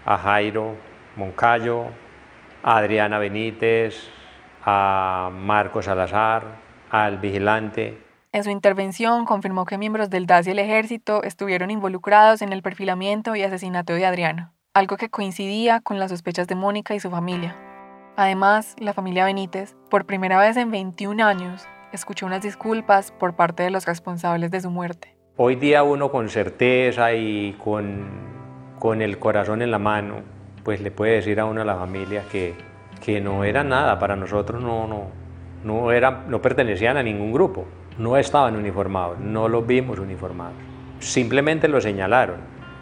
A 0.05 0.19
Jairo 0.19 0.75
Moncayo, 1.17 1.85
a 2.63 2.79
Adriana 2.79 3.19
Benítez, 3.19 4.09
a 4.65 5.31
Marcos 5.33 5.85
Salazar, 5.85 6.66
al 6.91 7.19
vigilante. 7.19 7.99
En 8.33 8.45
su 8.45 8.51
intervención 8.51 9.25
confirmó 9.25 9.65
que 9.65 9.79
miembros 9.79 10.11
del 10.11 10.27
DAS 10.27 10.47
y 10.47 10.51
el 10.51 10.59
ejército 10.59 11.23
estuvieron 11.23 11.71
involucrados 11.71 12.43
en 12.43 12.53
el 12.53 12.63
perfilamiento 12.63 13.35
y 13.35 13.43
asesinato 13.43 13.95
de 13.95 14.05
Adriana, 14.05 14.53
algo 14.75 14.97
que 14.97 15.09
coincidía 15.09 15.81
con 15.81 15.99
las 15.99 16.11
sospechas 16.11 16.47
de 16.47 16.55
Mónica 16.55 16.95
y 16.95 17.01
su 17.01 17.11
familia. 17.11 17.57
Además, 18.17 18.77
la 18.79 18.93
familia 18.93 19.25
Benítez, 19.25 19.75
por 19.91 20.07
primera 20.07 20.39
vez 20.39 20.57
en 20.57 20.71
21 20.71 21.25
años, 21.25 21.67
escuchó 21.93 22.27
unas 22.27 22.43
disculpas 22.43 23.11
por 23.13 23.37
parte 23.37 23.63
de 23.63 23.71
los 23.71 23.87
responsables 23.87 24.51
de 24.51 24.61
su 24.61 24.71
muerte. 24.71 25.17
Hoy 25.37 25.57
día 25.57 25.83
uno 25.83 26.11
con 26.11 26.29
certeza 26.29 27.13
y 27.15 27.53
con, 27.63 28.07
con 28.79 29.03
el 29.03 29.19
corazón 29.19 29.63
en 29.63 29.71
la 29.71 29.79
mano, 29.79 30.23
pues 30.65 30.81
le 30.81 30.91
puede 30.91 31.13
decir 31.13 31.41
a 31.41 31.45
uno 31.45 31.63
a 31.63 31.65
la 31.65 31.77
familia 31.77 32.25
que, 32.31 32.55
que 33.05 33.21
no 33.21 33.45
era 33.45 33.65
nada, 33.65 33.99
para 33.99 34.17
nosotros 34.17 34.63
no, 34.63 34.87
no, 34.87 35.26
no, 35.67 35.91
era, 35.91 36.25
no 36.29 36.41
pertenecían 36.41 36.97
a 36.97 37.03
ningún 37.03 37.33
grupo, 37.33 37.65
no 37.99 38.17
estaban 38.17 38.55
uniformados, 38.55 39.19
no 39.19 39.49
los 39.49 39.67
vimos 39.67 39.99
uniformados. 39.99 40.55
Simplemente 41.01 41.67
lo 41.67 41.81
señalaron. 41.81 42.37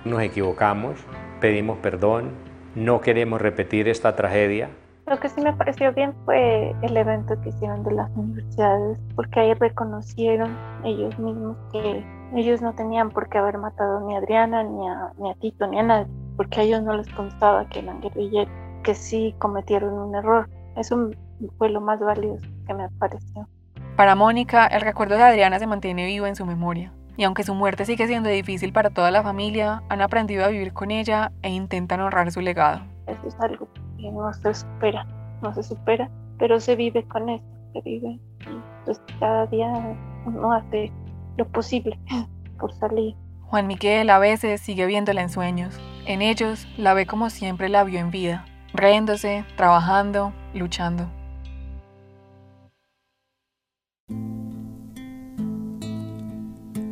Nos 0.04 0.20
equivocamos, 0.20 1.02
pedimos 1.40 1.78
perdón, 1.78 2.32
no 2.74 3.00
queremos 3.00 3.40
repetir 3.40 3.88
esta 3.88 4.14
tragedia. 4.14 4.68
Lo 5.06 5.18
que 5.18 5.30
sí 5.30 5.40
me 5.40 5.54
pareció 5.54 5.94
bien 5.94 6.12
fue 6.26 6.74
el 6.82 6.96
evento 6.96 7.40
que 7.40 7.48
hicieron 7.48 7.82
de 7.84 7.92
las 7.92 8.10
universidades, 8.16 8.98
porque 9.16 9.40
ahí 9.40 9.54
reconocieron 9.54 10.54
ellos 10.84 11.18
mismos 11.18 11.56
que 11.72 12.04
ellos 12.34 12.60
no 12.60 12.74
tenían 12.74 13.10
por 13.10 13.30
qué 13.30 13.38
haber 13.38 13.56
matado 13.56 14.00
ni 14.06 14.14
a 14.14 14.18
Adriana, 14.18 14.62
ni 14.62 14.86
a, 14.86 15.12
ni 15.18 15.30
a 15.30 15.34
Tito, 15.36 15.66
ni 15.66 15.78
a 15.78 15.82
nadie, 15.84 16.12
porque 16.36 16.60
a 16.60 16.62
ellos 16.64 16.82
no 16.82 16.94
les 16.96 17.08
constaba 17.10 17.66
que 17.68 17.78
eran 17.78 18.02
guerrilleros, 18.02 18.52
que 18.82 18.94
sí 18.94 19.34
cometieron 19.38 19.94
un 19.94 20.14
error. 20.14 20.48
Eso 20.76 21.10
fue 21.58 21.70
lo 21.70 21.80
más 21.80 22.00
valioso 22.00 22.46
que 22.66 22.74
me 22.74 22.88
pareció. 22.98 23.48
Para 23.96 24.14
Mónica, 24.14 24.66
el 24.66 24.80
recuerdo 24.80 25.16
de 25.16 25.22
Adriana 25.22 25.58
se 25.58 25.66
mantiene 25.66 26.06
vivo 26.06 26.26
en 26.26 26.36
su 26.36 26.44
memoria. 26.46 26.92
Y 27.16 27.22
aunque 27.22 27.44
su 27.44 27.54
muerte 27.54 27.84
sigue 27.84 28.08
siendo 28.08 28.28
difícil 28.28 28.72
para 28.72 28.90
toda 28.90 29.10
la 29.12 29.22
familia, 29.22 29.84
han 29.88 30.02
aprendido 30.02 30.44
a 30.44 30.48
vivir 30.48 30.72
con 30.72 30.90
ella 30.90 31.30
e 31.42 31.50
intentan 31.50 32.00
honrar 32.00 32.32
su 32.32 32.40
legado. 32.40 32.80
Eso 33.06 33.28
es 33.28 33.36
algo 33.38 33.68
que 33.96 34.10
no 34.10 34.32
se 34.32 34.52
supera, 34.52 35.06
no 35.42 35.54
se 35.54 35.62
supera, 35.62 36.10
pero 36.38 36.58
se 36.58 36.74
vive 36.74 37.04
con 37.04 37.28
eso, 37.28 37.44
se 37.72 37.80
vive. 37.82 38.18
Y 38.40 38.62
pues 38.84 39.00
cada 39.20 39.46
día 39.46 39.96
uno 40.26 40.52
hace 40.52 40.90
lo 41.36 41.46
posible 41.46 41.98
por 42.58 42.72
salir. 42.72 43.14
Juan 43.42 43.68
Miguel 43.68 44.10
a 44.10 44.18
veces 44.18 44.60
sigue 44.60 44.86
viéndola 44.86 45.22
en 45.22 45.28
sueños. 45.28 45.78
En 46.06 46.20
ellos 46.20 46.66
la 46.76 46.94
ve 46.94 47.06
como 47.06 47.30
siempre 47.30 47.68
la 47.68 47.84
vio 47.84 48.00
en 48.00 48.10
vida, 48.10 48.44
riéndose, 48.72 49.44
trabajando, 49.56 50.32
luchando. 50.52 51.08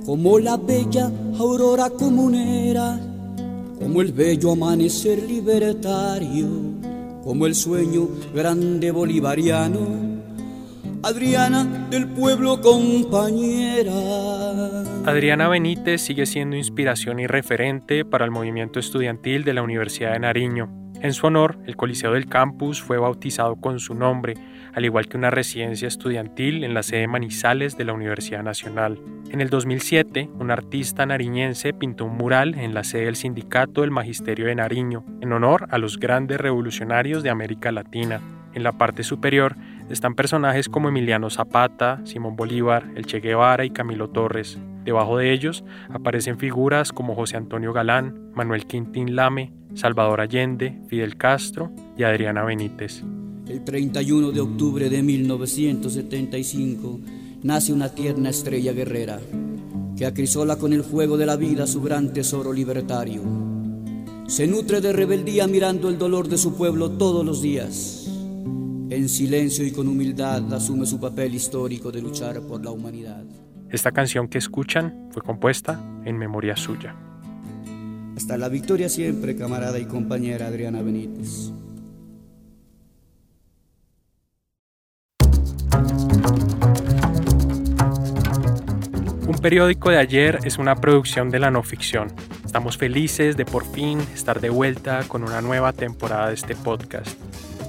Como 0.04 0.38
la 0.38 0.56
bella 0.56 1.10
aurora 1.38 1.90
comunera, 1.90 2.98
como 3.78 4.00
el 4.02 4.12
bello 4.12 4.52
amanecer 4.52 5.22
libertario, 5.22 6.48
como 7.24 7.46
el 7.46 7.54
sueño 7.54 8.08
grande 8.34 8.90
bolivariano. 8.90 10.12
Adriana 11.04 11.88
del 11.90 12.06
pueblo 12.08 12.60
compañera. 12.60 13.92
Adriana 15.04 15.48
Benítez 15.48 16.00
sigue 16.00 16.26
siendo 16.26 16.56
inspiración 16.56 17.18
y 17.18 17.26
referente 17.26 18.04
para 18.04 18.24
el 18.24 18.30
movimiento 18.30 18.78
estudiantil 18.78 19.42
de 19.42 19.54
la 19.54 19.62
Universidad 19.62 20.12
de 20.12 20.20
Nariño. 20.20 20.81
En 21.02 21.14
su 21.14 21.26
honor, 21.26 21.58
el 21.66 21.74
Coliseo 21.76 22.12
del 22.12 22.26
Campus 22.26 22.80
fue 22.80 22.96
bautizado 22.96 23.56
con 23.56 23.80
su 23.80 23.92
nombre, 23.92 24.34
al 24.72 24.84
igual 24.84 25.08
que 25.08 25.16
una 25.16 25.32
residencia 25.32 25.88
estudiantil 25.88 26.62
en 26.62 26.74
la 26.74 26.84
sede 26.84 27.08
Manizales 27.08 27.76
de 27.76 27.84
la 27.84 27.92
Universidad 27.92 28.44
Nacional. 28.44 29.00
En 29.28 29.40
el 29.40 29.50
2007, 29.50 30.30
un 30.38 30.52
artista 30.52 31.04
nariñense 31.04 31.72
pintó 31.72 32.04
un 32.04 32.16
mural 32.16 32.54
en 32.54 32.72
la 32.72 32.84
sede 32.84 33.06
del 33.06 33.16
Sindicato 33.16 33.80
del 33.80 33.90
Magisterio 33.90 34.46
de 34.46 34.54
Nariño, 34.54 35.04
en 35.20 35.32
honor 35.32 35.66
a 35.72 35.78
los 35.78 35.98
grandes 35.98 36.40
revolucionarios 36.40 37.24
de 37.24 37.30
América 37.30 37.72
Latina. 37.72 38.20
En 38.54 38.62
la 38.62 38.70
parte 38.70 39.02
superior 39.02 39.56
están 39.90 40.14
personajes 40.14 40.68
como 40.68 40.88
Emiliano 40.88 41.30
Zapata, 41.30 42.00
Simón 42.04 42.36
Bolívar, 42.36 42.84
el 42.94 43.06
Che 43.06 43.18
Guevara 43.18 43.64
y 43.64 43.70
Camilo 43.70 44.08
Torres. 44.10 44.56
Debajo 44.84 45.18
de 45.18 45.32
ellos 45.32 45.64
aparecen 45.90 46.38
figuras 46.38 46.92
como 46.92 47.14
José 47.14 47.36
Antonio 47.36 47.72
Galán, 47.72 48.32
Manuel 48.34 48.66
Quintín 48.66 49.14
Lame, 49.14 49.52
Salvador 49.74 50.20
Allende, 50.20 50.80
Fidel 50.88 51.16
Castro 51.16 51.72
y 51.96 52.02
Adriana 52.02 52.44
Benítez. 52.44 53.02
El 53.46 53.64
31 53.64 54.32
de 54.32 54.40
octubre 54.40 54.88
de 54.88 55.02
1975 55.02 57.00
nace 57.42 57.72
una 57.72 57.88
tierna 57.88 58.30
estrella 58.30 58.72
guerrera 58.72 59.20
que 59.96 60.06
acrisola 60.06 60.56
con 60.56 60.72
el 60.72 60.84
fuego 60.84 61.16
de 61.16 61.26
la 61.26 61.36
vida 61.36 61.66
su 61.66 61.82
gran 61.82 62.12
tesoro 62.12 62.52
libertario. 62.52 63.22
Se 64.26 64.46
nutre 64.46 64.80
de 64.80 64.92
rebeldía 64.92 65.46
mirando 65.46 65.88
el 65.88 65.98
dolor 65.98 66.28
de 66.28 66.38
su 66.38 66.54
pueblo 66.54 66.92
todos 66.92 67.24
los 67.24 67.42
días. 67.42 68.06
En 68.88 69.08
silencio 69.08 69.66
y 69.66 69.72
con 69.72 69.88
humildad 69.88 70.52
asume 70.54 70.86
su 70.86 70.98
papel 70.98 71.34
histórico 71.34 71.92
de 71.92 72.02
luchar 72.02 72.40
por 72.42 72.64
la 72.64 72.70
humanidad. 72.70 73.24
Esta 73.72 73.90
canción 73.90 74.28
que 74.28 74.36
escuchan 74.36 75.08
fue 75.12 75.22
compuesta 75.22 75.80
en 76.04 76.18
memoria 76.18 76.56
suya. 76.56 76.94
Hasta 78.14 78.36
la 78.36 78.50
victoria 78.50 78.90
siempre, 78.90 79.34
camarada 79.34 79.78
y 79.78 79.86
compañera 79.86 80.48
Adriana 80.48 80.82
Benítez. 80.82 81.50
Un 89.26 89.38
periódico 89.40 89.88
de 89.88 89.96
ayer 89.96 90.40
es 90.44 90.58
una 90.58 90.76
producción 90.76 91.30
de 91.30 91.38
la 91.38 91.50
no 91.50 91.62
ficción. 91.62 92.12
Estamos 92.44 92.76
felices 92.76 93.38
de 93.38 93.46
por 93.46 93.64
fin 93.64 94.00
estar 94.12 94.42
de 94.42 94.50
vuelta 94.50 95.02
con 95.08 95.22
una 95.22 95.40
nueva 95.40 95.72
temporada 95.72 96.28
de 96.28 96.34
este 96.34 96.54
podcast. 96.54 97.18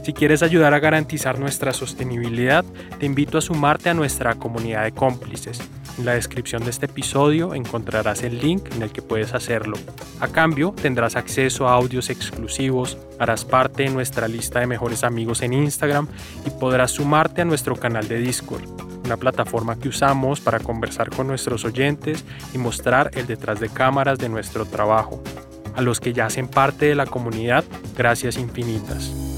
Si 0.03 0.11
quieres 0.11 0.43
ayudar 0.43 0.73
a 0.73 0.79
garantizar 0.79 1.39
nuestra 1.39 1.71
sostenibilidad, 1.71 2.65
te 2.99 3.05
invito 3.05 3.37
a 3.37 3.41
sumarte 3.41 3.89
a 3.89 3.93
nuestra 3.93 4.35
comunidad 4.35 4.83
de 4.83 4.91
cómplices 4.91 5.61
en 5.97 6.05
la 6.05 6.13
descripción 6.13 6.63
de 6.63 6.71
este 6.71 6.87
episodio 6.87 7.53
encontrarás 7.53 8.23
el 8.23 8.39
link 8.39 8.73
en 8.73 8.81
el 8.81 8.91
que 8.91 9.01
puedes 9.01 9.33
hacerlo. 9.33 9.77
A 10.19 10.27
cambio, 10.27 10.73
tendrás 10.81 11.15
acceso 11.15 11.67
a 11.67 11.73
audios 11.73 12.09
exclusivos, 12.09 12.97
harás 13.19 13.45
parte 13.45 13.83
de 13.83 13.89
nuestra 13.89 14.27
lista 14.27 14.59
de 14.59 14.67
mejores 14.67 15.03
amigos 15.03 15.41
en 15.41 15.53
Instagram 15.53 16.07
y 16.45 16.49
podrás 16.49 16.91
sumarte 16.91 17.41
a 17.41 17.45
nuestro 17.45 17.75
canal 17.75 18.07
de 18.07 18.19
Discord 18.19 18.93
una 19.03 19.17
plataforma 19.17 19.77
que 19.77 19.89
usamos 19.89 20.39
para 20.39 20.59
conversar 20.59 21.09
con 21.09 21.27
nuestros 21.27 21.65
oyentes 21.65 22.23
y 22.53 22.57
mostrar 22.57 23.11
el 23.15 23.27
detrás 23.27 23.59
de 23.59 23.69
cámaras 23.69 24.17
de 24.17 24.29
nuestro 24.29 24.65
trabajo. 24.65 25.21
A 25.75 25.81
los 25.81 25.99
que 25.99 26.13
ya 26.13 26.27
hacen 26.27 26.47
parte 26.47 26.85
de 26.85 26.95
la 26.95 27.05
comunidad, 27.05 27.63
gracias 27.97 28.37
infinitas. 28.37 29.32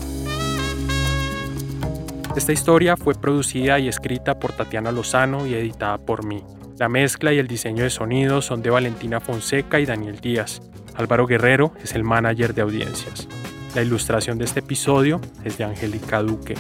Esta 2.36 2.52
historia 2.52 2.98
fue 2.98 3.16
producida 3.16 3.80
y 3.80 3.88
escrita 3.88 4.38
por 4.38 4.52
Tatiana 4.52 4.92
Lozano 4.92 5.48
y 5.48 5.54
editada 5.54 5.98
por 5.98 6.26
mí. 6.26 6.44
La 6.78 6.90
mezcla 6.90 7.32
y 7.32 7.40
el 7.40 7.48
diseño 7.48 7.84
de 7.84 7.90
sonido 7.90 8.42
son 8.42 8.62
de 8.62 8.70
Valentina 8.70 9.22
Fonseca 9.22 9.80
y 9.80 9.86
Daniel 9.86 10.20
Díaz. 10.20 10.62
Álvaro 10.96 11.28
Guerrero 11.28 11.72
es 11.82 11.96
el 11.96 12.04
manager 12.04 12.54
de 12.54 12.62
audiencias. 12.62 13.30
La 13.74 13.84
ilustración 13.84 14.38
de 14.38 14.44
este 14.44 14.60
episodio 14.60 15.22
es 15.46 15.58
de 15.58 15.64
Angélica 15.64 16.22
Duque. 16.22 16.56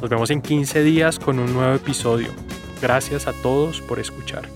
Nos 0.00 0.08
vemos 0.08 0.30
en 0.30 0.40
15 0.40 0.82
días 0.82 1.18
con 1.18 1.38
un 1.38 1.52
nuevo 1.52 1.74
episodio. 1.74 2.28
Gracias 2.80 3.26
a 3.26 3.34
todos 3.42 3.82
por 3.82 3.98
escuchar. 3.98 4.48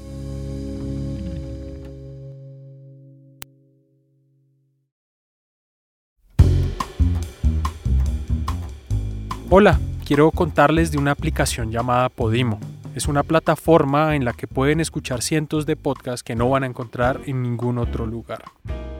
Hola, 9.50 9.78
quiero 10.04 10.30
contarles 10.30 10.92
de 10.92 10.98
una 10.98 11.12
aplicación 11.12 11.70
llamada 11.72 12.10
Podimo. 12.10 12.60
Es 12.94 13.08
una 13.08 13.22
plataforma 13.22 14.14
en 14.14 14.24
la 14.24 14.34
que 14.34 14.46
pueden 14.46 14.80
escuchar 14.80 15.22
cientos 15.22 15.64
de 15.66 15.76
podcasts 15.76 16.22
que 16.22 16.36
no 16.36 16.50
van 16.50 16.62
a 16.62 16.66
encontrar 16.66 17.22
en 17.24 17.42
ningún 17.42 17.78
otro 17.78 18.06
lugar. 18.06 18.44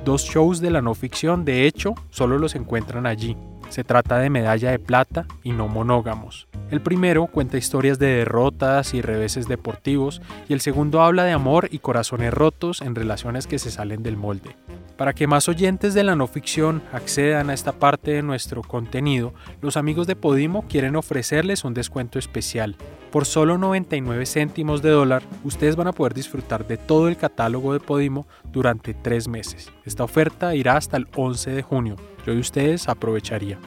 Dos 0.05 0.25
shows 0.25 0.61
de 0.61 0.71
la 0.71 0.83
no 0.83 0.95
ficción, 0.95 1.45
de 1.45 1.67
hecho, 1.67 1.95
solo 2.11 2.39
los 2.39 2.55
encuentran 2.55 3.07
allí. 3.07 3.37
Se 3.75 3.83
trata 3.83 4.21
de 4.21 4.31
Medalla 4.31 4.71
de 4.71 4.79
Plata 4.79 5.27
y 5.43 5.51
No 5.51 5.67
Monógamos. 5.67 6.47
El 6.71 6.81
primero 6.81 7.27
cuenta 7.27 7.59
historias 7.59 7.99
de 7.99 8.07
derrotas 8.07 8.95
y 8.95 9.03
reveses 9.03 9.49
deportivos 9.49 10.23
y 10.49 10.53
el 10.53 10.61
segundo 10.61 11.03
habla 11.03 11.25
de 11.25 11.33
amor 11.33 11.67
y 11.73 11.81
corazones 11.81 12.33
rotos 12.33 12.83
en 12.83 12.95
relaciones 12.95 13.49
que 13.49 13.59
se 13.59 13.73
salen 13.73 14.05
del 14.05 14.17
molde. 14.17 14.55
Para 14.97 15.13
que 15.13 15.27
más 15.27 15.49
oyentes 15.49 15.93
de 15.93 16.05
la 16.05 16.15
no 16.15 16.29
ficción 16.29 16.83
accedan 16.93 17.51
a 17.51 17.55
esta 17.55 17.73
parte 17.73 18.13
de 18.13 18.23
nuestro 18.23 18.63
contenido, 18.63 19.35
los 19.61 19.77
amigos 19.77 20.07
de 20.07 20.15
Podimo 20.15 20.69
quieren 20.69 20.95
ofrecerles 20.95 21.65
un 21.65 21.75
descuento 21.75 22.21
especial. 22.21 22.77
Por 23.11 23.25
solo 23.25 23.59
99 23.59 24.25
céntimos 24.25 24.83
de 24.83 24.91
dólar, 24.91 25.25
ustedes 25.43 25.75
van 25.75 25.89
a 25.89 25.93
poder 25.93 26.15
disfrutar 26.15 26.65
de 26.69 26.77
todo 26.77 27.09
el 27.09 27.17
catálogo 27.17 27.73
de 27.73 27.81
Podimo 27.81 28.29
durante 28.53 28.95
tres 28.95 29.27
meses. 29.27 29.73
Esta 29.85 30.05
oferta 30.05 30.55
irá 30.55 30.77
hasta 30.77 30.97
el 30.97 31.09
11 31.17 31.51
de 31.51 31.63
junio. 31.63 31.97
Yo 32.27 32.33
de 32.33 32.41
ustedes 32.41 32.89
aprovecharía. 32.89 33.59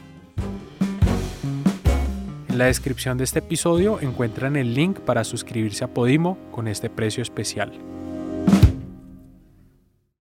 En 2.49 2.58
la 2.58 2.66
descripción 2.66 3.18
de 3.18 3.24
este 3.24 3.39
episodio 3.39 3.99
encuentran 4.01 4.55
el 4.55 4.74
link 4.74 4.99
para 4.99 5.24
suscribirse 5.24 5.84
a 5.84 5.93
Podimo 5.93 6.39
con 6.51 6.68
este 6.68 6.89
precio 6.89 7.22
especial. 7.22 7.72